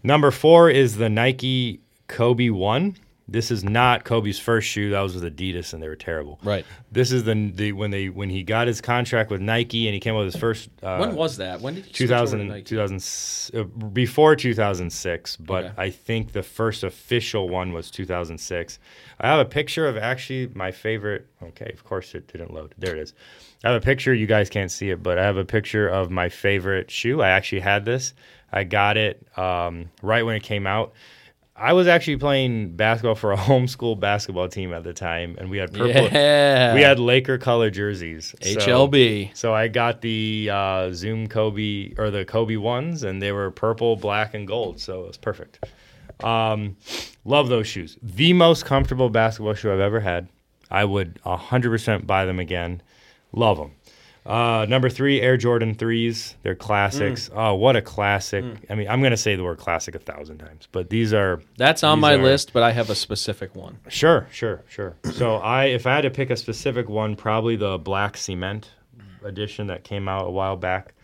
[0.04, 2.94] Number four is the Nike Kobe One.
[3.30, 4.90] This is not Kobe's first shoe.
[4.90, 6.40] That was with Adidas, and they were terrible.
[6.42, 6.66] right.
[6.90, 10.00] This is the, the when they when he got his contract with Nike and he
[10.00, 10.68] came up with his first.
[10.82, 11.60] Uh, when was that?
[11.60, 12.62] When did he switch over to 2000, Nike?
[12.64, 15.74] 2000 s- uh, before 2006 but Okay.
[15.78, 18.78] i think the first official one was 2006
[19.20, 22.96] i have a picture of actually my favorite okay of course it didn't load there
[22.96, 23.14] it is
[23.64, 26.10] i have a picture you guys can't see it but i have a picture of
[26.10, 28.14] my favorite shoe i actually had this
[28.52, 30.92] i got it um, right when it came out
[31.60, 35.58] I was actually playing basketball for a homeschool basketball team at the time, and we
[35.58, 36.08] had purple.
[36.08, 36.74] Yeah.
[36.74, 38.34] We had Laker color jerseys.
[38.40, 39.36] So- HLB.
[39.36, 43.96] So I got the uh, Zoom Kobe or the Kobe ones, and they were purple,
[43.96, 44.80] black, and gold.
[44.80, 45.62] So it was perfect.
[46.24, 46.76] Um,
[47.24, 47.98] love those shoes.
[48.02, 50.28] The most comfortable basketball shoe I've ever had.
[50.70, 52.80] I would 100% buy them again.
[53.32, 53.72] Love them.
[54.26, 56.34] Uh, number three, Air Jordan 3s.
[56.42, 57.30] They're classics.
[57.34, 58.44] Oh, what a classic.
[58.68, 61.40] I mean, I'm going to say the word classic a thousand times, but these are
[61.56, 63.78] That's on my are- list, but I have a specific one.
[63.88, 64.96] Sure, sure, sure.
[65.14, 68.68] So I, if I had to pick a specific one, probably the black cement
[69.24, 70.94] edition that came out a while back.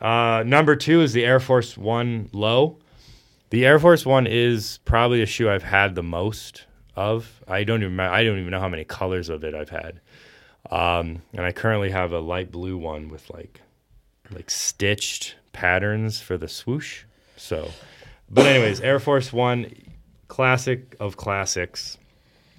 [0.00, 2.78] Uh, number two is the Air Force One Low.
[3.50, 6.64] The Air Force One is probably a shoe I've had the most
[6.96, 7.42] of.
[7.46, 10.00] I don't even I don't even know how many colors of it I've had.
[10.68, 13.60] Um, and I currently have a light blue one with like
[14.30, 17.04] like stitched patterns for the swoosh.
[17.36, 17.70] So,
[18.28, 19.72] but anyways, Air Force One,
[20.28, 21.98] classic of classics.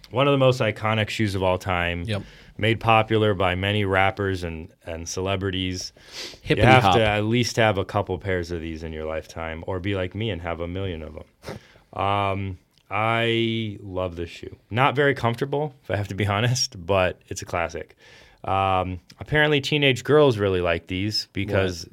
[0.09, 2.03] One of the most iconic shoes of all time.
[2.03, 2.23] Yep.
[2.57, 5.93] Made popular by many rappers and, and celebrities.
[6.41, 6.95] Hippity you have hop.
[6.95, 10.13] to at least have a couple pairs of these in your lifetime, or be like
[10.13, 12.03] me and have a million of them.
[12.03, 12.57] Um,
[12.91, 14.55] I love this shoe.
[14.69, 17.95] Not very comfortable, if I have to be honest, but it's a classic.
[18.43, 21.87] Um, apparently, teenage girls really like these because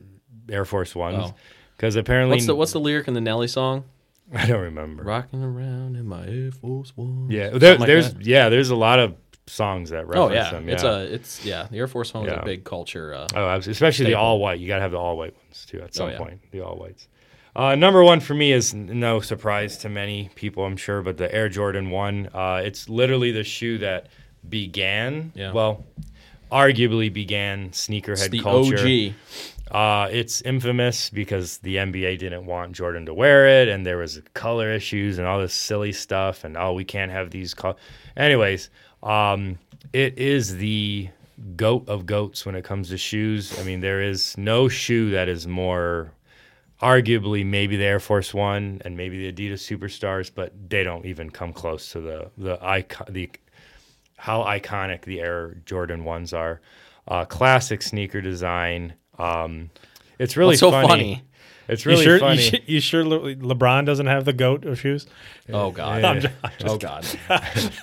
[0.51, 1.25] Air Force Ones.
[1.29, 1.35] Oh.
[1.77, 3.85] Because apparently, What's the what's the lyric in the Nelly song?
[4.35, 5.05] I don't remember.
[5.05, 7.29] Rocking around in my Air Force One.
[7.31, 8.27] Yeah, there, like there's that.
[8.27, 9.15] yeah, there's a lot of
[9.47, 10.51] songs that reference Oh yeah.
[10.51, 10.69] them.
[10.69, 11.69] it's a it's yeah.
[11.71, 12.41] The Air Force One was Yeah.
[12.41, 13.15] a big culture.
[13.15, 14.59] Uh, Oh, especially the all white.
[14.59, 16.19] You gotta have the all white ones too at some yeah.
[16.19, 16.41] point.
[16.51, 17.07] The all whites.
[17.59, 21.35] Uh, number one for me is no surprise to many people, I'm sure, but the
[21.35, 22.29] Air Jordan One.
[22.33, 24.07] Uh, it's literally the shoe that
[24.49, 25.33] began.
[25.35, 25.51] Yeah.
[25.51, 25.85] Well,
[26.53, 28.79] arguably began it's sneakerhead the culture.
[28.79, 29.75] OG.
[29.75, 34.23] Uh, it's infamous because the NBA didn't want Jordan to wear it, and there was
[34.35, 37.55] color issues and all this silly stuff, and oh, we can't have these.
[37.55, 37.77] Col-.
[38.17, 38.71] Anyways,
[39.03, 39.59] um,
[39.93, 41.09] it is the
[41.57, 43.59] goat of goats when it comes to shoes.
[43.59, 46.13] I mean, there is no shoe that is more,
[46.81, 51.31] arguably, maybe the Air Force One and maybe the Adidas Superstars, but they don't even
[51.31, 53.31] come close to the the icon the
[54.17, 56.61] how iconic the Air Jordan ones are.
[57.07, 58.95] Uh, classic sneaker design.
[59.19, 59.71] Um,
[60.19, 60.89] it's really What's so funny.
[60.89, 61.23] funny?
[61.69, 62.19] It's You really sure?
[62.19, 62.37] funny.
[62.43, 65.07] You, su- you sure Le- LeBron doesn't have the goat of shoes?
[65.53, 66.05] Oh god.
[66.05, 66.23] I'm
[66.65, 67.07] oh god.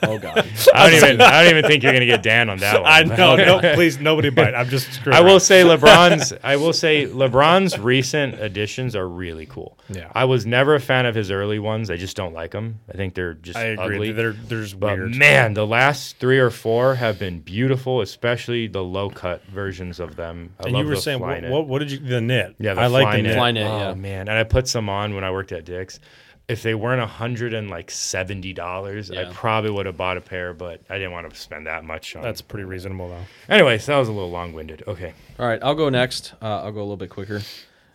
[0.04, 0.48] oh god.
[0.74, 1.22] I don't even.
[1.22, 2.92] I don't even think you're gonna get Dan on that one.
[2.92, 3.36] I know.
[3.36, 4.54] No, please, nobody bite.
[4.56, 4.92] I'm just.
[4.94, 5.40] screwing I will around.
[5.42, 6.34] say LeBron's.
[6.44, 9.78] I will say LeBron's recent additions are really cool.
[9.90, 10.12] Yeah.
[10.14, 11.90] I was never a fan of his early ones.
[11.92, 12.80] I just don't like them.
[12.92, 13.96] I think they're just I agree.
[13.96, 14.12] ugly.
[14.12, 15.16] They're there's But weird.
[15.16, 20.16] man, the last three or four have been beautiful, especially the low cut versions of
[20.16, 20.54] them.
[20.60, 21.68] I and love you were the saying what, what?
[21.68, 22.00] What did you?
[22.00, 22.56] The knit.
[22.60, 23.54] Yeah, the I like the Flyknit.
[23.54, 23.66] knit.
[23.66, 23.94] Flyknit, oh yeah.
[23.94, 26.00] man, and I put some on when I worked at Dick's.
[26.48, 30.22] If they weren't a hundred and like seventy dollars, I probably would have bought a
[30.22, 32.22] pair, but I didn't want to spend that much on.
[32.22, 33.54] That's pretty reasonable though.
[33.54, 33.88] anyways.
[33.88, 34.84] That was a little long winded.
[34.88, 36.34] Okay, All right, I'll go next.
[36.42, 37.42] Uh, I'll go a little bit quicker.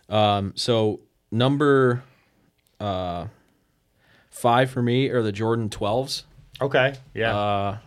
[0.09, 0.99] Um, so
[1.31, 2.03] number
[2.81, 3.27] uh,
[4.29, 6.23] five for me are the Jordan 12s.
[6.59, 7.77] okay, yeah, Uh,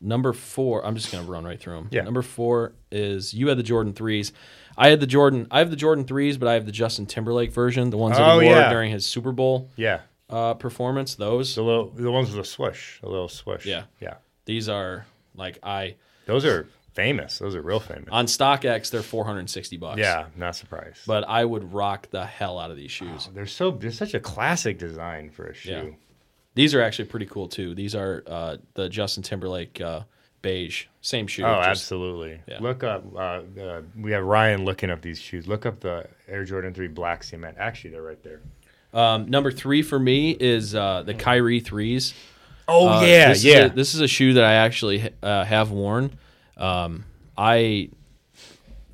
[0.00, 1.88] number four, I'm just gonna run right through them.
[1.90, 2.02] Yeah.
[2.02, 4.32] Number four is you had the Jordan threes.
[4.76, 5.46] I had the Jordan.
[5.50, 8.28] I have the Jordan threes, but I have the Justin Timberlake version, the ones that
[8.28, 8.70] Oh, he wore yeah.
[8.70, 10.00] during his Super Bowl yeah.
[10.30, 11.14] uh, performance.
[11.14, 13.66] Those The little, the ones with the swish, a little swish.
[13.66, 13.84] Yeah.
[14.00, 14.14] yeah.
[14.46, 15.06] these are
[15.36, 15.96] like I
[16.26, 17.38] Those are famous.
[17.38, 18.08] Those are real famous.
[18.12, 19.98] on StockX they're 460 bucks.
[19.98, 21.00] yeah, not surprised.
[21.06, 23.28] but I would rock the hell out of these shoes.
[23.34, 25.96] they're so they're such a classic design for a shoe.
[26.54, 27.74] These are actually pretty cool too.
[27.74, 30.02] These are uh, the Justin Timberlake uh,
[30.44, 31.42] beige, same shoe.
[31.44, 32.40] Oh, just- absolutely.
[32.46, 32.58] yeah.
[32.60, 33.02] Look up.
[33.16, 35.48] Uh, uh, we have Ryan looking up these shoes.
[35.48, 37.56] Look up the Air Jordan Three Black Cement.
[37.58, 38.40] Actually, they're right there.
[38.92, 42.14] Um, number three for me is uh, the Kyrie threes.
[42.68, 43.64] Oh Uh, yeah, this yeah.
[43.64, 46.16] Is a, this is a shoe that I actually uh, have worn.
[46.56, 47.04] Um,
[47.36, 47.88] I,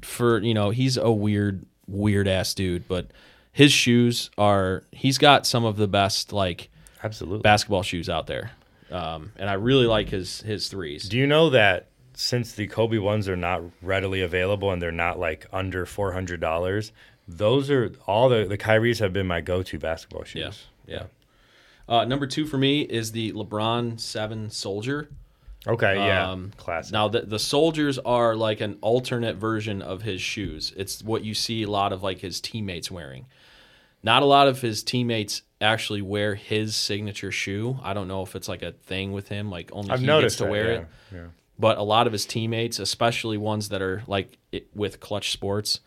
[0.03, 3.07] for you know, he's a weird, weird ass dude, but
[3.53, 4.85] his shoes are.
[4.93, 6.71] He's got some of the best like
[7.05, 7.43] Absolutely.
[7.43, 8.53] basketball shoes out there,
[8.91, 11.09] um, and I really like his his threes.
[11.09, 15.19] Do you know that since the Kobe ones are not readily available and they're not
[15.19, 16.93] like under four hundred dollars,
[17.27, 20.67] those are all the the Kyries have been my go-to basketball shoes.
[20.87, 21.05] Yeah, yeah.
[21.89, 25.09] Uh, number two for me is the LeBron Seven Soldier.
[25.67, 25.95] Okay.
[25.95, 26.31] Yeah.
[26.31, 26.93] Um, Classic.
[26.93, 30.73] Now the the soldiers are like an alternate version of his shoes.
[30.77, 33.27] It's what you see a lot of like his teammates wearing.
[34.03, 37.79] Not a lot of his teammates actually wear his signature shoe.
[37.83, 40.37] I don't know if it's like a thing with him, like only I've he gets
[40.37, 40.87] to that, wear yeah, it.
[41.13, 41.27] Yeah.
[41.59, 45.81] But a lot of his teammates, especially ones that are like it, with Klutch Sports,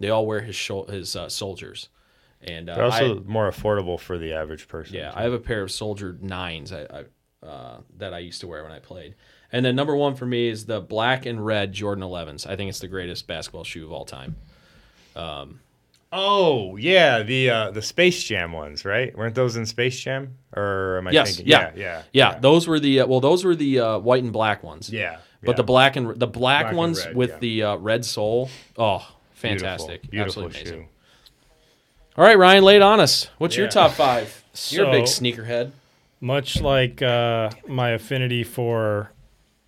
[0.00, 1.88] they all wear his shou- his uh, soldiers.
[2.42, 4.96] And uh, They're also I- more affordable for the average person.
[4.96, 5.18] yeah, too.
[5.18, 7.04] I have a pair of Soldier nines I,
[7.42, 9.14] I, uh, that I used to wear when I played.
[9.52, 12.46] And then number one for me is the black and red Jordan 11s.
[12.46, 14.36] I think it's the greatest basketball shoe of all time.
[16.12, 19.16] Oh yeah, the uh, the Space Jam ones, right?
[19.16, 20.36] Weren't those in Space Jam?
[20.56, 21.46] Or am I Yes, thinking?
[21.46, 21.70] yeah.
[21.76, 24.90] yeah, Yeah, those were the uh, well, those were the uh, white and black ones.
[24.90, 25.18] yeah.
[25.42, 27.38] But the black and the black, Black ones red, with yeah.
[27.38, 30.80] the uh, red sole, oh, fantastic, beautiful absolutely amazing.
[30.82, 30.88] shoe.
[32.16, 33.30] All right, Ryan, lay it on us.
[33.38, 34.44] What's your top five?
[34.68, 35.70] You're a big sneakerhead.
[36.20, 39.10] Much like uh, my affinity for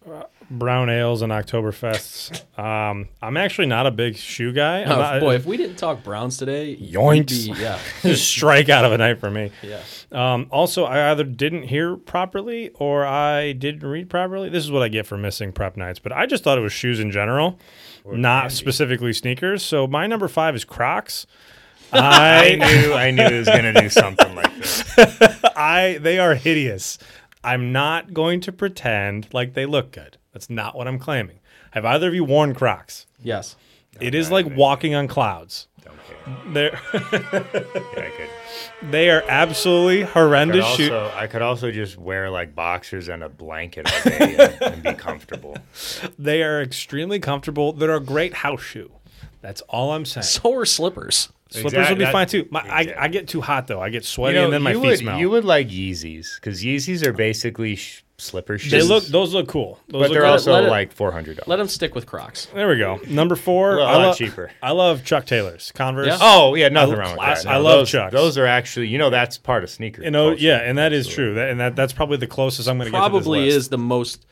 [0.07, 0.25] uh,
[0.59, 4.83] brown ales and Oktoberfests, um, I'm actually not a big shoe guy.
[4.83, 7.53] I'm Oh, not- boy, if we didn't talk Browns today, we'd Yoinks.
[7.55, 9.51] be- yeah, just strike out of a night for me.
[9.63, 9.81] yeah.
[10.13, 14.49] Um, also, I either didn't hear properly or I didn't read properly.
[14.49, 16.73] This is what I get for missing prep nights, but I just thought it was
[16.73, 17.59] shoes in general,
[18.05, 19.63] not specifically sneakers.
[19.63, 21.27] So my number five is Crocs.
[21.95, 24.83] I I, knew I knew it was gonna do something like this.
[25.55, 26.99] I, they are hideous.
[27.45, 30.17] I'm not going to pretend like they look good.
[30.33, 31.39] That's not what I'm claiming.
[31.73, 33.07] Have either of you worn Crocs?
[33.23, 33.57] Yes.
[34.01, 35.69] It is like walking on clouds.
[35.85, 36.53] Don't care.
[36.53, 36.81] They're
[37.13, 38.91] Yeah, I could.
[38.91, 40.91] they are absolutely Could horrendous shoes.
[40.91, 44.83] also, I could also just wear like boxers and a blanket all day and, and
[44.83, 45.57] be comfortable.
[46.19, 47.73] They are extremely comfortable.
[47.73, 48.91] They're a great house shoe.
[49.41, 50.25] That's all I'm saying.
[50.25, 51.31] So are slippers.
[51.51, 52.49] Slippers Exact- would be that- fine too.
[52.51, 53.81] My, I, I get too hot though.
[53.81, 55.19] I get sweaty You know, and then my you feet would smell.
[55.19, 58.71] you would like Yeezys because Yeezys are basically sh- slipper shoes.
[58.71, 59.79] they look those look cool.
[59.89, 60.31] Those but look they're good.
[60.31, 61.49] also let it- like four hundred dollars.
[61.49, 62.47] Let them stick with Crocs.
[62.55, 62.99] there we go.
[63.09, 63.79] Number four.
[63.79, 64.51] A I lot love cheaper.
[64.63, 65.73] I love Chuck Taylors.
[65.75, 66.07] Converse.
[66.07, 66.19] Yeah.
[66.21, 67.47] Oh yeah, nothing I- wrong with I- that.
[67.47, 68.13] I love those, Chucks.
[68.13, 70.03] Those are actually, you know, that's part of sneaker.
[70.03, 70.43] You know, culture.
[70.45, 71.25] yeah, and that is Absolutely.
[71.33, 71.35] true.
[71.41, 72.99] That, and that that's probably the closest I'm going to get.
[72.99, 73.57] Probably to this list.
[73.65, 74.27] is the most.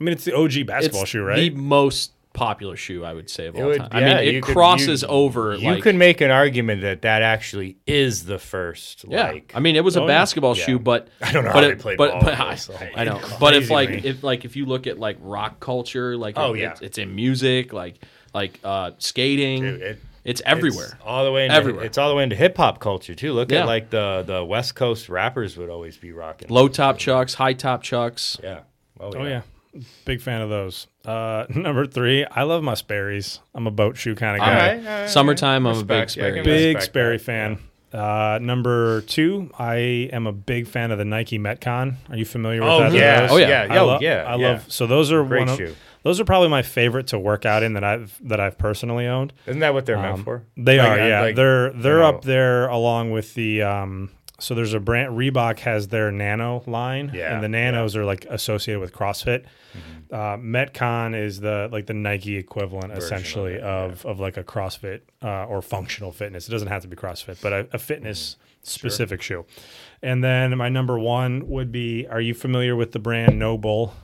[0.00, 1.36] I mean, it's the OG basketball it's shoe, right?
[1.54, 3.88] The most popular shoe I would say of It all would- time.
[3.92, 5.54] I yeah, mean, you it could- crosses you- over.
[5.54, 9.04] You like, could make an argument that that actually is the first.
[9.08, 10.08] Yeah, like, I mean, it was a Oh, yeah.
[10.08, 10.64] basketball Yeah.
[10.64, 12.54] shoe, but I don't know but how it, they played but, ball but with I,
[12.56, 13.20] so- I know.
[13.40, 14.00] But if like me.
[14.04, 16.70] if like if you look at like rock culture, like Oh, it- yeah.
[16.72, 17.94] it's, it's in music, like
[18.34, 20.86] like uh skating, Dude, it- it's everywhere.
[20.86, 21.84] It's all the way into, Everywhere.
[21.84, 23.32] It's all the way into hip hop culture too.
[23.34, 23.60] Look Yeah.
[23.60, 26.48] at like the the West Coast rappers would always be rocking.
[26.48, 28.38] Low top chucks, high top chucks.
[28.42, 28.60] Yeah.
[28.98, 29.18] Oh yeah.
[29.20, 29.40] oh yeah,
[30.04, 30.86] big fan of those.
[31.04, 33.40] Uh, number three, I love my Sperry's.
[33.54, 34.56] I'm a boat shoe kind of guy.
[34.76, 34.78] right.
[34.86, 36.16] all right, Summertime, I'm a big Respect.
[36.16, 36.34] Yeah, I Sperry.
[36.34, 37.24] can Big respect Sperry that.
[37.24, 37.58] fan.
[37.92, 39.76] Uh, number two, I
[40.12, 41.94] am a big fan of the Nike Metcon.
[42.10, 42.92] Are you familiar with Oh that?
[42.92, 43.28] yeah.
[43.30, 43.66] Oh, yeah.
[43.70, 44.24] I Oh lo- yeah.
[44.26, 44.48] I yeah.
[44.48, 44.72] love.
[44.72, 45.76] So those are Great one of, shoe.
[46.02, 49.32] those are probably my favorite to work out in that I've that I've personally owned.
[49.46, 50.42] Isn't that what they're Um, meant for?
[50.56, 51.20] They Like, are, uh, yeah.
[51.20, 54.10] like, they're they're know- up there along with the um.
[54.44, 58.26] So there's a brand Reebok has their Nano line, Yeah, and the Nanos are like
[58.28, 59.46] associated with CrossFit.
[60.12, 64.44] Uh, Metcon is the like the Nike equivalent of essentially it, of of like a
[64.44, 66.46] CrossFit uh, or functional fitness.
[66.46, 69.46] It doesn't have to be CrossFit, but a, a fitness specific shoe.
[70.02, 73.94] And then my number one would be: Are you familiar with the brand NOBULL?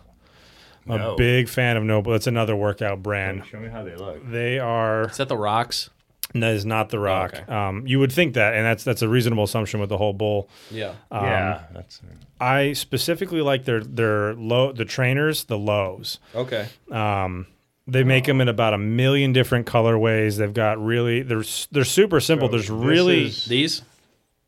[0.88, 2.14] I'm a big fan of NOBULL.
[2.14, 3.44] It's another workout brand.
[3.46, 4.28] Show me how they look.
[4.28, 5.90] They are Is that the rocks?
[6.34, 7.34] That is not the rock.
[7.34, 7.52] okay.
[7.52, 10.48] Um, you would think that, and that's that's a reasonable assumption with the whole bull.
[10.70, 10.94] Yeah.
[11.10, 11.62] Um, yeah.
[11.72, 12.00] That's
[12.40, 16.18] I specifically like their their low the trainers, the lows.
[16.34, 16.68] Okay.
[16.90, 17.46] Um,
[17.86, 20.36] they make them in about a million different colorways.
[20.38, 21.42] They've got really they're
[21.72, 22.48] they're super simple.
[22.48, 23.82] So There's really is- These?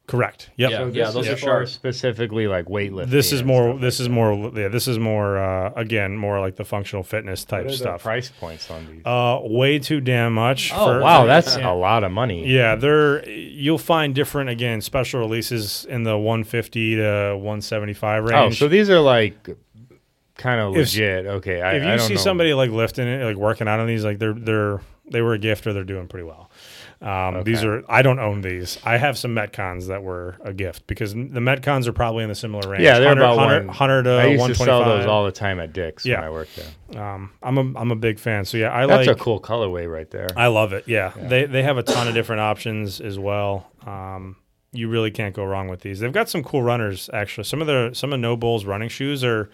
[0.07, 0.51] Correct.
[0.57, 0.70] Yep.
[0.70, 0.79] Yeah.
[0.79, 1.69] So this those are sharp.
[1.69, 3.11] Specifically like weightlifting.
[3.11, 3.79] This is more.
[3.79, 4.53] This like is more.
[4.55, 4.69] Yeah.
[4.69, 5.39] This is more.
[5.39, 8.03] Uh, again, more like the functional fitness type What are the stuff.
[8.03, 9.03] price points on these?
[9.05, 10.70] Uh, way too damn much.
[10.74, 11.70] Oh, for- wow, that's yeah.
[11.70, 12.47] a lot of money.
[12.47, 17.03] Yeah, they're you'll find different again special releases in the 150 to
[17.37, 18.33] 175 range.
[18.35, 18.59] Oh, range.
[18.59, 19.49] so these are like
[20.37, 21.27] kind of If- legit.
[21.27, 22.20] Okay, I, if you I don't see know.
[22.20, 24.81] somebody like lifting it, like working out on these, like they're they're
[25.11, 26.51] they were a gift or they're doing pretty well.
[27.03, 28.79] Um, These are I don't own these.
[28.85, 32.35] I have some Metcons that were a gift because the Metcons are probably in the
[32.37, 32.85] similar range.
[32.85, 33.66] yeah, they're 100, about 100, one.
[33.66, 34.66] 100 to I used to 125.
[34.66, 36.20] sell those all the time at Dick's Yeah.
[36.20, 37.03] when I worked there.
[37.03, 38.45] Um, I'm a I'm a big fan.
[38.45, 40.29] So yeah, I That's like a cool colorway right there.
[40.37, 40.85] I love it.
[40.87, 41.12] Yeah.
[41.16, 43.69] They they have a ton of different options as well.
[43.85, 44.37] Um,
[44.73, 45.99] you really can't go wrong with these.
[45.99, 47.45] They've got some cool runners actually.
[47.45, 49.51] Some of the some of NOBULL's running shoes are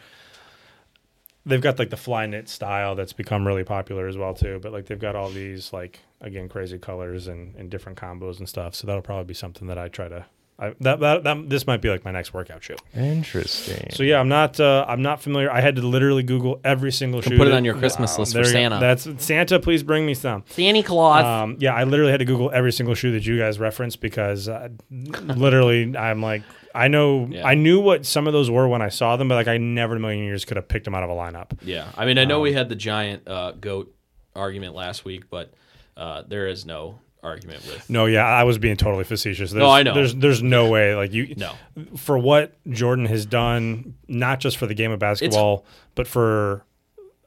[1.47, 4.59] they've got like the fly knit style that's become really popular as well too.
[4.63, 8.49] But like they've got all these like again crazy colors and, and different combos and
[8.49, 8.75] stuff.
[8.75, 10.27] So that'll probably be something that I try to
[10.61, 12.75] I, that, that that this might be like my next workout shoe.
[12.93, 13.91] Interesting.
[13.93, 15.49] So yeah, I'm not uh, I'm not familiar.
[15.53, 17.37] I had to literally Google every single shoe.
[17.37, 18.53] Put it that- on your Christmas list There for you.
[18.55, 18.79] Santa.
[18.81, 19.61] That's Santa.
[19.61, 20.43] Please bring me some.
[20.49, 21.25] Santa Claus.
[21.25, 24.49] Um, yeah, I literally had to Google every single shoe that you guys referenced because
[24.49, 26.43] uh, literally I'm like,
[26.75, 27.47] I know, Yeah.
[27.47, 29.95] I knew what some of those were when I saw them, but like I never
[29.95, 31.59] in a million years could have picked them out of a lineup.
[31.63, 33.95] Yeah, I mean, I know Um, we had the giant uh, goat
[34.35, 35.53] argument last week, but
[35.99, 37.91] uh, there is no argument with.
[37.91, 39.51] No, yeah, I was being totally facetious.
[39.51, 39.93] There's, No, I know.
[39.95, 41.53] There's there's no way like you No.
[41.97, 45.65] for what Jordan has done, not just for the game of basketball,
[45.95, 46.65] but for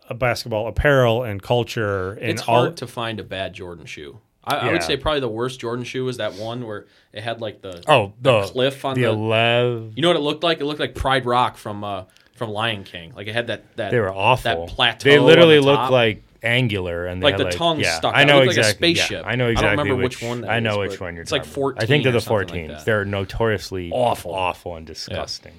[0.09, 2.61] a basketball apparel and culture and It's all.
[2.63, 4.19] hard to find a bad Jordan shoe.
[4.43, 7.41] I, I would say probably the worst Jordan shoe was that one where it had
[7.41, 9.09] like the Oh, the, cliff on the the.
[9.09, 9.93] eleven.
[9.95, 10.59] you know what it looked like?
[10.61, 13.13] It looked like Pride Rock from uh, from Lion King.
[13.15, 14.65] Like it had that that They were awful.
[14.65, 15.09] That plateau.
[15.09, 15.91] They on literally the look top.
[15.91, 18.89] like angular and they Like the tongue yeah, stuck I know looked like a exactly.
[18.89, 19.25] yeah, spaceship.
[19.25, 19.83] I know I don't exactly.
[19.83, 21.41] remember which, which one that I know is, which one you're talking.
[21.41, 21.83] it's like talking about.
[21.83, 22.83] I think they're the something like 14s.
[22.85, 24.33] they're notoriously Awful.
[24.33, 25.53] awful and disgusting.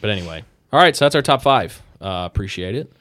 [0.00, 0.94] But anyway, all right.
[0.94, 1.82] So that's our top five.
[2.00, 2.92] Uh, appreciate it.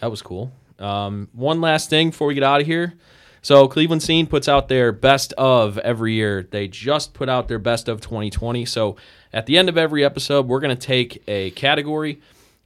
[0.00, 0.52] That was cool.
[0.78, 2.94] Um, one last thing before we get out of here.
[3.42, 6.46] So Cleveland Scene puts out their best of every year.
[6.50, 8.64] They just put out their best of 2020.
[8.64, 8.96] So
[9.32, 12.20] at the end of every episode, we're going to take a category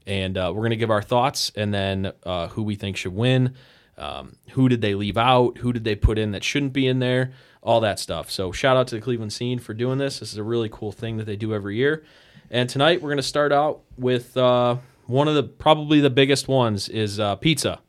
[0.07, 3.15] and uh, we're going to give our thoughts and then uh, who we think should
[3.15, 3.55] win.
[4.03, 5.59] Um, who did they leave out?
[5.59, 7.33] Who did they put in that shouldn't be in there?
[7.63, 8.31] All that stuff.
[8.31, 10.19] So shout out to the Cleveland Scene for doing this.
[10.19, 12.05] This is a really cool thing that they do every year.
[12.51, 14.77] And tonight we're going to start out with uh,
[15.07, 17.81] one of the probably the biggest ones is uh, pizza.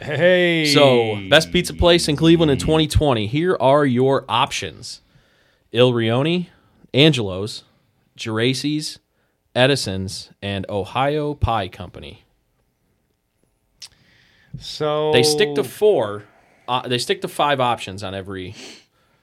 [0.00, 0.66] Hey.
[0.66, 3.26] So, best pizza place in Cleveland in 2020.
[3.26, 5.00] Here are your options
[5.72, 6.48] Il Rione,
[6.94, 7.64] Angelo's,
[8.16, 8.98] Geraci's,
[9.54, 12.24] Edison's, and Ohio Pie Company.
[14.60, 16.24] So They stick to four.
[16.68, 18.54] Uh, they stick to five options on every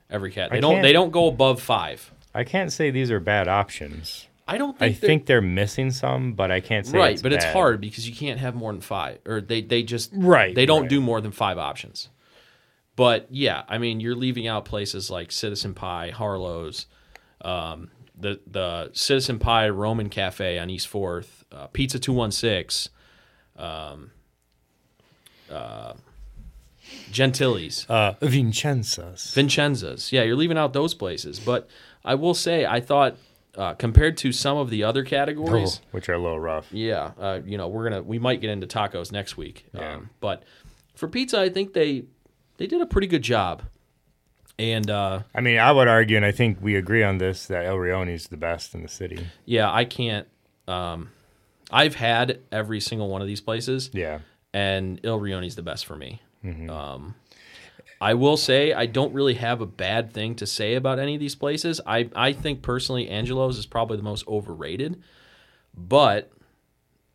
[0.10, 0.52] every cat.
[0.52, 0.82] They I don't.
[0.82, 2.12] They don't go above five.
[2.34, 4.28] I can't say these are bad options.
[4.50, 5.00] I don't I think.
[5.00, 8.16] they're- think they're missing some, but I can't say right, but it's hard because you
[8.16, 10.90] can't have more than five, or they they just Right, They don't right.
[10.90, 12.10] do more than five options.
[12.96, 16.88] But yeah, I mean, you're leaving out places like Citizen Pie, Harlow's,
[17.42, 22.90] um, the the Citizen Pie Roman Cafe on East Fourth, uh, Pizza Two One Six,
[23.58, 24.12] um,
[25.52, 25.94] uh,
[27.12, 27.86] Gentili's.
[27.90, 29.34] Uh, Vincenza's.
[29.34, 30.12] Vincenza's.
[30.12, 31.40] Yeah, you're leaving out those places.
[31.40, 31.68] But
[32.06, 33.16] I will say, I thought
[33.56, 36.68] uh, compared to some of the other categories, Oh, which are a little rough.
[36.72, 39.66] yeah, uh, you know, we're gonna we might get into tacos next week.
[39.74, 39.96] Yeah.
[39.96, 40.44] Um, but
[40.96, 42.04] for pizza, I think they
[42.58, 43.64] they did a pretty good job.
[44.60, 47.66] And uh, I mean, I would argue, and I think we agree on this, that
[47.66, 49.28] Il Rione is the best in the city.
[49.46, 50.28] yeah, I can't.
[50.68, 51.12] Um,
[51.70, 54.20] I've had every single one of these places, Yeah.
[54.58, 56.20] And Il Rione's the best for me.
[56.44, 56.70] Mm-hmm.
[56.70, 57.14] Um,
[58.02, 61.20] I will say I don't really have a bad thing to say about any of
[61.20, 61.80] these places.
[61.86, 65.02] I I think personally Angelo's is probably the most overrated,
[65.76, 66.32] but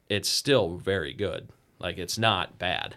[0.08, 1.48] it's still very good.
[1.80, 2.96] Like it's not bad.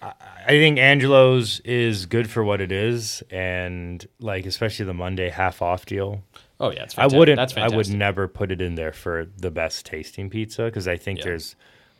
[0.00, 5.60] I think Angelo's is good for what it is, and like especially the Monday half
[5.60, 6.22] off deal.
[6.60, 7.36] Oh yeah, it's I wouldn't.
[7.36, 10.96] That's I would never put it in there for the best tasting pizza because I
[10.96, 11.26] think Yeah.
[11.26, 11.56] there's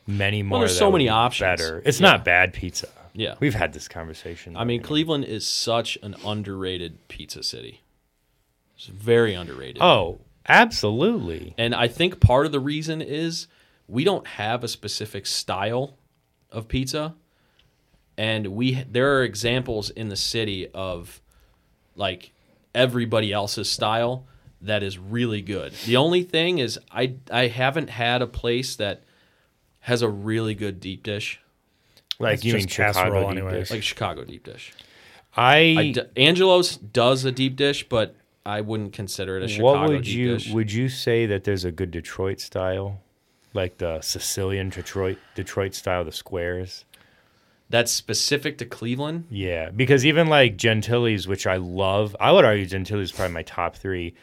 [0.07, 0.59] many more.
[0.59, 1.61] Well, there's so many options.
[1.61, 1.83] Better.
[1.85, 2.09] It's Yeah.
[2.11, 2.89] not bad pizza.
[3.13, 3.35] Yeah.
[3.41, 4.57] We've had this conversation.
[4.57, 7.83] I mean, Cleveland is such an underrated pizza city.
[8.77, 9.79] It's very underrated.
[9.81, 11.55] Oh, absolutely.
[11.59, 13.47] And I think part of the reason is
[13.87, 15.97] we don't have a specific style
[16.51, 17.15] of pizza.
[18.17, 21.21] And we there are examples in the city of
[21.95, 22.33] like
[22.75, 24.27] everybody else's style
[24.63, 25.73] that is really good.
[25.87, 29.03] The only thing is I I haven't had a place that
[29.81, 31.41] has a really good deep dish
[32.19, 33.55] Like It's you mean casserole Chicago deep anyways.
[33.55, 33.71] dish.
[33.71, 34.73] like Chicago deep dish.
[35.37, 39.81] I, I d- Angelo's does a deep dish, but I wouldn't consider it a Chicago
[39.81, 40.51] what would deep you dish.
[40.51, 43.01] would you say that there's a good Detroit style,
[43.55, 46.85] like the Sicilian Detroit Detroit style, the squares?
[47.71, 49.27] That's specific to Cleveland.
[49.31, 53.43] Yeah, because even like Gentili's, which I love, I would argue Gentili's is probably my
[53.43, 54.15] top three.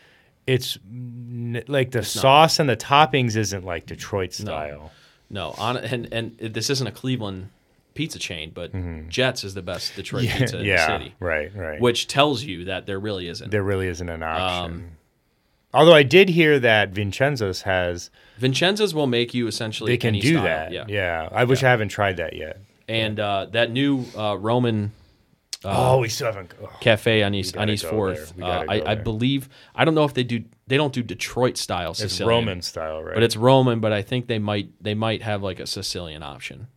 [0.47, 4.91] It's n- like the sauce and the toppings isn't like Detroit style.
[5.29, 7.49] No, on and and it- this isn't a Cleveland
[7.95, 8.71] pizza chain, but
[9.09, 10.65] Jets is the best Detroit pizza in Mm-hmm.
[10.65, 11.79] yeah, the city, right, right.
[11.81, 13.49] which tells you that there really isn't.
[13.51, 14.71] there really isn't an option.
[14.73, 14.85] Um,
[15.73, 20.21] Although I did hear that Vincenza's has, Vincenza's will make you essentially they can any
[20.21, 20.43] do style.
[20.43, 20.71] that.
[20.71, 22.59] Yeah, Yeah, I wish I haven't tried that yet.
[22.87, 24.93] and uh, that new uh, Roman
[25.65, 26.53] oh, we still haven't.
[26.61, 26.69] oh.
[26.79, 28.33] cafe on East on East Fourth.
[28.41, 30.43] Uh, I, I believe I don't know if they do.
[30.67, 32.29] They don't do Detroit style It's Sicilian.
[32.39, 33.13] Roman style, right?
[33.13, 33.79] but it's Roman.
[33.79, 36.67] But I think they might they might have like a Sicilian option.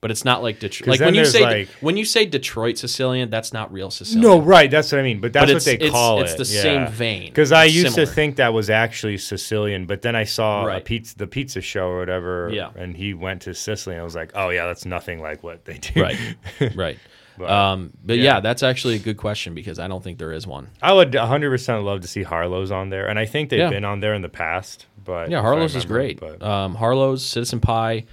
[0.00, 0.88] But it's not like Detroit.
[0.88, 4.22] Like when you say like- when you say Detroit Sicilian, that's not real Sicilian.
[4.22, 4.70] no, right.
[4.70, 5.20] That's what I mean.
[5.20, 6.40] But that's But what they it's- call it's it.
[6.40, 7.26] It's the same vein.
[7.30, 8.06] Because I used similar.
[8.06, 10.84] to think that was actually Sicilian, but then I saw a Right.
[10.84, 12.70] pizza, the pizza show or whatever, Yeah.
[12.76, 15.64] and he went to Sicily, and I was like, oh yeah, that's nothing like what
[15.64, 16.00] they do.
[16.02, 16.18] right,
[16.76, 16.98] right.
[17.38, 18.34] But, um, but yeah.
[18.34, 18.40] yeah.
[18.40, 20.68] that's actually a good question because I don't think there is one.
[20.82, 23.70] I would 100% love to see Harlow's on there, and I think they've Yeah.
[23.70, 24.86] been on there in the past.
[25.04, 26.20] But Yeah, Harlow's is great.
[26.20, 28.04] But Um, Harlow's, Citizen Pie,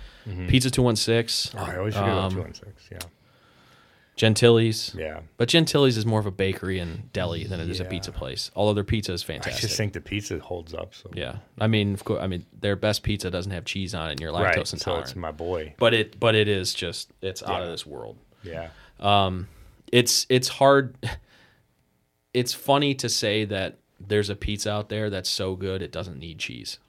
[0.47, 1.53] Pizza Two One Six.
[1.57, 2.87] oh, I always forget um, two one six.
[2.91, 2.99] Yeah,
[4.15, 4.95] Gentili's.
[4.97, 5.19] Yeah.
[5.37, 8.49] But Gentili's is more of a bakery and deli than it is a pizza place.
[8.55, 9.57] Although their pizza is fantastic.
[9.63, 10.95] I just think the pizza holds up.
[10.95, 11.37] So yeah.
[11.59, 14.21] I mean, of course, I mean their best pizza doesn't have cheese on it and
[14.21, 14.67] you're lactose right.
[14.67, 15.07] So intolerant.
[15.07, 15.73] it's my boy.
[15.77, 18.17] but it but it is just it's out of this world.
[18.41, 18.69] Yeah.
[18.99, 20.95] It's it's hard
[22.33, 26.19] it's funny to say that there's a pizza out there that's so good it doesn't
[26.19, 26.79] need cheese.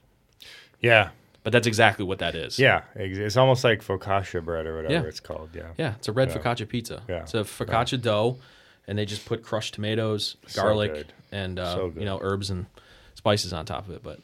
[0.81, 1.09] Yeah.
[1.43, 2.59] But that's exactly what that is.
[2.59, 2.81] Yeah.
[2.95, 5.01] It's almost like focaccia bread or whatever Yeah.
[5.03, 5.49] it's called.
[5.53, 5.69] Yeah.
[5.77, 6.37] Yeah, it's a red Yeah.
[6.37, 7.01] focaccia pizza.
[7.07, 7.21] Yeah.
[7.21, 8.37] It's a focaccia dough,
[8.85, 11.13] and they just put crushed tomatoes, garlic, good.
[11.31, 12.65] and uh, So you know herbs and
[13.15, 14.03] spices on top of it.
[14.03, 14.19] But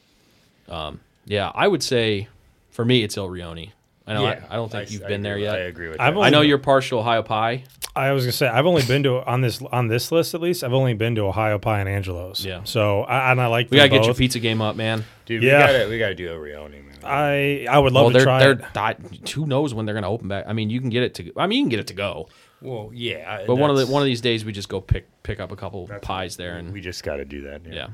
[0.72, 2.28] um, yeah, I would say
[2.70, 3.70] for me it's Il Rione.
[4.06, 4.44] I know Yeah.
[4.50, 5.54] I, I don't think I- you've I been there with- yet.
[5.54, 6.20] I agree with I've that.
[6.20, 7.64] I know you're partial Ohio pie.
[7.96, 10.64] I was gonna say I've only been to on this on this list at least.
[10.64, 12.44] I've only been to Ohio Pie and Angelo's.
[12.44, 12.62] Yeah.
[12.64, 15.04] So I, and I like We them gotta get your pizza game up, man.
[15.26, 15.66] Dude, Yeah.
[15.66, 16.98] we gotta we gotta do a Rione, man.
[17.04, 18.38] I I would love well, to they're try.
[18.40, 19.28] they're it.
[19.30, 20.44] who knows when they're gonna open back.
[20.48, 21.32] I mean, you can get it to.
[21.36, 22.28] I mean, you can get it to go.
[22.60, 23.44] well, yeah.
[23.46, 25.56] But one of the one of these days, we just go pick pick up a
[25.56, 27.60] couple pies there, and we just got to do that.
[27.64, 27.72] Yeah.
[27.74, 27.86] yeah,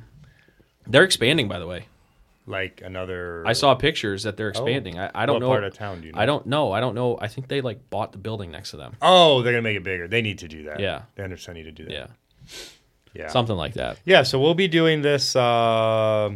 [0.87, 1.47] they're expanding.
[1.47, 1.87] By the way,
[2.47, 3.45] Like another.
[3.47, 4.99] I saw pictures that they're expanding.
[4.99, 6.19] I, I don't what know part of town do you know?
[6.21, 6.73] I don't know.
[6.73, 7.17] I don't know.
[7.21, 8.97] I think they like bought the building next to them.
[9.03, 10.09] Oh, they're gonna make it bigger.
[10.09, 10.81] They need to do that.
[10.81, 11.03] Yeah.
[11.15, 11.93] They understand need to do that.
[11.93, 12.07] Yeah,
[13.15, 13.29] Yeah.
[13.29, 13.99] something like that.
[14.05, 14.23] Yeah.
[14.23, 16.31] So we'll be doing this uh,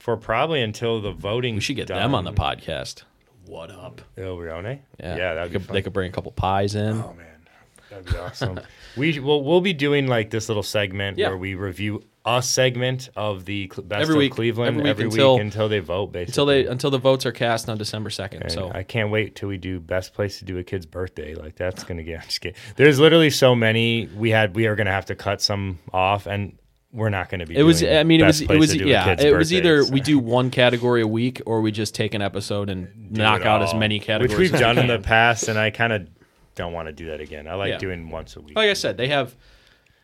[0.00, 1.54] for probably until the voting.
[1.54, 3.02] We should get them on the podcast.
[3.46, 4.00] What up?
[4.16, 4.80] Il Rione.
[4.98, 5.44] Yeah, Yeah.
[5.44, 6.96] they could, they could bring a couple pies in.
[7.00, 7.33] Oh man,
[7.94, 8.60] that'd be awesome.
[8.96, 11.28] we will we'll be doing like this little segment Yeah.
[11.28, 14.32] where we review a segment of the Cle- best Every of week.
[14.32, 16.06] Cleveland Every week until- until they vote.
[16.12, 18.48] Basically, until they until the votes are cast on December second.
[18.50, 21.34] So I can't wait till we do best place to do a kid's birthday.
[21.34, 22.20] Like that's gonna get.
[22.22, 22.56] I'm just kidding.
[22.76, 24.08] There's literally so many.
[24.16, 24.54] We had.
[24.54, 26.56] We are gonna have to cut some off, and
[26.92, 27.56] we're not gonna be.
[27.56, 27.82] it was.
[27.84, 28.40] I mean, it was.
[28.40, 28.70] It was.
[28.72, 31.94] to do Yeah, it was either we do one category a week or we just
[31.94, 34.38] take an episode and knock it out as many categories.
[34.38, 36.08] which we've done in the past, and I kind of
[36.54, 37.46] don't want to do that again.
[37.48, 37.78] I like Yeah.
[37.78, 38.56] doing once a week.
[38.56, 39.34] Like I said, they have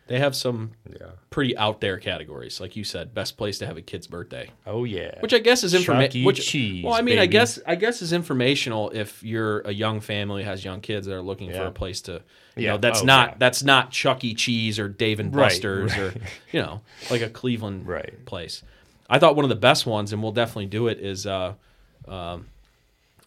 [0.07, 1.11] they have some Yeah.
[1.29, 2.59] pretty out there categories.
[2.59, 4.49] Like you said, best place to have a kid's birthday.
[4.67, 5.17] Oh yeah.
[5.21, 5.83] which I guess is Chuck E.
[5.93, 6.23] information.
[6.25, 10.01] Which Cheese, well, I mean, I guess I guess is informational if you're a young
[10.01, 12.13] family has young kids that are looking for a place to,
[12.57, 12.71] you Yeah.
[12.71, 13.35] know, that's Oh, not yeah.
[13.39, 14.33] that's not Chuck E.
[14.33, 16.13] Cheese or Dave and Right, Buster's or
[16.51, 18.25] you know like a Cleveland Right.
[18.25, 18.63] place.
[19.09, 21.53] I thought one of the best ones, and we'll definitely do it, is uh,
[22.07, 22.47] um,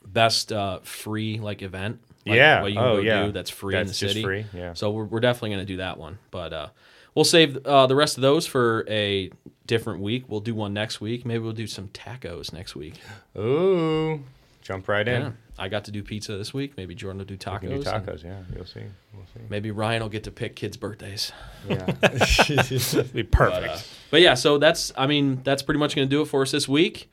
[0.06, 2.00] best uh, free like event.
[2.26, 2.62] Like, Yeah.
[2.62, 3.26] what you can Oh, go yeah.
[3.26, 4.22] do that's free in the just city.
[4.22, 4.72] free, yeah.
[4.74, 6.68] So we're, we're definitely going to do that one, but uh,
[7.14, 9.30] we'll save uh, the rest of those for a
[9.66, 10.24] different week.
[10.28, 11.24] We'll do one next week.
[11.26, 12.94] Maybe we'll do some tacos next week.
[13.36, 14.22] Ooh,
[14.62, 15.22] jump right in.
[15.22, 15.30] Yeah.
[15.56, 16.76] I got to do pizza this week.
[16.76, 17.60] Maybe Jordan will do We tacos.
[17.60, 18.24] can do tacos.
[18.24, 18.80] Yeah, you'll see.
[19.12, 19.40] We'll see.
[19.48, 21.30] Maybe Ryan will get to pick kids' birthdays.
[21.68, 21.84] Yeah.
[23.12, 23.32] Be perfect.
[23.32, 23.78] But, uh,
[24.10, 26.50] but yeah, so that's I mean that's pretty much going to do it for us
[26.50, 27.08] this week.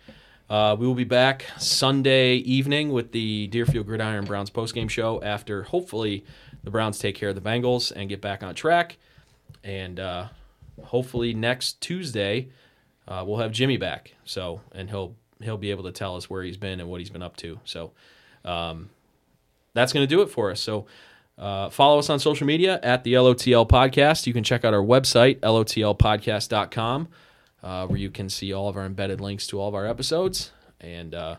[0.52, 5.64] Uh, we will be back Sunday evening with the Deerfield Gridiron Browns postgame show after
[5.64, 6.26] hopefully
[6.66, 8.98] the Browns take care of the Bengals and get back on track.
[9.64, 10.28] And uh,
[10.84, 12.50] hopefully next Tuesday
[13.08, 14.14] uh, we'll have Jimmy back.
[14.26, 17.10] So and he'll he'll be able to tell us where he's been and what he's
[17.10, 17.58] been up to.
[17.64, 17.94] So
[18.44, 18.90] um,
[19.74, 20.60] that's going to do it for us.
[20.60, 20.86] So
[21.38, 24.28] uh, follow us on social media at the LOTL Podcast.
[24.28, 27.08] You can check out our website, lotlpodcast.com,
[27.64, 30.52] uh, where you can see all of our embedded links to all of our episodes.
[30.80, 31.36] And uh,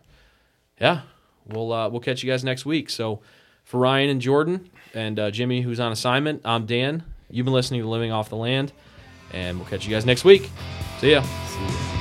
[0.81, 1.03] yeah,
[1.47, 2.91] we'll uh, we'll catch you guys next week.
[2.91, 3.21] So
[3.65, 7.05] for Ryan and Jordan and uh, Jimmy, who's on assignment, I'm Dan.
[7.31, 8.73] You've been listening to Living Off the Land,
[9.33, 10.51] and we'll catch you guys next week.
[11.01, 11.23] See ya.
[11.23, 11.92] See ya.